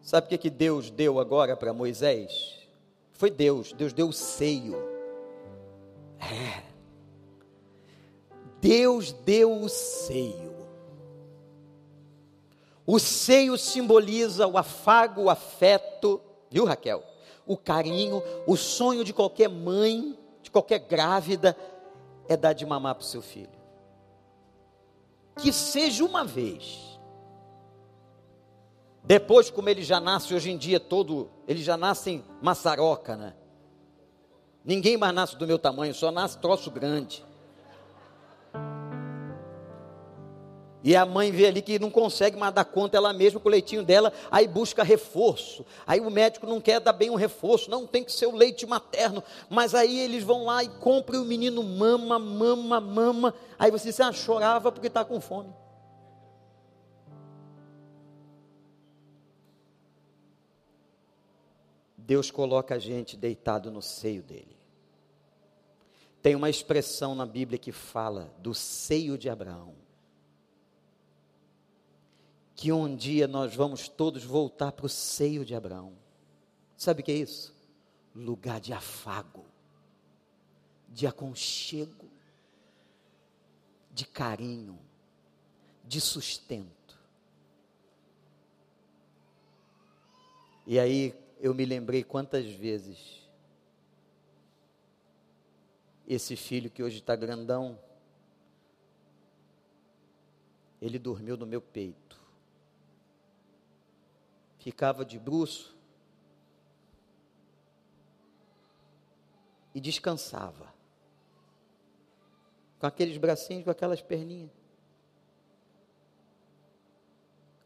Sabe 0.00 0.26
o 0.26 0.28
que, 0.30 0.38
que 0.38 0.50
Deus 0.50 0.90
deu 0.90 1.20
agora 1.20 1.56
para 1.56 1.72
Moisés? 1.72 2.60
Foi 3.12 3.30
Deus, 3.30 3.72
Deus 3.72 3.92
deu 3.92 4.08
o 4.08 4.12
seio. 4.12 4.76
É. 6.18 6.73
Deus 8.64 9.12
deu 9.12 9.60
o 9.60 9.68
seio. 9.68 10.54
O 12.86 12.98
seio 12.98 13.58
simboliza 13.58 14.46
o 14.46 14.56
afago, 14.56 15.24
o 15.24 15.30
afeto, 15.30 16.18
viu 16.50 16.64
Raquel? 16.64 17.04
O 17.46 17.58
carinho, 17.58 18.22
o 18.46 18.56
sonho 18.56 19.04
de 19.04 19.12
qualquer 19.12 19.50
mãe, 19.50 20.18
de 20.40 20.50
qualquer 20.50 20.78
grávida, 20.78 21.54
é 22.26 22.38
dar 22.38 22.54
de 22.54 22.64
mamar 22.64 22.94
para 22.94 23.02
o 23.02 23.06
seu 23.06 23.20
filho. 23.20 23.50
Que 25.36 25.52
seja 25.52 26.02
uma 26.02 26.24
vez. 26.24 26.98
Depois, 29.02 29.50
como 29.50 29.68
ele 29.68 29.82
já 29.82 30.00
nasce 30.00 30.32
hoje 30.32 30.50
em 30.50 30.56
dia 30.56 30.80
todo, 30.80 31.28
ele 31.46 31.62
já 31.62 31.76
nasce 31.76 32.12
em 32.12 32.24
maçaroca, 32.40 33.14
né? 33.14 33.34
Ninguém 34.64 34.96
mais 34.96 35.14
nasce 35.14 35.36
do 35.36 35.46
meu 35.46 35.58
tamanho, 35.58 35.92
só 35.94 36.10
nasce 36.10 36.38
troço 36.38 36.70
grande. 36.70 37.22
E 40.86 40.94
a 40.94 41.06
mãe 41.06 41.32
vê 41.32 41.46
ali 41.46 41.62
que 41.62 41.78
não 41.78 41.90
consegue 41.90 42.36
mais 42.36 42.52
dar 42.52 42.66
conta 42.66 42.98
ela 42.98 43.10
mesma 43.10 43.40
com 43.40 43.48
o 43.48 43.50
leitinho 43.50 43.82
dela, 43.82 44.12
aí 44.30 44.46
busca 44.46 44.82
reforço. 44.82 45.64
Aí 45.86 45.98
o 45.98 46.10
médico 46.10 46.46
não 46.46 46.60
quer 46.60 46.78
dar 46.78 46.92
bem 46.92 47.08
um 47.08 47.14
reforço, 47.14 47.70
não 47.70 47.86
tem 47.86 48.04
que 48.04 48.12
ser 48.12 48.26
o 48.26 48.36
leite 48.36 48.66
materno. 48.66 49.24
Mas 49.48 49.74
aí 49.74 49.98
eles 49.98 50.22
vão 50.22 50.44
lá 50.44 50.62
e 50.62 50.68
compram 50.68 51.20
e 51.20 51.22
o 51.22 51.24
menino 51.24 51.62
mama, 51.62 52.18
mama, 52.18 52.82
mama. 52.82 53.34
Aí 53.58 53.70
você 53.70 53.88
diz, 53.88 53.98
ah, 53.98 54.12
chorava 54.12 54.70
porque 54.70 54.88
está 54.88 55.02
com 55.02 55.18
fome. 55.22 55.54
Deus 61.96 62.30
coloca 62.30 62.74
a 62.74 62.78
gente 62.78 63.16
deitado 63.16 63.70
no 63.70 63.80
seio 63.80 64.22
dele. 64.22 64.54
Tem 66.20 66.34
uma 66.34 66.50
expressão 66.50 67.14
na 67.14 67.24
Bíblia 67.24 67.58
que 67.58 67.72
fala 67.72 68.30
do 68.38 68.52
seio 68.52 69.16
de 69.16 69.30
Abraão 69.30 69.83
que 72.54 72.72
um 72.72 72.94
dia 72.94 73.26
nós 73.26 73.54
vamos 73.54 73.88
todos 73.88 74.24
voltar 74.24 74.72
para 74.72 74.86
o 74.86 74.88
seio 74.88 75.44
de 75.44 75.54
Abraão. 75.54 75.92
Sabe 76.76 77.00
o 77.00 77.04
que 77.04 77.12
é 77.12 77.16
isso? 77.16 77.54
Lugar 78.14 78.60
de 78.60 78.72
afago, 78.72 79.44
de 80.88 81.06
aconchego, 81.06 82.08
de 83.92 84.06
carinho, 84.06 84.78
de 85.84 86.00
sustento. 86.00 86.98
E 90.66 90.78
aí 90.78 91.14
eu 91.40 91.52
me 91.54 91.64
lembrei 91.64 92.02
quantas 92.02 92.46
vezes 92.46 93.22
esse 96.06 96.36
filho 96.36 96.70
que 96.70 96.82
hoje 96.82 96.98
está 96.98 97.16
grandão 97.16 97.78
ele 100.80 100.98
dormiu 100.98 101.34
no 101.36 101.46
meu 101.46 101.62
peito. 101.62 102.13
Ficava 104.64 105.04
de 105.04 105.18
bruço 105.18 105.76
e 109.74 109.78
descansava. 109.78 110.72
Com 112.78 112.86
aqueles 112.86 113.18
bracinhos, 113.18 113.64
com 113.64 113.70
aquelas 113.70 114.00
perninhas. 114.00 114.50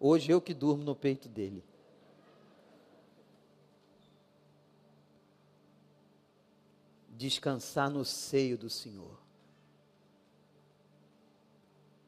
Hoje 0.00 0.32
eu 0.32 0.40
que 0.40 0.52
durmo 0.52 0.82
no 0.82 0.96
peito 0.96 1.28
dele. 1.28 1.64
Descansar 7.10 7.88
no 7.88 8.04
seio 8.04 8.58
do 8.58 8.68
Senhor. 8.68 9.16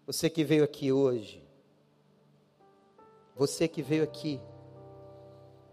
Você 0.04 0.28
que 0.28 0.42
veio 0.42 0.64
aqui 0.64 0.90
hoje, 0.90 1.48
você 3.36 3.68
que 3.68 3.82
veio 3.82 4.02
aqui, 4.02 4.40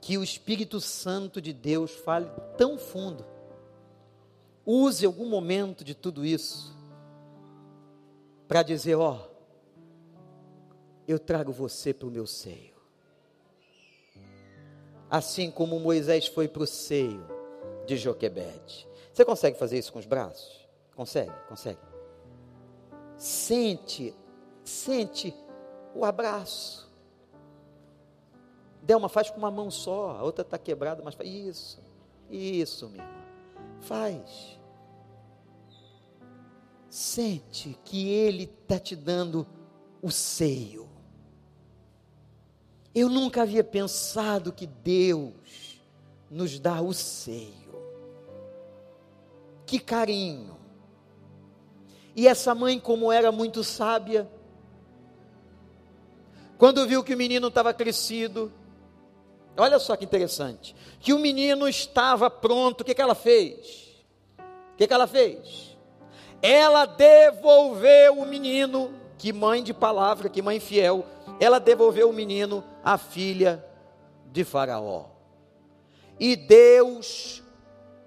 que 0.01 0.17
o 0.17 0.23
Espírito 0.23 0.79
Santo 0.79 1.41
de 1.41 1.53
Deus 1.53 1.91
fale 1.91 2.29
tão 2.57 2.77
fundo, 2.77 3.25
use 4.65 5.05
algum 5.05 5.27
momento 5.27 5.83
de 5.83 5.95
tudo 5.95 6.25
isso 6.25 6.75
para 8.47 8.63
dizer: 8.63 8.95
Ó, 8.95 9.15
oh, 9.15 9.37
eu 11.07 11.19
trago 11.19 11.51
você 11.51 11.93
para 11.93 12.07
o 12.07 12.11
meu 12.11 12.27
seio. 12.27 12.75
Assim 15.09 15.49
como 15.49 15.79
Moisés 15.79 16.27
foi 16.27 16.47
para 16.47 16.63
o 16.63 16.67
seio 16.67 17.25
de 17.85 17.95
Joquebede. 17.95 18.87
Você 19.13 19.23
consegue 19.23 19.57
fazer 19.57 19.79
isso 19.79 19.91
com 19.91 19.99
os 19.99 20.05
braços? 20.05 20.67
Consegue, 20.95 21.33
consegue. 21.47 21.79
Sente, 23.17 24.13
sente 24.63 25.33
o 25.95 26.03
abraço. 26.03 26.86
Delma, 28.87 29.09
faz 29.09 29.29
com 29.29 29.37
uma 29.37 29.51
mão 29.51 29.69
só, 29.69 30.11
a 30.11 30.23
outra 30.23 30.43
está 30.43 30.57
quebrada, 30.57 31.01
mas 31.03 31.13
faz 31.13 31.29
isso, 31.29 31.83
isso, 32.31 32.87
minha 32.87 33.03
irmã. 33.03 33.21
Faz. 33.81 34.57
Sente 36.89 37.77
que 37.83 38.07
Ele 38.07 38.43
está 38.43 38.79
te 38.79 38.95
dando 38.95 39.45
o 40.01 40.09
seio. 40.09 40.87
Eu 42.95 43.09
nunca 43.09 43.41
havia 43.41 43.61
pensado 43.61 44.53
que 44.53 44.65
Deus 44.65 45.81
nos 46.31 46.57
dá 46.57 46.81
o 46.81 46.93
seio. 46.93 47.51
Que 49.65 49.79
carinho. 49.79 50.57
E 52.15 52.25
essa 52.25 52.55
mãe, 52.55 52.79
como 52.79 53.11
era 53.11 53.33
muito 53.33 53.65
sábia, 53.65 54.31
quando 56.57 56.87
viu 56.87 57.03
que 57.03 57.13
o 57.13 57.17
menino 57.17 57.49
estava 57.49 57.73
crescido, 57.73 58.49
olha 59.57 59.79
só 59.79 59.95
que 59.95 60.05
interessante, 60.05 60.75
que 60.99 61.13
o 61.13 61.19
menino 61.19 61.67
estava 61.67 62.29
pronto, 62.29 62.81
o 62.81 62.83
que, 62.83 62.93
que 62.93 63.01
ela 63.01 63.15
fez? 63.15 64.03
O 64.73 64.77
que, 64.77 64.87
que 64.87 64.93
ela 64.93 65.07
fez? 65.07 65.75
Ela 66.41 66.85
devolveu 66.85 68.19
o 68.19 68.25
menino, 68.25 68.93
que 69.17 69.33
mãe 69.33 69.63
de 69.63 69.73
palavra, 69.73 70.29
que 70.29 70.41
mãe 70.41 70.59
fiel, 70.59 71.03
ela 71.39 71.59
devolveu 71.59 72.09
o 72.09 72.13
menino 72.13 72.63
à 72.83 72.97
filha 72.97 73.65
de 74.31 74.43
Faraó. 74.43 75.05
E 76.19 76.35
Deus 76.35 77.43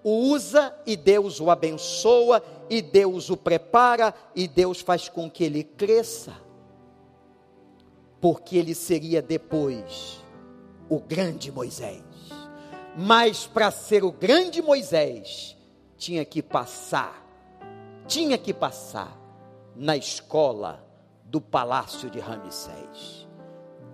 o 0.03 0.11
usa, 0.11 0.75
e 0.87 0.97
Deus 0.97 1.41
o 1.41 1.51
abençoa, 1.51 2.43
e 2.69 2.81
Deus 2.81 3.31
o 3.31 3.37
prepara, 3.37 4.15
e 4.35 4.49
Deus 4.49 4.81
faz 4.81 5.09
com 5.09 5.31
que 5.31 5.45
ele 5.45 5.63
cresça, 5.63 6.35
porque 8.21 8.57
ele 8.57 8.75
seria 8.75 9.21
depois 9.21 10.21
o 10.91 10.99
grande 10.99 11.51
Moisés. 11.53 12.03
Mas 12.97 13.47
para 13.47 13.71
ser 13.71 14.05
o 14.05 14.11
grande 14.11 14.61
Moisés, 14.61 15.57
tinha 15.97 16.25
que 16.25 16.43
passar, 16.43 17.25
tinha 18.07 18.37
que 18.37 18.53
passar 18.53 19.17
na 19.77 19.97
escola 19.97 20.85
do 21.25 21.41
palácio 21.41 22.11
de 22.11 22.19
Ramsés. 22.19 23.29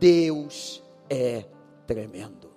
Deus 0.00 0.82
é 1.10 1.44
tremendo. 1.86 2.50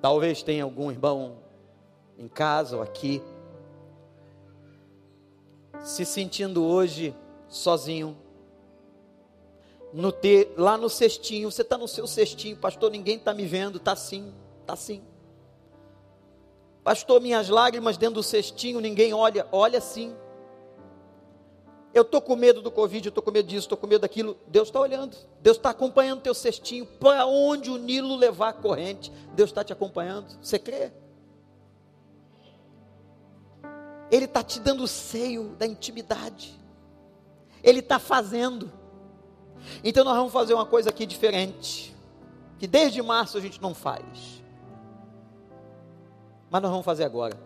Talvez 0.00 0.44
tenha 0.44 0.62
algum 0.62 0.92
irmão 0.92 1.38
em 2.16 2.28
casa 2.28 2.76
ou 2.76 2.82
aqui, 2.82 3.20
se 5.80 6.04
sentindo 6.04 6.64
hoje 6.64 7.14
sozinho, 7.48 8.16
no 9.92 10.12
ter, 10.12 10.54
lá 10.56 10.76
no 10.76 10.88
cestinho, 10.88 11.50
você 11.50 11.62
está 11.62 11.78
no 11.78 11.88
seu 11.88 12.06
cestinho, 12.06 12.56
pastor, 12.56 12.90
ninguém 12.90 13.16
está 13.16 13.32
me 13.32 13.46
vendo, 13.46 13.78
está 13.78 13.96
sim, 13.96 14.32
está 14.60 14.76
sim. 14.76 15.02
Pastor, 16.84 17.20
minhas 17.20 17.48
lágrimas 17.48 17.96
dentro 17.96 18.16
do 18.16 18.22
cestinho, 18.22 18.80
ninguém 18.80 19.12
olha, 19.12 19.46
olha 19.52 19.80
sim. 19.80 20.14
Eu 21.92 22.02
estou 22.02 22.20
com 22.20 22.36
medo 22.36 22.62
do 22.62 22.70
Covid, 22.70 23.06
eu 23.06 23.10
estou 23.10 23.22
com 23.22 23.30
medo 23.30 23.48
disso, 23.48 23.66
estou 23.66 23.76
com 23.76 23.86
medo 23.86 24.02
daquilo. 24.02 24.36
Deus 24.46 24.68
está 24.68 24.80
olhando, 24.80 25.16
Deus 25.40 25.56
está 25.56 25.70
acompanhando 25.70 26.20
teu 26.20 26.34
cestinho. 26.34 26.86
Para 26.86 27.26
onde 27.26 27.70
o 27.70 27.76
Nilo 27.76 28.14
levar 28.16 28.50
a 28.50 28.52
corrente, 28.52 29.10
Deus 29.34 29.50
está 29.50 29.64
te 29.64 29.72
acompanhando. 29.72 30.38
Você 30.40 30.58
crê? 30.58 30.92
Ele 34.10 34.24
está 34.24 34.42
te 34.42 34.60
dando 34.60 34.84
o 34.84 34.88
seio 34.88 35.54
da 35.58 35.66
intimidade. 35.66 36.58
Ele 37.62 37.80
está 37.80 37.98
fazendo. 37.98 38.70
Então 39.82 40.04
nós 40.04 40.16
vamos 40.16 40.32
fazer 40.32 40.54
uma 40.54 40.66
coisa 40.66 40.90
aqui 40.90 41.06
diferente. 41.06 41.94
Que 42.58 42.66
desde 42.66 43.00
março 43.02 43.38
a 43.38 43.40
gente 43.40 43.60
não 43.60 43.74
faz. 43.74 44.42
Mas 46.50 46.62
nós 46.62 46.70
vamos 46.70 46.84
fazer 46.84 47.04
agora. 47.04 47.38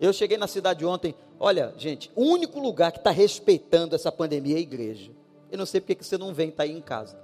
Eu 0.00 0.12
cheguei 0.12 0.38
na 0.38 0.46
cidade 0.46 0.84
ontem, 0.86 1.14
Olha, 1.40 1.72
gente, 1.76 2.10
o 2.16 2.22
único 2.22 2.58
lugar 2.58 2.90
que 2.90 2.98
está 2.98 3.10
respeitando 3.10 3.94
essa 3.94 4.10
pandemia 4.10 4.56
é 4.56 4.58
a 4.58 4.60
igreja. 4.62 5.12
Eu 5.50 5.58
não 5.58 5.66
sei 5.66 5.80
porque 5.80 5.94
que 5.94 6.04
você 6.04 6.18
não 6.18 6.34
vem, 6.34 6.48
está 6.48 6.64
aí 6.64 6.76
em 6.76 6.80
casa. 6.80 7.16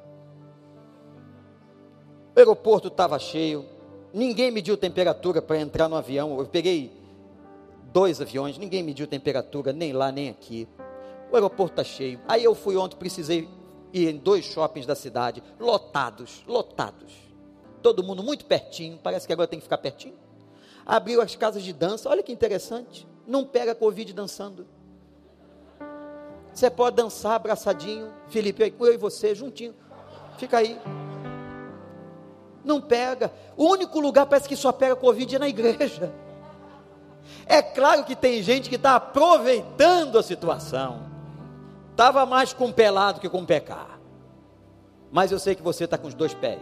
O 2.34 2.38
aeroporto 2.38 2.88
estava 2.88 3.18
cheio, 3.18 3.64
ninguém 4.12 4.50
mediu 4.50 4.76
temperatura 4.76 5.42
para 5.42 5.58
entrar 5.58 5.88
no 5.88 5.96
avião. 5.96 6.38
Eu 6.38 6.46
peguei 6.46 6.92
dois 7.92 8.20
aviões, 8.20 8.56
ninguém 8.56 8.82
mediu 8.82 9.06
temperatura, 9.06 9.72
nem 9.72 9.92
lá, 9.92 10.12
nem 10.12 10.28
aqui. 10.28 10.68
O 11.30 11.34
aeroporto 11.34 11.72
está 11.72 11.84
cheio. 11.84 12.20
Aí 12.28 12.44
eu 12.44 12.54
fui 12.54 12.76
ontem, 12.76 12.96
precisei 12.96 13.48
ir 13.94 14.10
em 14.10 14.18
dois 14.18 14.44
shoppings 14.44 14.86
da 14.86 14.94
cidade, 14.94 15.42
lotados, 15.58 16.42
lotados. 16.46 17.14
Todo 17.80 18.02
mundo 18.02 18.22
muito 18.22 18.44
pertinho, 18.44 18.98
parece 19.02 19.26
que 19.26 19.32
agora 19.32 19.48
tem 19.48 19.58
que 19.58 19.64
ficar 19.64 19.78
pertinho. 19.78 20.14
Abriu 20.84 21.22
as 21.22 21.34
casas 21.34 21.62
de 21.62 21.72
dança, 21.72 22.10
olha 22.10 22.22
que 22.22 22.32
interessante 22.32 23.06
não 23.26 23.44
pega 23.44 23.74
Covid 23.74 24.12
dançando. 24.12 24.66
Você 26.52 26.70
pode 26.70 26.96
dançar 26.96 27.34
abraçadinho, 27.34 28.12
Felipe, 28.28 28.74
eu 28.78 28.94
e 28.94 28.96
você, 28.96 29.34
juntinho. 29.34 29.74
Fica 30.38 30.58
aí. 30.58 30.78
Não 32.64 32.80
pega. 32.80 33.32
O 33.56 33.66
único 33.66 33.98
lugar 34.00 34.26
parece 34.26 34.48
que 34.48 34.56
só 34.56 34.72
pega 34.72 34.94
Covid 34.94 35.34
é 35.34 35.38
na 35.38 35.48
igreja. 35.48 36.12
É 37.46 37.62
claro 37.62 38.04
que 38.04 38.14
tem 38.14 38.42
gente 38.42 38.68
que 38.68 38.76
está 38.76 38.96
aproveitando 38.96 40.18
a 40.18 40.22
situação. 40.22 41.13
Estava 41.94 42.26
mais 42.26 42.52
com 42.52 42.72
pelado 42.72 43.20
que 43.20 43.28
com 43.28 43.44
pecar. 43.44 44.00
Mas 45.12 45.30
eu 45.30 45.38
sei 45.38 45.54
que 45.54 45.62
você 45.62 45.84
está 45.84 45.96
com 45.96 46.08
os 46.08 46.14
dois 46.14 46.34
pés. 46.34 46.58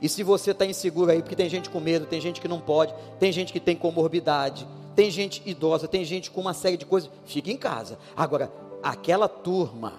E 0.00 0.08
se 0.08 0.24
você 0.24 0.50
está 0.50 0.66
inseguro 0.66 1.12
aí, 1.12 1.22
porque 1.22 1.36
tem 1.36 1.48
gente 1.48 1.70
com 1.70 1.78
medo, 1.78 2.04
tem 2.04 2.20
gente 2.20 2.40
que 2.40 2.48
não 2.48 2.60
pode, 2.60 2.92
tem 3.20 3.30
gente 3.30 3.52
que 3.52 3.60
tem 3.60 3.76
comorbidade, 3.76 4.66
tem 4.96 5.08
gente 5.08 5.40
idosa, 5.46 5.86
tem 5.86 6.04
gente 6.04 6.32
com 6.32 6.40
uma 6.40 6.52
série 6.52 6.76
de 6.76 6.84
coisas, 6.84 7.08
fica 7.24 7.52
em 7.52 7.56
casa. 7.56 7.96
Agora, 8.16 8.52
aquela 8.82 9.28
turma 9.28 9.92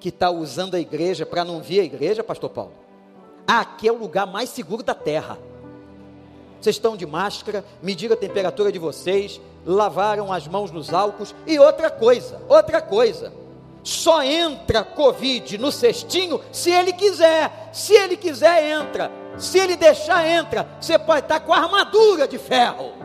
que 0.00 0.08
está 0.08 0.28
usando 0.28 0.74
a 0.74 0.80
igreja 0.80 1.24
para 1.24 1.44
não 1.44 1.62
vir 1.62 1.78
a 1.78 1.84
igreja, 1.84 2.24
Pastor 2.24 2.50
Paulo, 2.50 2.72
aqui 3.46 3.86
é 3.86 3.92
o 3.92 3.98
lugar 3.98 4.26
mais 4.26 4.48
seguro 4.48 4.82
da 4.82 4.94
terra. 4.94 5.38
Vocês 6.60 6.74
estão 6.74 6.96
de 6.96 7.06
máscara, 7.06 7.64
mediram 7.80 8.14
a 8.14 8.18
temperatura 8.18 8.72
de 8.72 8.80
vocês, 8.80 9.40
lavaram 9.68 10.32
as 10.32 10.48
mãos 10.48 10.70
nos 10.70 10.92
álcools 10.94 11.34
e 11.46 11.58
outra 11.58 11.90
coisa, 11.90 12.40
outra 12.48 12.80
coisa. 12.80 13.32
Só 13.84 14.22
entra 14.22 14.82
Covid 14.82 15.58
no 15.58 15.70
cestinho 15.70 16.40
se 16.50 16.70
ele 16.70 16.92
quiser. 16.92 17.70
Se 17.72 17.94
ele 17.94 18.16
quiser, 18.16 18.64
entra. 18.64 19.10
Se 19.36 19.58
ele 19.58 19.76
deixar, 19.76 20.26
entra. 20.26 20.66
Você 20.80 20.98
pode 20.98 21.20
estar 21.20 21.40
com 21.40 21.52
a 21.52 21.58
armadura 21.58 22.26
de 22.26 22.38
ferro 22.38 22.98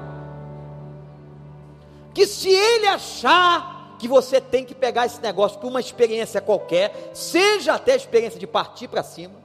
que 2.13 2.27
se 2.27 2.49
ele 2.49 2.87
achar 2.87 3.95
que 3.97 4.07
você 4.07 4.39
tem 4.39 4.63
que 4.63 4.75
pegar 4.75 5.05
esse 5.05 5.19
negócio 5.21 5.59
por 5.59 5.67
uma 5.67 5.79
experiência 5.79 6.39
qualquer, 6.39 7.11
seja 7.13 7.73
até 7.73 7.93
a 7.93 7.95
experiência 7.95 8.39
de 8.39 8.45
partir 8.45 8.87
para 8.87 9.01
cima, 9.01 9.35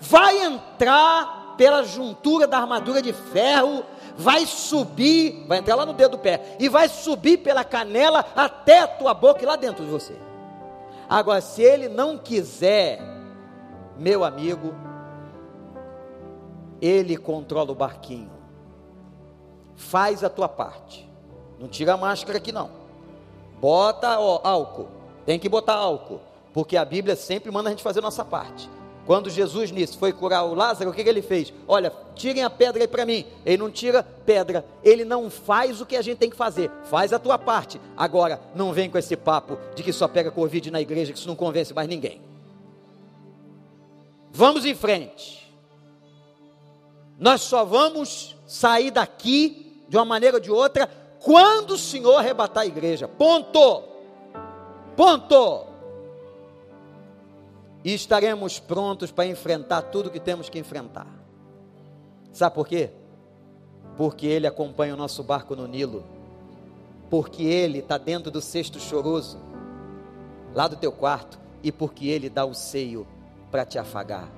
vai 0.00 0.44
entrar 0.44 1.54
pela 1.56 1.82
juntura 1.82 2.46
da 2.46 2.58
armadura 2.58 3.02
de 3.02 3.12
ferro, 3.12 3.84
vai 4.18 4.44
subir, 4.44 5.44
vai 5.46 5.58
entrar 5.58 5.76
lá 5.76 5.86
no 5.86 5.92
dedo 5.92 6.12
do 6.12 6.18
pé, 6.18 6.56
e 6.58 6.68
vai 6.68 6.88
subir 6.88 7.38
pela 7.38 7.62
canela 7.62 8.26
até 8.34 8.80
a 8.80 8.88
tua 8.88 9.14
boca 9.14 9.42
e 9.42 9.46
lá 9.46 9.54
dentro 9.54 9.84
de 9.84 9.90
você. 9.90 10.16
Agora, 11.08 11.40
se 11.40 11.62
ele 11.62 11.88
não 11.88 12.18
quiser, 12.18 13.00
meu 13.96 14.24
amigo, 14.24 14.74
ele 16.82 17.16
controla 17.16 17.70
o 17.70 17.76
barquinho. 17.76 18.30
Faz 19.76 20.24
a 20.24 20.28
tua 20.28 20.48
parte. 20.48 21.08
Não 21.58 21.68
tira 21.68 21.94
a 21.94 21.96
máscara 21.96 22.38
aqui 22.38 22.50
não. 22.50 22.70
Bota 23.60 24.18
ó, 24.18 24.40
álcool. 24.42 24.88
Tem 25.24 25.38
que 25.38 25.48
botar 25.48 25.74
álcool. 25.74 26.20
Porque 26.52 26.76
a 26.76 26.84
Bíblia 26.84 27.14
sempre 27.14 27.50
manda 27.52 27.68
a 27.68 27.72
gente 27.72 27.82
fazer 27.82 28.00
a 28.00 28.02
nossa 28.02 28.24
parte. 28.24 28.68
Quando 29.08 29.30
Jesus 29.30 29.70
nisso 29.70 29.96
foi 29.96 30.12
curar 30.12 30.44
o 30.44 30.52
Lázaro, 30.52 30.90
o 30.90 30.92
que, 30.92 31.02
que 31.02 31.08
ele 31.08 31.22
fez? 31.22 31.50
Olha, 31.66 31.90
tirem 32.14 32.44
a 32.44 32.50
pedra 32.50 32.82
aí 32.82 32.86
para 32.86 33.06
mim. 33.06 33.24
Ele 33.42 33.56
não 33.56 33.70
tira 33.70 34.02
pedra, 34.02 34.66
ele 34.84 35.02
não 35.02 35.30
faz 35.30 35.80
o 35.80 35.86
que 35.86 35.96
a 35.96 36.02
gente 36.02 36.18
tem 36.18 36.28
que 36.28 36.36
fazer. 36.36 36.70
Faz 36.84 37.10
a 37.10 37.18
tua 37.18 37.38
parte. 37.38 37.80
Agora, 37.96 38.38
não 38.54 38.70
vem 38.70 38.90
com 38.90 38.98
esse 38.98 39.16
papo 39.16 39.56
de 39.74 39.82
que 39.82 39.94
só 39.94 40.06
pega 40.06 40.30
Covid 40.30 40.70
na 40.70 40.78
igreja, 40.78 41.10
que 41.10 41.18
isso 41.18 41.26
não 41.26 41.34
convence 41.34 41.72
mais 41.72 41.88
ninguém. 41.88 42.20
Vamos 44.30 44.66
em 44.66 44.74
frente. 44.74 45.50
Nós 47.18 47.40
só 47.40 47.64
vamos 47.64 48.36
sair 48.46 48.90
daqui 48.90 49.84
de 49.88 49.96
uma 49.96 50.04
maneira 50.04 50.36
ou 50.36 50.42
de 50.42 50.50
outra 50.50 50.86
quando 51.18 51.70
o 51.70 51.78
Senhor 51.78 52.16
arrebatar 52.16 52.64
a 52.64 52.66
igreja. 52.66 53.08
Ponto. 53.08 53.84
Ponto 54.94 55.77
e 57.84 57.94
estaremos 57.94 58.58
prontos 58.58 59.10
para 59.10 59.26
enfrentar 59.26 59.82
tudo 59.82 60.10
que 60.10 60.20
temos 60.20 60.48
que 60.48 60.58
enfrentar. 60.58 61.06
Sabe 62.32 62.54
por 62.54 62.66
quê? 62.66 62.90
Porque 63.96 64.26
Ele 64.26 64.46
acompanha 64.46 64.94
o 64.94 64.96
nosso 64.96 65.22
barco 65.22 65.56
no 65.56 65.66
Nilo, 65.66 66.04
porque 67.10 67.42
Ele 67.42 67.78
está 67.78 67.98
dentro 67.98 68.30
do 68.30 68.40
cesto 68.40 68.78
choroso, 68.78 69.38
lá 70.54 70.68
do 70.68 70.76
teu 70.76 70.92
quarto, 70.92 71.38
e 71.62 71.72
porque 71.72 72.06
Ele 72.08 72.28
dá 72.28 72.44
o 72.44 72.54
seio 72.54 73.06
para 73.50 73.64
te 73.64 73.78
afagar. 73.78 74.28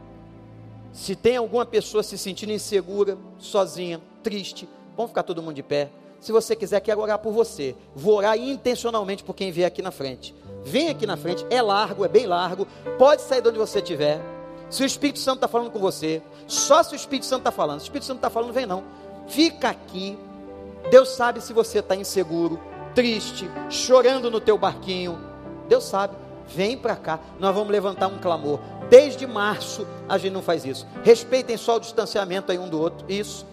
Se 0.93 1.14
tem 1.14 1.36
alguma 1.36 1.64
pessoa 1.64 2.03
se 2.03 2.18
sentindo 2.18 2.53
insegura, 2.53 3.16
sozinha, 3.38 4.01
triste, 4.22 4.68
vamos 4.97 5.11
ficar 5.11 5.22
todo 5.22 5.43
mundo 5.43 5.55
de 5.55 5.62
pé. 5.62 5.91
Se 6.20 6.32
você 6.32 6.55
quiser, 6.55 6.80
quero 6.80 7.01
orar 7.01 7.18
por 7.18 7.32
você. 7.32 7.74
Vou 7.95 8.16
orar 8.16 8.36
intencionalmente 8.36 9.24
por 9.24 9.34
quem 9.34 9.51
vier 9.51 9.66
aqui 9.66 9.80
na 9.80 9.91
frente. 9.91 10.34
Vem 10.65 10.89
aqui 10.89 11.07
na 11.07 11.17
frente, 11.17 11.45
é 11.51 11.61
largo, 11.63 12.05
é 12.05 12.09
bem 12.09 12.27
largo. 12.27 12.67
Pode 12.99 13.23
sair 13.23 13.43
de 13.43 13.49
onde 13.49 13.59
você 13.59 13.79
estiver. 13.79 14.21
Se 14.69 14.83
o 14.83 14.87
Espírito 14.87 15.19
Santo 15.19 15.37
está 15.37 15.49
falando 15.49 15.71
com 15.71 15.79
você, 15.79 16.23
só 16.47 16.83
se 16.83 16.95
o 16.95 16.97
Espírito 16.97 17.27
Santo 17.27 17.41
está 17.41 17.51
falando. 17.51 17.81
Se 17.81 17.85
o 17.85 17.89
Espírito 17.89 18.07
Santo 18.07 18.19
está 18.19 18.31
falando, 18.31 18.53
vem 18.53 18.67
não. 18.67 18.85
Fica 19.27 19.69
aqui. 19.71 20.19
Deus 20.91 21.11
sabe 21.11 21.41
se 21.41 21.53
você 21.53 21.81
está 21.81 21.97
inseguro, 21.97 22.59
triste, 22.95 23.51
chorando 23.69 24.31
no 24.31 24.41
teu 24.41 24.57
barquinho. 24.57 25.19
Deus 25.69 25.85
sabe. 25.85 26.17
Vem 26.49 26.77
para 26.77 26.97
cá. 26.97 27.21
Nós 27.39 27.55
vamos 27.55 27.71
levantar 27.71 28.09
um 28.09 28.19
clamor. 28.19 28.61
Desde 28.89 29.27
março 29.27 29.87
a 30.09 30.19
gente 30.19 30.33
não 30.33 30.43
faz 30.43 30.65
isso. 30.65 30.87
Respeitem 31.03 31.57
só 31.57 31.77
o 31.77 31.81
distanciamento 31.81 32.51
aí 32.51 32.59
um 32.59 32.69
do 32.69 32.81
outro. 32.81 33.07
Isso. 33.09 33.47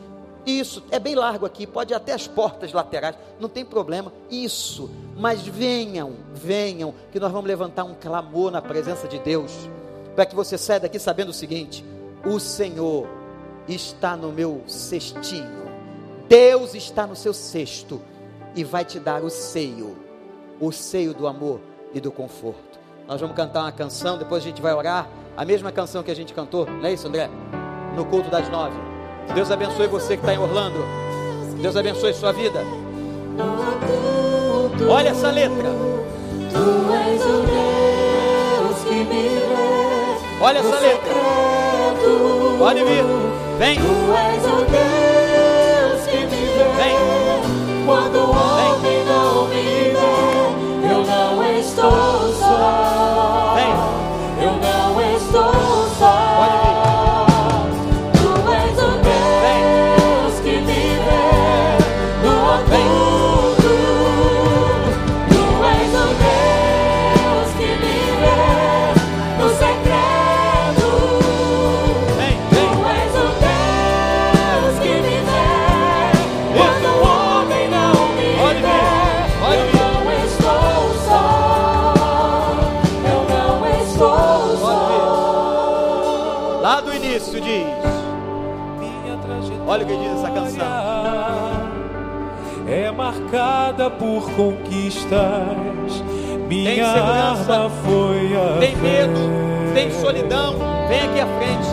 Isso, 0.47 0.81
é 0.89 0.97
bem 0.97 1.13
largo 1.13 1.45
aqui, 1.45 1.67
pode 1.67 1.91
ir 1.91 1.95
até 1.95 2.13
as 2.13 2.25
portas 2.25 2.71
laterais, 2.71 3.17
não 3.37 3.49
tem 3.49 3.65
problema. 3.65 4.13
Isso, 4.31 4.89
mas 5.17 5.45
venham, 5.45 6.13
venham, 6.33 6.93
que 7.11 7.19
nós 7.19 7.33
vamos 7.33 7.49
levantar 7.49 7.83
um 7.83 7.93
clamor 7.93 8.49
na 8.49 8.61
presença 8.61 9.09
de 9.09 9.19
Deus, 9.19 9.51
para 10.15 10.25
que 10.25 10.33
você 10.33 10.57
saia 10.57 10.79
daqui 10.79 10.97
sabendo 10.99 11.31
o 11.31 11.33
seguinte: 11.33 11.83
o 12.25 12.39
Senhor 12.39 13.05
está 13.67 14.15
no 14.15 14.31
meu 14.31 14.63
cestinho, 14.67 15.67
Deus 16.29 16.73
está 16.75 17.05
no 17.05 17.15
seu 17.15 17.33
cesto 17.33 18.01
e 18.55 18.63
vai 18.63 18.85
te 18.85 18.99
dar 18.99 19.25
o 19.25 19.29
seio, 19.29 19.97
o 20.61 20.71
seio 20.71 21.13
do 21.13 21.27
amor 21.27 21.59
e 21.93 21.99
do 21.99 22.09
conforto. 22.09 22.79
Nós 23.05 23.19
vamos 23.19 23.35
cantar 23.35 23.63
uma 23.63 23.71
canção, 23.73 24.17
depois 24.17 24.43
a 24.43 24.47
gente 24.47 24.61
vai 24.61 24.73
orar, 24.73 25.09
a 25.35 25.43
mesma 25.43 25.73
canção 25.73 26.03
que 26.03 26.11
a 26.11 26.15
gente 26.15 26.33
cantou, 26.33 26.65
não 26.65 26.85
é 26.85 26.93
isso, 26.93 27.05
André? 27.05 27.29
No 27.97 28.05
culto 28.05 28.29
das 28.29 28.47
nove. 28.49 28.96
Deus 29.33 29.51
abençoe 29.51 29.87
você 29.87 30.17
que 30.17 30.23
está 30.23 30.33
em 30.33 30.39
Orlando. 30.39 30.83
Deus 31.61 31.75
abençoe 31.75 32.13
sua 32.13 32.31
vida. 32.31 32.59
Olha 34.89 35.09
essa 35.09 35.31
letra. 35.31 35.69
Tu 36.51 36.93
és 36.93 37.21
o 37.23 37.41
Deus 37.45 38.83
que 38.87 39.03
me. 39.03 39.29
Olha 40.41 40.59
essa 40.59 40.79
letra. 40.79 41.13
Pode 42.57 42.83
vir. 42.83 43.03
Vem. 43.59 43.77
Por 94.17 94.31
conquistas. 94.31 96.03
Minha 96.47 96.71
tem 96.71 96.81
arma 96.81 97.69
foi 97.83 98.35
a 98.35 98.57
Tem 98.59 98.75
medo, 98.77 99.19
tem 99.73 99.91
solidão. 99.91 100.55
Vem 100.87 101.01
aqui 101.01 101.19
à 101.19 101.27
frente. 101.37 101.67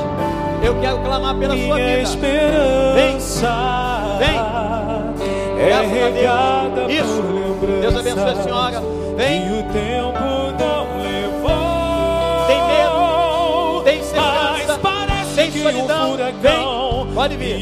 Eu 0.63 0.75
quero 0.81 0.99
clamar 0.99 1.35
pela 1.37 1.55
Minha 1.55 1.67
sua 1.67 1.77
vida. 1.77 2.01
esperança 2.01 3.55
Vem. 4.19 4.29
Vem. 4.29 5.61
é 5.61 5.67
Graças 5.69 5.93
a 5.93 5.95
regada 5.95 6.85
Deus. 6.87 6.93
Isso. 6.93 7.23
Deus 7.81 7.97
abençoe 7.97 8.31
a 8.31 8.43
senhora. 8.43 8.83
Vem. 9.17 9.47
E 9.47 9.51
o 9.53 9.63
tempo 9.73 10.21
não 10.59 10.85
levou. 11.03 12.47
Tem 12.47 12.61
medo, 12.67 13.83
tem 13.85 14.03
segurança, 14.03 14.81
tem 15.35 15.51
que 15.51 15.63
solidão. 15.63 16.11
furacão 16.11 17.05
Vem. 17.05 17.15
Pode 17.15 17.37
vir. 17.37 17.61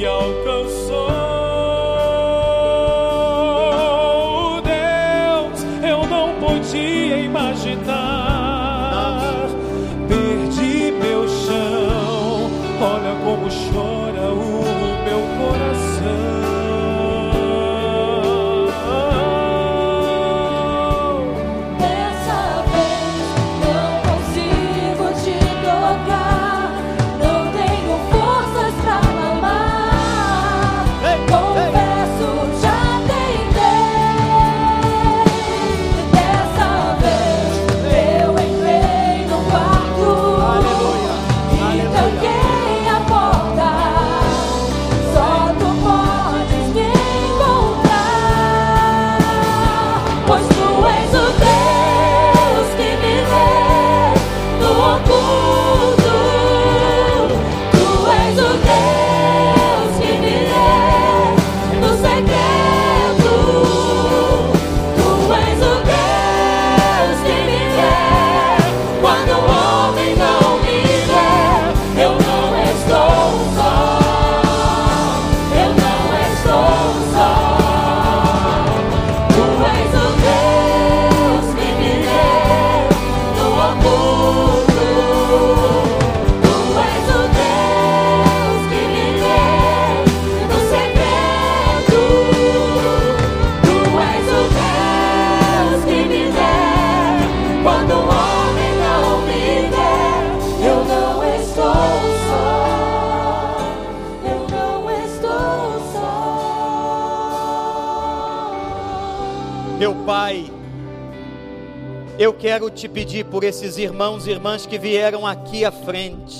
Eu 112.22 112.32
quero 112.32 112.70
te 112.70 112.88
pedir 112.88 113.24
por 113.24 113.42
esses 113.42 113.76
irmãos 113.76 114.28
e 114.28 114.30
irmãs 114.30 114.64
que 114.64 114.78
vieram 114.78 115.26
aqui 115.26 115.64
à 115.64 115.72
frente, 115.72 116.36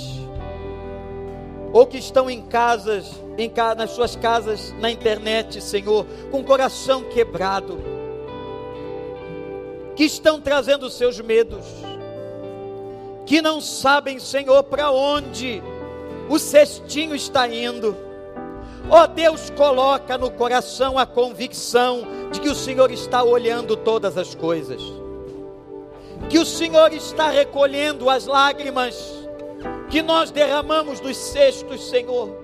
ou 1.72 1.85
que 1.85 1.99
estão 1.99 2.30
em 2.30 2.41
casas, 2.41 3.11
em, 3.37 3.51
nas 3.76 3.91
suas 3.91 4.14
casas, 4.14 4.72
na 4.78 4.93
internet, 4.93 5.61
Senhor, 5.61 6.07
com 6.30 6.39
o 6.39 6.45
coração 6.45 7.03
quebrado, 7.03 7.80
que 9.97 10.05
estão 10.05 10.41
trazendo 10.41 10.89
seus 10.89 11.20
medos, 11.20 11.66
que 13.26 13.43
não 13.43 13.61
sabem, 13.61 14.20
Senhor, 14.20 14.62
para 14.62 14.93
onde 14.93 15.61
o 16.28 16.39
cestinho 16.39 17.16
está 17.16 17.49
indo. 17.49 17.97
Ó 18.89 19.03
oh, 19.03 19.07
Deus, 19.09 19.51
coloca 19.51 20.16
no 20.16 20.30
coração 20.30 20.97
a 20.97 21.05
convicção 21.05 22.03
de 22.30 22.41
que 22.41 22.49
o 22.49 22.55
Senhor 22.55 22.93
está 22.93 23.24
olhando 23.24 23.76
todas 23.76 24.16
as 24.16 24.33
coisas, 24.33 25.01
que 26.29 26.39
o 26.39 26.47
Senhor 26.47 26.93
está 26.93 27.29
recolhendo 27.29 28.09
as 28.09 28.27
lágrimas 28.27 29.23
que 29.91 30.01
nós 30.01 30.31
derramamos 30.31 31.01
dos 31.01 31.16
cestos, 31.16 31.91
Senhor, 31.91 32.35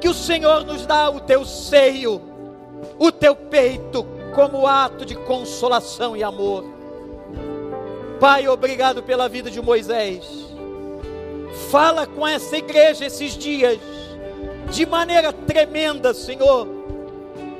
que 0.00 0.08
o 0.08 0.14
Senhor 0.14 0.64
nos 0.64 0.86
dá 0.86 1.10
o 1.10 1.18
teu 1.18 1.44
seio, 1.44 2.22
o 2.96 3.10
teu 3.10 3.34
peito, 3.34 4.06
como 4.34 4.66
ato 4.66 5.04
de 5.04 5.16
consolação 5.16 6.16
e 6.16 6.22
amor. 6.22 6.64
Pai, 8.20 8.46
obrigado 8.46 9.02
pela 9.02 9.28
vida 9.28 9.50
de 9.50 9.60
Moisés. 9.60 10.24
Fala 11.70 12.06
com 12.06 12.26
essa 12.26 12.56
igreja 12.56 13.06
esses 13.06 13.36
dias, 13.36 13.78
de 14.70 14.86
maneira 14.86 15.32
tremenda, 15.32 16.14
Senhor, 16.14 16.68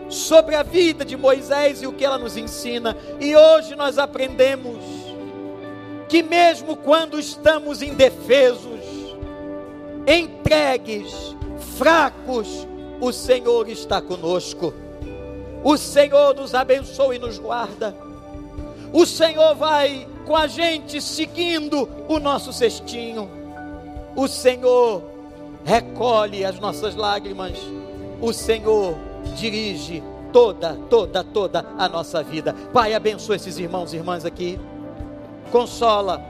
sobre 0.09 0.55
a 0.55 0.63
vida 0.63 1.05
de 1.05 1.17
Moisés 1.17 1.83
e 1.83 1.87
o 1.87 1.93
que 1.93 2.05
ela 2.05 2.19
nos 2.19 2.37
ensina. 2.37 2.97
E 3.19 3.35
hoje 3.35 3.75
nós 3.75 3.99
aprendemos 3.99 4.98
que, 6.09 6.23
mesmo 6.23 6.77
quando 6.77 7.19
estamos 7.21 7.83
indefesos, 7.83 8.81
entregues, 10.07 11.37
fracos, 11.77 12.67
o 13.01 13.13
Senhor 13.13 13.69
está 13.69 14.01
conosco. 14.01 14.73
O 15.63 15.77
Senhor 15.77 16.35
nos 16.35 16.55
abençoa 16.55 17.15
e 17.15 17.19
nos 17.19 17.39
guarda. 17.39 17.95
O 18.93 19.05
Senhor 19.05 19.55
vai 19.55 20.09
com 20.27 20.35
a 20.35 20.47
gente 20.47 21.01
seguindo 21.01 21.89
o 22.09 22.19
nosso 22.19 22.53
cestinho. 22.53 23.31
O 24.17 24.27
Senhor 24.27 25.03
recolhe 25.65 26.45
as 26.45 26.59
nossas 26.59 26.95
lágrimas. 26.95 27.59
O 28.21 28.33
Senhor 28.33 28.97
dirige 29.37 30.03
toda, 30.33 30.75
toda, 30.89 31.23
toda 31.23 31.65
a 31.77 31.89
nossa 31.89 32.23
vida. 32.23 32.55
Pai, 32.73 32.95
abençoa 32.95 33.37
esses 33.37 33.59
irmãos 33.59 33.93
e 33.93 33.97
irmãs 33.97 34.25
aqui. 34.25 34.59
Consola, 35.51 36.23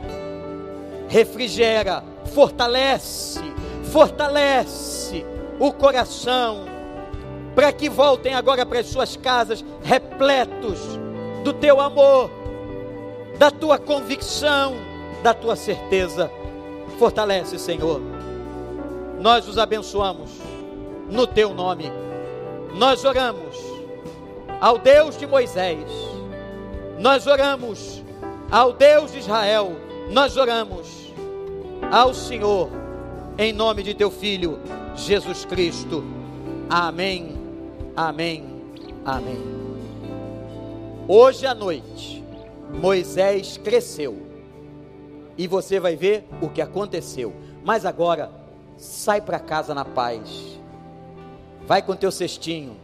refrigera, 1.08 2.02
fortalece, 2.32 3.40
fortalece 3.90 5.24
o 5.58 5.72
coração 5.72 6.64
para 7.54 7.72
que 7.72 7.88
voltem 7.88 8.34
agora 8.34 8.64
para 8.64 8.80
as 8.80 8.86
suas 8.86 9.16
casas 9.16 9.64
repletos 9.82 10.78
do 11.42 11.52
teu 11.52 11.80
amor, 11.80 12.30
da 13.38 13.50
tua 13.50 13.78
convicção, 13.78 14.74
da 15.22 15.34
tua 15.34 15.56
certeza. 15.56 16.30
Fortalece, 16.98 17.58
Senhor. 17.58 18.00
Nós 19.18 19.48
os 19.48 19.58
abençoamos 19.58 20.30
no 21.10 21.26
teu 21.26 21.52
nome. 21.52 21.90
Nós 22.74 23.04
oramos 23.04 23.56
ao 24.60 24.78
Deus 24.78 25.16
de 25.16 25.26
Moisés. 25.26 25.90
Nós 26.98 27.26
oramos 27.26 27.97
ao 28.50 28.72
Deus 28.72 29.12
de 29.12 29.18
Israel. 29.18 29.72
Nós 30.10 30.36
oramos 30.36 31.12
ao 31.90 32.14
Senhor 32.14 32.70
em 33.36 33.52
nome 33.52 33.82
de 33.82 33.94
teu 33.94 34.10
filho 34.10 34.58
Jesus 34.96 35.44
Cristo. 35.44 36.02
Amém. 36.68 37.36
Amém. 37.96 38.62
Amém. 39.04 39.38
Hoje 41.06 41.46
à 41.46 41.54
noite, 41.54 42.24
Moisés 42.80 43.58
cresceu. 43.58 44.26
E 45.36 45.46
você 45.46 45.78
vai 45.78 45.94
ver 45.94 46.26
o 46.42 46.48
que 46.48 46.60
aconteceu. 46.60 47.32
Mas 47.64 47.86
agora, 47.86 48.30
sai 48.76 49.20
para 49.20 49.38
casa 49.38 49.72
na 49.72 49.84
paz. 49.84 50.58
Vai 51.66 51.80
com 51.80 51.94
teu 51.94 52.10
cestinho. 52.10 52.76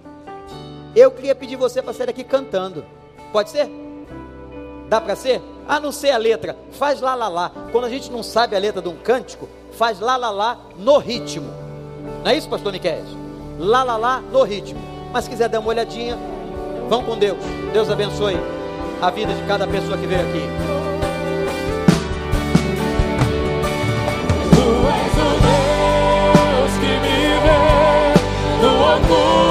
Eu 0.95 1.11
queria 1.11 1.35
pedir 1.35 1.57
você 1.57 1.83
para 1.83 1.93
sair 1.93 2.11
aqui 2.11 2.23
cantando. 2.23 2.85
Pode 3.33 3.51
ser? 3.51 3.69
Dá 4.89 5.01
para 5.01 5.16
ser? 5.16 5.43
Ah, 5.66 5.80
não 5.80 5.93
sei 5.93 6.11
a 6.11 6.18
letra. 6.18 6.57
Faz 6.72 7.01
lá, 7.01 7.14
lá, 7.14 7.28
lá. 7.28 7.51
Quando 7.72 7.85
a 7.85 7.89
gente 7.89 8.11
não 8.11 8.22
sabe 8.22 8.55
a 8.55 8.59
letra 8.59 8.82
de 8.82 8.89
um 8.89 8.97
cântico, 8.97 9.49
faz 9.72 9.99
lá, 10.01 10.16
lá, 10.16 10.30
lá 10.30 10.59
no 10.76 10.99
ritmo. 10.99 11.51
Não 12.22 12.30
é 12.30 12.37
isso, 12.37 12.49
pastor 12.49 12.72
Miquel? 12.72 13.03
Lá, 13.59 13.82
lá, 13.82 13.97
lá 13.97 14.20
no 14.20 14.43
ritmo. 14.43 14.80
Mas 15.12 15.24
se 15.24 15.30
quiser 15.30 15.49
dar 15.49 15.61
uma 15.61 15.68
olhadinha, 15.68 16.18
vão 16.89 17.03
com 17.03 17.16
Deus. 17.16 17.39
Deus 17.72 17.91
abençoe 17.91 18.37
a 19.01 19.11
vida 19.11 19.32
de 19.32 19.43
cada 19.47 19.66
pessoa 19.66 19.97
que 19.97 20.07
veio 20.07 20.20
aqui. 20.20 20.43
Tu 24.51 24.62
és 24.97 25.14
o 25.18 25.30
Deus 26.61 26.72
que 26.78 26.93
me 27.01 27.18
vê 27.43 27.64
no. 28.62 29.44